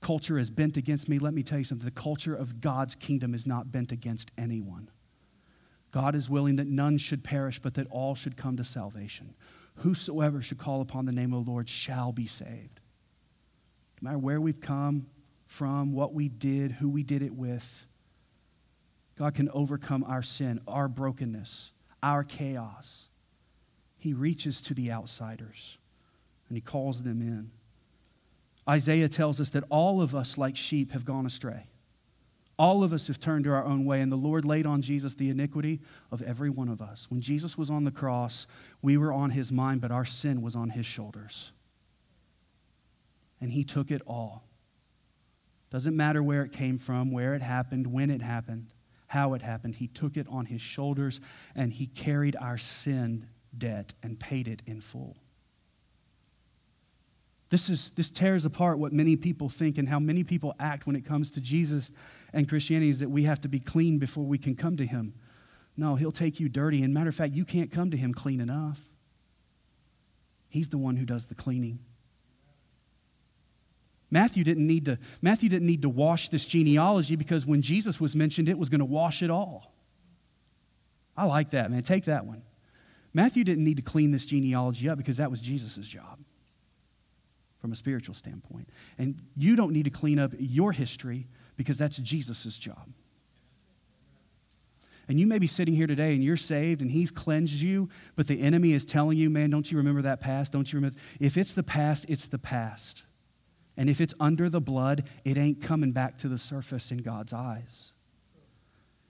Culture 0.00 0.38
is 0.38 0.50
bent 0.50 0.76
against 0.76 1.08
me. 1.08 1.18
Let 1.18 1.34
me 1.34 1.42
tell 1.42 1.58
you 1.58 1.64
something. 1.64 1.84
The 1.84 1.90
culture 1.90 2.34
of 2.34 2.60
God's 2.60 2.94
kingdom 2.94 3.34
is 3.34 3.46
not 3.46 3.72
bent 3.72 3.90
against 3.90 4.30
anyone. 4.38 4.90
God 5.90 6.14
is 6.14 6.30
willing 6.30 6.56
that 6.56 6.68
none 6.68 6.98
should 6.98 7.24
perish, 7.24 7.58
but 7.58 7.74
that 7.74 7.86
all 7.90 8.14
should 8.14 8.36
come 8.36 8.56
to 8.56 8.64
salvation. 8.64 9.34
Whosoever 9.78 10.42
should 10.42 10.58
call 10.58 10.80
upon 10.80 11.06
the 11.06 11.12
name 11.12 11.32
of 11.32 11.44
the 11.44 11.50
Lord 11.50 11.68
shall 11.68 12.12
be 12.12 12.26
saved. 12.26 12.80
No 14.00 14.06
matter 14.08 14.18
where 14.18 14.40
we've 14.40 14.60
come 14.60 15.06
from, 15.46 15.92
what 15.92 16.12
we 16.12 16.28
did, 16.28 16.72
who 16.72 16.88
we 16.88 17.02
did 17.02 17.22
it 17.22 17.34
with, 17.34 17.86
God 19.16 19.34
can 19.34 19.48
overcome 19.50 20.04
our 20.04 20.22
sin, 20.22 20.60
our 20.68 20.88
brokenness, 20.88 21.72
our 22.02 22.22
chaos. 22.22 23.08
He 23.98 24.12
reaches 24.12 24.60
to 24.62 24.74
the 24.74 24.92
outsiders 24.92 25.78
and 26.48 26.56
he 26.56 26.60
calls 26.60 27.02
them 27.02 27.20
in. 27.20 27.50
Isaiah 28.68 29.08
tells 29.08 29.40
us 29.40 29.50
that 29.50 29.64
all 29.70 30.00
of 30.00 30.14
us, 30.14 30.38
like 30.38 30.56
sheep, 30.56 30.92
have 30.92 31.04
gone 31.04 31.26
astray. 31.26 31.66
All 32.58 32.82
of 32.82 32.92
us 32.92 33.06
have 33.06 33.20
turned 33.20 33.44
to 33.44 33.52
our 33.52 33.64
own 33.64 33.84
way, 33.84 34.00
and 34.00 34.10
the 34.10 34.16
Lord 34.16 34.44
laid 34.44 34.66
on 34.66 34.82
Jesus 34.82 35.14
the 35.14 35.30
iniquity 35.30 35.80
of 36.10 36.22
every 36.22 36.50
one 36.50 36.68
of 36.68 36.82
us. 36.82 37.06
When 37.08 37.20
Jesus 37.20 37.56
was 37.56 37.70
on 37.70 37.84
the 37.84 37.90
cross, 37.90 38.46
we 38.82 38.96
were 38.96 39.12
on 39.12 39.30
his 39.30 39.52
mind, 39.52 39.80
but 39.80 39.92
our 39.92 40.04
sin 40.04 40.42
was 40.42 40.56
on 40.56 40.70
his 40.70 40.84
shoulders. 40.84 41.52
And 43.40 43.52
he 43.52 43.62
took 43.62 43.90
it 43.90 44.02
all. 44.06 44.48
Doesn't 45.70 45.96
matter 45.96 46.22
where 46.22 46.42
it 46.42 46.50
came 46.50 46.78
from, 46.78 47.12
where 47.12 47.34
it 47.34 47.42
happened, 47.42 47.86
when 47.86 48.10
it 48.10 48.22
happened 48.22 48.72
how 49.08 49.34
it 49.34 49.42
happened. 49.42 49.76
He 49.76 49.88
took 49.88 50.16
it 50.16 50.26
on 50.30 50.46
his 50.46 50.62
shoulders 50.62 51.20
and 51.54 51.72
he 51.72 51.86
carried 51.86 52.36
our 52.36 52.56
sin 52.56 53.28
debt 53.56 53.92
and 54.02 54.20
paid 54.20 54.46
it 54.46 54.62
in 54.66 54.80
full. 54.80 55.16
This, 57.50 57.70
is, 57.70 57.92
this 57.92 58.10
tears 58.10 58.44
apart 58.44 58.78
what 58.78 58.92
many 58.92 59.16
people 59.16 59.48
think 59.48 59.78
and 59.78 59.88
how 59.88 59.98
many 59.98 60.22
people 60.22 60.54
act 60.60 60.86
when 60.86 60.96
it 60.96 61.04
comes 61.04 61.30
to 61.32 61.40
Jesus 61.40 61.90
and 62.32 62.48
Christianity 62.48 62.90
is 62.90 62.98
that 63.00 63.10
we 63.10 63.24
have 63.24 63.40
to 63.40 63.48
be 63.48 63.58
clean 63.58 63.98
before 63.98 64.24
we 64.24 64.36
can 64.36 64.54
come 64.54 64.76
to 64.76 64.84
Him. 64.84 65.14
No, 65.76 65.94
He'll 65.94 66.12
take 66.12 66.40
you 66.40 66.48
dirty. 66.48 66.82
And 66.82 66.92
matter 66.92 67.08
of 67.08 67.14
fact, 67.14 67.32
you 67.32 67.46
can't 67.46 67.70
come 67.70 67.90
to 67.90 67.96
Him 67.96 68.12
clean 68.12 68.40
enough. 68.40 68.82
He's 70.50 70.68
the 70.68 70.78
one 70.78 70.96
who 70.96 71.06
does 71.06 71.26
the 71.26 71.34
cleaning. 71.34 71.78
Matthew 74.10 74.44
didn't 74.44 74.66
need 74.66 74.86
to, 74.86 74.98
Matthew 75.22 75.48
didn't 75.48 75.66
need 75.66 75.82
to 75.82 75.88
wash 75.88 76.28
this 76.28 76.44
genealogy 76.44 77.16
because 77.16 77.46
when 77.46 77.62
Jesus 77.62 78.00
was 78.00 78.14
mentioned, 78.14 78.48
it 78.48 78.58
was 78.58 78.68
going 78.68 78.78
to 78.78 78.86
wash 78.86 79.22
it 79.22 79.30
all. 79.30 79.74
I 81.16 81.24
like 81.24 81.50
that, 81.50 81.70
man. 81.70 81.82
Take 81.82 82.04
that 82.04 82.26
one. 82.26 82.42
Matthew 83.14 83.42
didn't 83.42 83.64
need 83.64 83.76
to 83.76 83.82
clean 83.82 84.10
this 84.10 84.24
genealogy 84.24 84.88
up 84.88 84.98
because 84.98 85.16
that 85.16 85.30
was 85.30 85.40
Jesus' 85.40 85.88
job 85.88 86.18
from 87.58 87.72
a 87.72 87.76
spiritual 87.76 88.14
standpoint. 88.14 88.68
And 88.96 89.20
you 89.36 89.56
don't 89.56 89.72
need 89.72 89.84
to 89.84 89.90
clean 89.90 90.18
up 90.18 90.32
your 90.38 90.72
history 90.72 91.26
because 91.56 91.78
that's 91.78 91.96
Jesus' 91.98 92.58
job. 92.58 92.88
And 95.08 95.18
you 95.18 95.26
may 95.26 95.38
be 95.38 95.46
sitting 95.46 95.74
here 95.74 95.86
today 95.86 96.14
and 96.14 96.22
you're 96.22 96.36
saved 96.36 96.82
and 96.82 96.90
he's 96.90 97.10
cleansed 97.10 97.62
you, 97.62 97.88
but 98.14 98.26
the 98.26 98.40
enemy 98.42 98.74
is 98.74 98.84
telling 98.84 99.16
you, 99.16 99.30
man, 99.30 99.48
don't 99.48 99.70
you 99.70 99.78
remember 99.78 100.02
that 100.02 100.20
past? 100.20 100.52
Don't 100.52 100.70
you 100.70 100.76
remember? 100.76 100.98
If 101.18 101.38
it's 101.38 101.52
the 101.52 101.62
past, 101.62 102.04
it's 102.08 102.26
the 102.26 102.38
past. 102.38 103.04
And 103.76 103.88
if 103.88 104.00
it's 104.00 104.12
under 104.20 104.50
the 104.50 104.60
blood, 104.60 105.08
it 105.24 105.38
ain't 105.38 105.62
coming 105.62 105.92
back 105.92 106.18
to 106.18 106.28
the 106.28 106.36
surface 106.36 106.90
in 106.90 106.98
God's 106.98 107.32
eyes. 107.32 107.92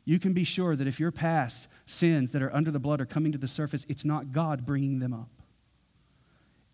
You 0.04 0.18
can 0.18 0.32
be 0.32 0.44
sure 0.44 0.76
that 0.76 0.86
if 0.86 1.00
your 1.00 1.10
past 1.10 1.68
sins 1.84 2.32
that 2.32 2.42
are 2.42 2.54
under 2.54 2.70
the 2.70 2.78
blood 2.78 3.00
are 3.00 3.06
coming 3.06 3.32
to 3.32 3.38
the 3.38 3.48
surface, 3.48 3.84
it's 3.88 4.04
not 4.04 4.30
God 4.30 4.64
bringing 4.64 5.00
them 5.00 5.12
up. 5.12 5.37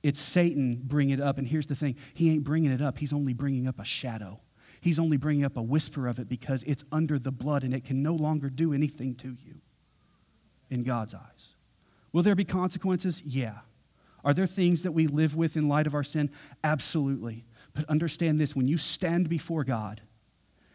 It's 0.05 0.20
Satan 0.20 0.82
bringing 0.84 1.18
it 1.18 1.20
up. 1.20 1.38
And 1.38 1.46
here's 1.46 1.66
the 1.66 1.74
thing 1.74 1.96
He 2.12 2.30
ain't 2.30 2.44
bringing 2.44 2.70
it 2.70 2.80
up, 2.80 2.98
He's 2.98 3.12
only 3.12 3.32
bringing 3.32 3.66
up 3.66 3.80
a 3.80 3.84
shadow. 3.84 4.40
He's 4.80 4.98
only 4.98 5.16
bringing 5.16 5.46
up 5.46 5.57
a 5.57 5.62
whisper 5.62 6.07
of 6.07 6.18
it 6.18 6.28
because 6.28 6.62
it's 6.64 6.84
under 6.92 7.18
the 7.18 7.32
blood 7.32 7.64
and 7.64 7.72
it 7.72 7.84
can 7.84 8.02
no 8.02 8.14
longer 8.14 8.50
do 8.50 8.74
anything 8.74 9.14
to 9.14 9.28
you 9.42 9.62
in 10.68 10.84
God's 10.84 11.14
eyes. 11.14 11.55
Will 12.12 12.22
there 12.22 12.34
be 12.34 12.44
consequences? 12.44 13.22
Yeah. 13.24 13.61
Are 14.22 14.34
there 14.34 14.46
things 14.46 14.82
that 14.82 14.92
we 14.92 15.07
live 15.07 15.34
with 15.34 15.57
in 15.57 15.68
light 15.68 15.86
of 15.86 15.94
our 15.94 16.02
sin? 16.02 16.30
Absolutely. 16.62 17.46
But 17.72 17.86
understand 17.86 18.38
this 18.38 18.55
when 18.55 18.68
you 18.68 18.76
stand 18.76 19.30
before 19.30 19.64
God, 19.64 20.02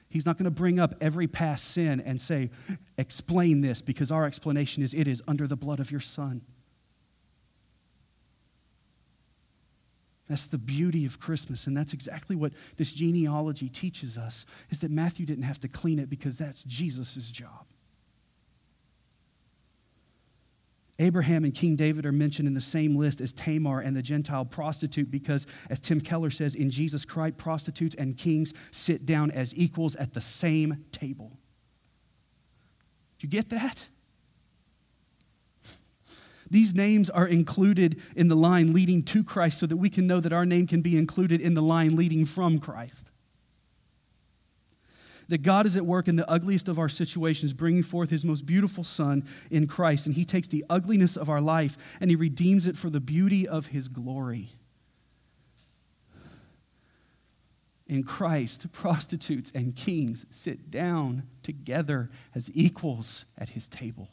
He's 0.09 0.25
not 0.25 0.39
going 0.39 0.45
to 0.45 0.51
bring 0.51 0.79
up 0.79 0.95
every 0.99 1.27
past 1.27 1.65
sin 1.65 2.01
and 2.01 2.19
say, 2.19 2.49
explain 2.97 3.61
this, 3.61 3.83
because 3.83 4.09
our 4.09 4.25
explanation 4.25 4.81
is 4.81 4.95
it 4.95 5.07
is 5.07 5.21
under 5.27 5.45
the 5.45 5.55
blood 5.55 5.79
of 5.79 5.91
your 5.91 6.01
Son. 6.01 6.41
That's 10.29 10.45
the 10.45 10.59
beauty 10.59 11.05
of 11.05 11.19
Christmas, 11.19 11.65
and 11.65 11.75
that's 11.75 11.91
exactly 11.91 12.35
what 12.35 12.53
this 12.77 12.93
genealogy 12.93 13.67
teaches 13.67 14.17
us, 14.17 14.45
is 14.69 14.79
that 14.81 14.91
Matthew 14.91 15.25
didn't 15.25 15.43
have 15.43 15.59
to 15.61 15.67
clean 15.67 15.97
it 15.97 16.09
because 16.09 16.37
that's 16.37 16.63
Jesus' 16.63 17.31
job. 17.31 17.65
Abraham 20.99 21.45
and 21.45 21.55
King 21.55 21.75
David 21.75 22.05
are 22.05 22.11
mentioned 22.11 22.47
in 22.47 22.53
the 22.53 22.61
same 22.61 22.95
list 22.95 23.21
as 23.21 23.33
Tamar 23.33 23.79
and 23.79 23.95
the 23.95 24.01
Gentile 24.01 24.45
prostitute 24.45 25.09
because, 25.09 25.47
as 25.69 25.79
Tim 25.79 26.01
Keller 26.01 26.29
says, 26.29 26.53
in 26.53 26.69
Jesus 26.69 27.05
Christ, 27.05 27.37
prostitutes 27.37 27.95
and 27.95 28.17
kings 28.17 28.53
sit 28.69 29.05
down 29.05 29.31
as 29.31 29.55
equals 29.55 29.95
at 29.95 30.13
the 30.13 30.21
same 30.21 30.85
table. 30.91 31.39
Do 33.17 33.25
you 33.25 33.29
get 33.29 33.49
that? 33.49 33.87
These 36.49 36.73
names 36.73 37.09
are 37.09 37.27
included 37.27 38.01
in 38.15 38.27
the 38.27 38.35
line 38.35 38.73
leading 38.73 39.03
to 39.03 39.23
Christ 39.23 39.59
so 39.59 39.65
that 39.67 39.77
we 39.77 39.89
can 39.89 40.07
know 40.07 40.19
that 40.19 40.33
our 40.33 40.45
name 40.45 40.67
can 40.67 40.81
be 40.81 40.97
included 40.97 41.41
in 41.41 41.53
the 41.53 41.61
line 41.61 41.95
leading 41.95 42.25
from 42.25 42.59
Christ 42.59 43.11
that 45.29 45.43
God 45.43 45.65
is 45.65 45.77
at 45.77 45.85
work 45.85 46.07
in 46.07 46.15
the 46.15 46.29
ugliest 46.29 46.67
of 46.67 46.77
our 46.77 46.89
situations, 46.89 47.53
bringing 47.53 47.83
forth 47.83 48.09
his 48.09 48.25
most 48.25 48.45
beautiful 48.45 48.83
Son 48.83 49.23
in 49.49 49.67
Christ. 49.67 50.05
And 50.05 50.15
he 50.15 50.25
takes 50.25 50.47
the 50.47 50.65
ugliness 50.69 51.15
of 51.15 51.29
our 51.29 51.39
life 51.39 51.97
and 52.01 52.09
he 52.09 52.15
redeems 52.15 52.67
it 52.67 52.75
for 52.75 52.89
the 52.89 52.99
beauty 52.99 53.47
of 53.47 53.67
his 53.67 53.87
glory. 53.87 54.49
In 57.87 58.03
Christ, 58.03 58.71
prostitutes 58.71 59.51
and 59.55 59.75
kings 59.75 60.25
sit 60.29 60.69
down 60.69 61.23
together 61.41 62.11
as 62.35 62.51
equals 62.53 63.25
at 63.37 63.49
his 63.49 63.67
table. 63.67 64.09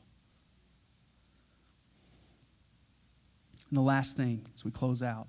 And 3.70 3.76
the 3.76 3.82
last 3.82 4.16
thing 4.16 4.44
as 4.54 4.64
we 4.64 4.70
close 4.70 5.02
out 5.02 5.26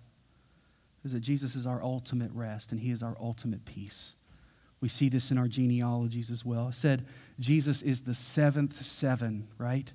is 1.04 1.14
that 1.14 1.22
Jesus 1.22 1.56
is 1.56 1.66
our 1.66 1.82
ultimate 1.84 2.32
rest 2.34 2.72
and 2.72 2.82
he 2.82 2.92
is 2.92 3.02
our 3.02 3.18
ultimate 3.20 3.66
peace. 3.66 4.16
We 4.80 4.90
see 4.90 5.10
this 5.10 5.32
in 5.32 5.38
our 5.38 5.48
genealogies 5.48 6.30
as 6.30 6.46
well. 6.46 6.68
It 6.68 6.74
said 6.74 7.06
Jesus 7.40 7.82
is 7.82 8.02
the 8.02 8.14
seventh 8.14 8.86
seven, 8.86 9.48
right? 9.58 9.92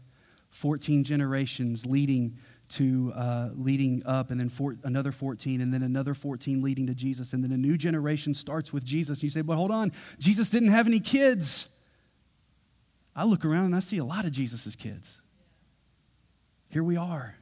14 0.51 1.05
generations 1.05 1.87
leading 1.87 2.37
to 2.71 3.13
uh, 3.15 3.51
leading 3.55 4.03
up, 4.07 4.31
and 4.31 4.41
then 4.41 4.49
four, 4.49 4.77
another 4.83 5.13
14, 5.13 5.61
and 5.61 5.75
then 5.75 5.83
another 5.83 6.15
14 6.15 6.63
leading 6.63 6.87
to 6.87 6.95
Jesus, 6.95 7.35
and 7.35 7.45
then 7.45 7.53
a 7.53 7.57
new 7.57 7.77
generation 7.77 8.33
starts 8.33 8.73
with 8.73 8.83
Jesus. 8.83 9.19
And 9.19 9.25
you 9.25 9.31
say, 9.31 9.43
"But 9.43 9.57
hold 9.57 9.71
on, 9.71 9.93
Jesus 10.19 10.49
didn't 10.49 10.71
have 10.71 10.87
any 10.87 11.01
kids." 11.01 11.69
I 13.15 13.25
look 13.25 13.45
around 13.45 13.67
and 13.67 13.77
I 13.77 13.81
see 13.81 13.99
a 13.99 14.05
lot 14.05 14.25
of 14.25 14.33
Jesus's 14.33 14.75
kids. 14.75 15.21
Here 16.71 16.83
we 16.83 16.97
are. 16.97 17.37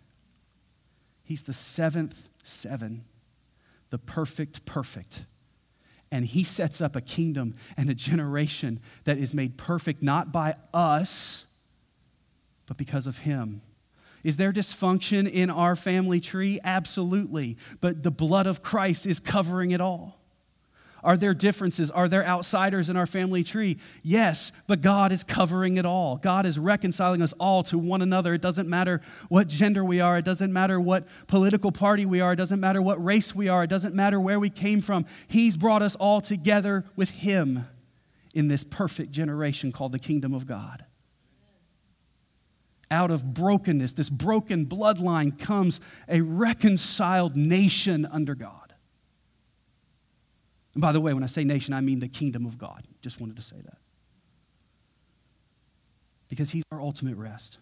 He's 1.30 1.44
the 1.44 1.52
seventh 1.52 2.28
seven, 2.42 3.04
the 3.90 3.98
perfect 3.98 4.64
perfect 4.64 5.26
and 6.10 6.24
he 6.24 6.42
sets 6.42 6.80
up 6.80 6.96
a 6.96 7.00
kingdom 7.00 7.54
and 7.76 7.88
a 7.88 7.94
generation 7.94 8.80
that 9.04 9.18
is 9.18 9.32
made 9.32 9.56
perfect 9.56 10.02
not 10.02 10.32
by 10.32 10.54
us, 10.74 11.46
but 12.66 12.76
because 12.76 13.06
of 13.06 13.18
him. 13.18 13.62
Is 14.24 14.36
there 14.36 14.52
dysfunction 14.52 15.30
in 15.30 15.50
our 15.50 15.76
family 15.76 16.20
tree? 16.20 16.58
Absolutely. 16.64 17.56
But 17.80 18.02
the 18.02 18.10
blood 18.10 18.46
of 18.46 18.60
Christ 18.60 19.06
is 19.06 19.20
covering 19.20 19.70
it 19.70 19.80
all. 19.80 20.19
Are 21.02 21.16
there 21.16 21.34
differences? 21.34 21.90
Are 21.90 22.08
there 22.08 22.26
outsiders 22.26 22.90
in 22.90 22.96
our 22.96 23.06
family 23.06 23.42
tree? 23.42 23.78
Yes, 24.02 24.52
but 24.66 24.82
God 24.82 25.12
is 25.12 25.24
covering 25.24 25.76
it 25.76 25.86
all. 25.86 26.16
God 26.16 26.44
is 26.44 26.58
reconciling 26.58 27.22
us 27.22 27.32
all 27.34 27.62
to 27.64 27.78
one 27.78 28.02
another. 28.02 28.34
It 28.34 28.42
doesn't 28.42 28.68
matter 28.68 29.00
what 29.28 29.48
gender 29.48 29.84
we 29.84 30.00
are, 30.00 30.18
it 30.18 30.24
doesn't 30.24 30.52
matter 30.52 30.80
what 30.80 31.06
political 31.26 31.72
party 31.72 32.04
we 32.04 32.20
are, 32.20 32.34
it 32.34 32.36
doesn't 32.36 32.60
matter 32.60 32.82
what 32.82 33.02
race 33.02 33.34
we 33.34 33.48
are, 33.48 33.64
it 33.64 33.70
doesn't 33.70 33.94
matter 33.94 34.20
where 34.20 34.38
we 34.38 34.50
came 34.50 34.80
from. 34.80 35.06
He's 35.26 35.56
brought 35.56 35.82
us 35.82 35.96
all 35.96 36.20
together 36.20 36.84
with 36.96 37.10
Him 37.10 37.66
in 38.34 38.48
this 38.48 38.64
perfect 38.64 39.10
generation 39.10 39.72
called 39.72 39.92
the 39.92 39.98
kingdom 39.98 40.34
of 40.34 40.46
God. 40.46 40.84
Out 42.90 43.10
of 43.10 43.34
brokenness, 43.34 43.92
this 43.92 44.10
broken 44.10 44.66
bloodline, 44.66 45.38
comes 45.38 45.80
a 46.08 46.20
reconciled 46.20 47.36
nation 47.36 48.04
under 48.04 48.34
God. 48.34 48.69
And 50.74 50.80
by 50.80 50.92
the 50.92 51.00
way, 51.00 51.12
when 51.12 51.22
I 51.22 51.26
say 51.26 51.44
nation, 51.44 51.74
I 51.74 51.80
mean 51.80 51.98
the 51.98 52.08
kingdom 52.08 52.46
of 52.46 52.58
God. 52.58 52.86
Just 53.02 53.20
wanted 53.20 53.36
to 53.36 53.42
say 53.42 53.56
that. 53.56 53.78
Because 56.28 56.50
he's 56.50 56.62
our 56.70 56.80
ultimate 56.80 57.16
rest. 57.16 57.58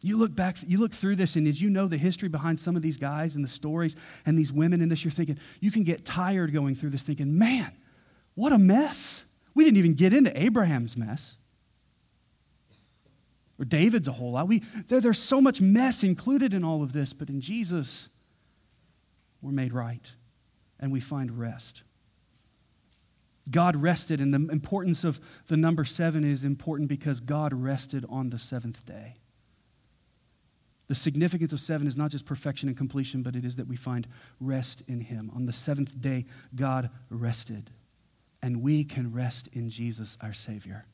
You 0.00 0.16
look 0.18 0.36
back, 0.36 0.58
you 0.66 0.78
look 0.78 0.92
through 0.92 1.16
this, 1.16 1.34
and 1.34 1.48
as 1.48 1.60
you 1.60 1.70
know 1.70 1.86
the 1.86 1.96
history 1.96 2.28
behind 2.28 2.60
some 2.60 2.76
of 2.76 2.82
these 2.82 2.98
guys 2.98 3.34
and 3.34 3.44
the 3.44 3.48
stories 3.48 3.96
and 4.26 4.38
these 4.38 4.52
women 4.52 4.82
in 4.82 4.88
this? 4.88 5.04
You're 5.04 5.10
thinking, 5.10 5.38
you 5.60 5.70
can 5.72 5.82
get 5.82 6.04
tired 6.04 6.52
going 6.52 6.74
through 6.74 6.90
this 6.90 7.02
thinking, 7.02 7.38
man, 7.38 7.72
what 8.34 8.52
a 8.52 8.58
mess. 8.58 9.24
We 9.54 9.64
didn't 9.64 9.78
even 9.78 9.94
get 9.94 10.12
into 10.12 10.38
Abraham's 10.40 10.96
mess. 10.96 11.36
Or 13.58 13.64
David's 13.64 14.06
a 14.06 14.12
whole 14.12 14.32
lot. 14.32 14.46
We, 14.46 14.60
there, 14.88 15.00
there's 15.00 15.18
so 15.18 15.40
much 15.40 15.60
mess 15.60 16.04
included 16.04 16.52
in 16.52 16.64
all 16.64 16.82
of 16.82 16.92
this, 16.92 17.12
but 17.12 17.28
in 17.28 17.40
Jesus, 17.40 18.08
we're 19.40 19.52
made 19.52 19.72
right 19.72 20.10
and 20.78 20.92
we 20.92 21.00
find 21.00 21.38
rest. 21.38 21.82
God 23.50 23.76
rested, 23.76 24.20
and 24.20 24.32
the 24.32 24.50
importance 24.52 25.04
of 25.04 25.20
the 25.46 25.56
number 25.56 25.84
seven 25.84 26.24
is 26.24 26.44
important 26.44 26.88
because 26.88 27.20
God 27.20 27.52
rested 27.52 28.06
on 28.08 28.30
the 28.30 28.38
seventh 28.38 28.84
day. 28.86 29.16
The 30.86 30.94
significance 30.94 31.52
of 31.52 31.60
seven 31.60 31.86
is 31.86 31.96
not 31.96 32.10
just 32.10 32.26
perfection 32.26 32.68
and 32.68 32.76
completion, 32.76 33.22
but 33.22 33.36
it 33.36 33.44
is 33.44 33.56
that 33.56 33.66
we 33.66 33.76
find 33.76 34.06
rest 34.40 34.82
in 34.86 35.00
Him. 35.00 35.30
On 35.34 35.46
the 35.46 35.52
seventh 35.52 36.00
day, 36.00 36.26
God 36.54 36.90
rested, 37.10 37.70
and 38.42 38.62
we 38.62 38.84
can 38.84 39.12
rest 39.12 39.48
in 39.52 39.70
Jesus, 39.70 40.18
our 40.20 40.32
Savior, 40.32 40.86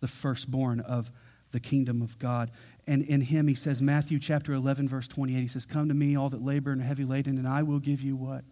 the 0.00 0.08
firstborn 0.08 0.80
of 0.80 1.10
the 1.52 1.60
kingdom 1.60 2.02
of 2.02 2.18
God. 2.18 2.50
And 2.86 3.02
in 3.02 3.22
him, 3.22 3.46
he 3.46 3.54
says, 3.54 3.80
Matthew 3.80 4.18
chapter 4.18 4.52
11, 4.52 4.88
verse 4.88 5.06
28, 5.06 5.40
he 5.40 5.46
says, 5.46 5.64
Come 5.64 5.88
to 5.88 5.94
me, 5.94 6.16
all 6.16 6.28
that 6.30 6.42
labor 6.42 6.72
and 6.72 6.80
are 6.80 6.84
heavy 6.84 7.04
laden, 7.04 7.38
and 7.38 7.46
I 7.46 7.62
will 7.62 7.78
give 7.78 8.02
you 8.02 8.16
what? 8.16 8.44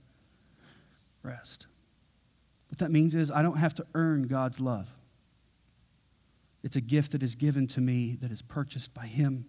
Rest. 1.23 1.67
What 2.69 2.79
that 2.79 2.91
means 2.91 3.15
is 3.15 3.31
I 3.31 3.43
don't 3.43 3.59
have 3.59 3.75
to 3.75 3.87
earn 3.95 4.29
God's 4.29 4.61
love. 4.61 4.89
It's 6.63 6.77
a 6.77 6.81
gift 6.81 7.13
that 7.13 7.23
is 7.23 7.35
given 7.35 7.67
to 7.69 7.81
me 7.81 8.17
that 8.21 8.31
is 8.31 8.43
purchased 8.43 8.95
by 8.95 9.07
him. 9.07 9.47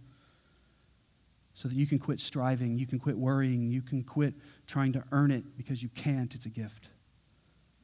so 1.53 1.67
that 1.67 1.75
you 1.75 1.85
can 1.85 1.99
quit 1.99 2.19
striving, 2.19 2.77
you 2.79 2.87
can 2.87 2.97
quit 2.97 3.17
worrying, 3.17 3.69
you 3.69 3.81
can 3.81 4.03
quit 4.03 4.33
trying 4.65 4.93
to 4.93 5.03
earn 5.11 5.29
it 5.29 5.57
because 5.57 5.83
you 5.83 5.89
can't. 5.89 6.33
It's 6.33 6.45
a 6.45 6.49
gift. 6.49 6.89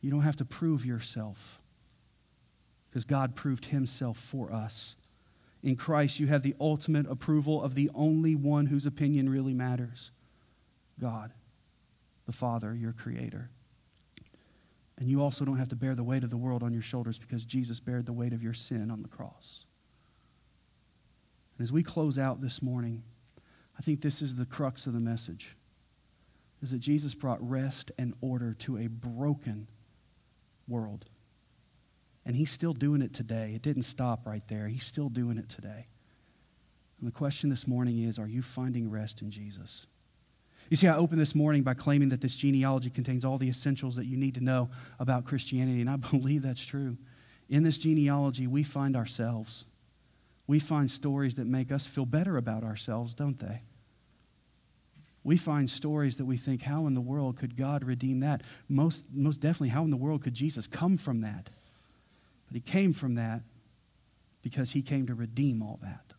You 0.01 0.09
don't 0.09 0.22
have 0.22 0.38
to 0.38 0.45
prove 0.45 0.86
yourself 0.86 1.61
because 2.89 3.05
God 3.05 3.36
proved 3.36 3.65
himself 3.65 4.18
for 4.18 4.51
us. 4.51 4.95
In 5.68 5.76
Christ, 5.76 6.22
you 6.22 6.28
have 6.28 6.43
the 6.43 6.55
ultimate 6.61 7.11
approval 7.11 7.61
of 7.61 7.76
the 7.76 7.91
only 7.93 8.36
one 8.36 8.68
whose 8.68 8.86
opinion 8.86 9.28
really 9.28 9.53
matters 9.53 10.11
God, 10.97 11.34
the 12.26 12.32
Father, 12.32 12.74
your 12.74 12.93
Creator. 12.93 13.49
And 14.97 15.09
you 15.09 15.22
also 15.22 15.43
don't 15.43 15.57
have 15.57 15.68
to 15.68 15.76
bear 15.76 15.93
the 15.93 16.05
weight 16.05 16.24
of 16.24 16.30
the 16.30 16.38
world 16.38 16.63
on 16.63 16.72
your 16.72 16.82
shoulders 16.82 17.20
because 17.20 17.43
Jesus 17.43 17.82
bared 17.82 18.05
the 18.05 18.13
weight 18.13 18.32
of 18.32 18.41
your 18.41 18.53
sin 18.53 18.89
on 18.89 19.01
the 19.01 19.09
cross. 19.09 19.65
And 21.57 21.65
as 21.65 21.74
we 21.74 21.84
close 21.84 22.18
out 22.18 22.39
this 22.39 22.61
morning, 22.61 23.03
I 23.78 23.82
think 23.82 23.99
this 23.99 24.22
is 24.22 24.36
the 24.36 24.45
crux 24.45 24.88
of 24.88 24.93
the 24.93 25.01
message 25.01 25.57
is 26.61 26.72
that 26.72 26.80
Jesus 26.80 27.13
brought 27.13 27.45
rest 27.45 27.91
and 27.97 28.13
order 28.22 28.53
to 28.53 28.78
a 28.78 28.88
broken 28.88 29.68
world. 30.65 31.07
And 32.28 32.36
he's 32.36 32.51
still 32.51 32.73
doing 32.73 33.01
it 33.01 33.13
today. 33.13 33.53
It 33.55 33.61
didn't 33.61 33.84
stop 33.84 34.28
right 34.28 34.45
there. 34.49 34.67
He's 34.67 34.86
still 34.86 35.07
doing 35.07 35.38
it 35.38 35.47
today. 35.47 35.88
And 36.99 37.07
the 37.07 37.13
question 37.13 37.49
this 37.49 37.65
morning 37.65 38.03
is 38.03 38.19
are 38.19 38.28
you 38.28 38.41
finding 38.41 38.91
rest 38.91 39.21
in 39.21 39.32
Jesus? 39.32 39.88
You 40.69 40.75
see, 40.75 40.89
I 40.89 40.97
opened 40.97 41.21
this 41.21 41.34
morning 41.34 41.63
by 41.63 41.73
claiming 41.73 42.09
that 42.09 42.19
this 42.19 42.36
genealogy 42.36 42.89
contains 42.89 43.23
all 43.23 43.38
the 43.38 43.47
essentials 43.47 43.95
that 43.95 44.07
you 44.07 44.17
need 44.17 44.36
to 44.36 44.43
know 44.43 44.69
about 44.99 45.23
Christianity, 45.23 45.80
and 45.80 45.89
I 45.89 45.95
believe 46.11 46.41
that's 46.41 46.65
true. 46.65 46.97
In 47.47 47.63
this 47.63 47.78
genealogy, 47.78 48.45
we 48.45 48.61
find 48.61 48.97
ourselves. 48.97 49.63
We 50.47 50.59
find 50.59 50.91
stories 50.91 51.36
that 51.36 51.47
make 51.47 51.71
us 51.71 51.86
feel 51.86 52.05
better 52.05 52.36
about 52.36 52.65
ourselves, 52.65 53.15
don't 53.15 53.39
they? 53.39 53.61
We 55.23 55.38
find 55.38 55.69
stories 55.69 56.17
that 56.17 56.25
we 56.25 56.36
think, 56.36 56.63
how 56.63 56.88
in 56.88 56.93
the 56.93 56.99
world 56.99 57.38
could 57.38 57.55
God 57.55 57.86
redeem 57.86 58.19
that? 58.19 58.43
Most, 58.67 59.05
most 59.13 59.38
definitely, 59.38 59.69
how 59.69 59.86
in 59.86 59.91
the 59.91 59.97
world 59.97 60.23
could 60.23 60.34
Jesus 60.34 60.67
come 60.67 60.97
from 60.97 61.21
that? 61.21 61.49
But 62.48 62.56
he 62.56 62.62
came 62.62 62.93
from 62.93 63.16
that 63.16 63.41
because 64.41 64.72
he 64.72 64.82
came 64.82 65.08
to 65.08 65.14
redeem 65.14 65.62
all 65.62 65.80
that. 65.82 66.14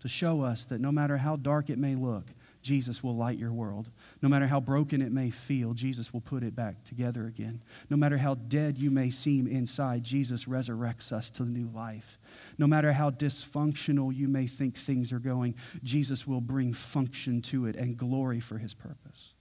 To 0.00 0.08
show 0.08 0.42
us 0.42 0.64
that 0.66 0.80
no 0.80 0.92
matter 0.92 1.18
how 1.18 1.36
dark 1.36 1.70
it 1.70 1.78
may 1.78 1.94
look, 1.94 2.26
Jesus 2.66 3.00
will 3.00 3.16
light 3.16 3.38
your 3.38 3.52
world. 3.52 3.90
No 4.22 4.28
matter 4.28 4.48
how 4.48 4.58
broken 4.58 5.00
it 5.00 5.12
may 5.12 5.30
feel, 5.30 5.72
Jesus 5.72 6.12
will 6.12 6.20
put 6.20 6.42
it 6.42 6.56
back 6.56 6.82
together 6.82 7.26
again. 7.26 7.62
No 7.88 7.96
matter 7.96 8.18
how 8.18 8.34
dead 8.34 8.76
you 8.76 8.90
may 8.90 9.08
seem 9.10 9.46
inside, 9.46 10.02
Jesus 10.02 10.46
resurrects 10.46 11.12
us 11.12 11.30
to 11.30 11.44
new 11.44 11.68
life. 11.68 12.18
No 12.58 12.66
matter 12.66 12.92
how 12.92 13.10
dysfunctional 13.10 14.14
you 14.14 14.26
may 14.26 14.48
think 14.48 14.76
things 14.76 15.12
are 15.12 15.20
going, 15.20 15.54
Jesus 15.84 16.26
will 16.26 16.40
bring 16.40 16.72
function 16.72 17.40
to 17.42 17.66
it 17.66 17.76
and 17.76 17.96
glory 17.96 18.40
for 18.40 18.58
his 18.58 18.74
purpose. 18.74 19.34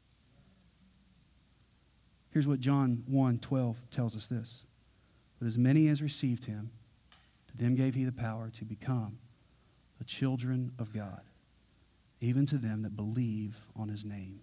Here's 2.29 2.47
what 2.47 2.59
John 2.59 3.03
1 3.07 3.39
12 3.39 3.89
tells 3.89 4.15
us 4.15 4.27
this. 4.27 4.65
But 5.45 5.49
as 5.49 5.59
many 5.59 5.89
as 5.89 6.01
received 6.01 6.45
him, 6.45 6.71
to 7.49 7.55
them 7.55 7.75
gave 7.75 7.93
he 7.93 8.03
the 8.03 8.11
power 8.11 8.49
to 8.49 8.65
become 8.65 9.19
the 9.99 10.03
children 10.03 10.71
of 10.79 10.91
God 10.91 11.21
even 12.19 12.47
to 12.47 12.57
them 12.57 12.81
that 12.81 12.95
believe 12.95 13.67
on 13.75 13.89
his 13.89 14.03
name. 14.03 14.39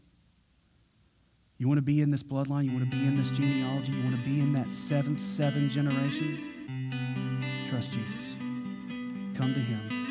You 1.59 1.67
want 1.67 1.79
to 1.79 1.83
be 1.83 2.01
in 2.01 2.13
this 2.13 2.23
bloodline? 2.23 2.67
You 2.67 2.71
want 2.71 2.89
to 2.89 2.97
be 2.97 3.05
in 3.05 3.17
this 3.17 3.33
genealogy? 3.33 3.91
You 3.91 4.05
want 4.05 4.15
to 4.15 4.23
be 4.23 4.39
in 4.39 4.53
that 4.53 4.71
seventh, 4.71 5.21
seven 5.21 5.69
generation? 5.69 7.65
Trust 7.69 7.91
Jesus. 7.91 8.37
Come 9.37 9.55
to 9.55 9.61
him 9.61 10.02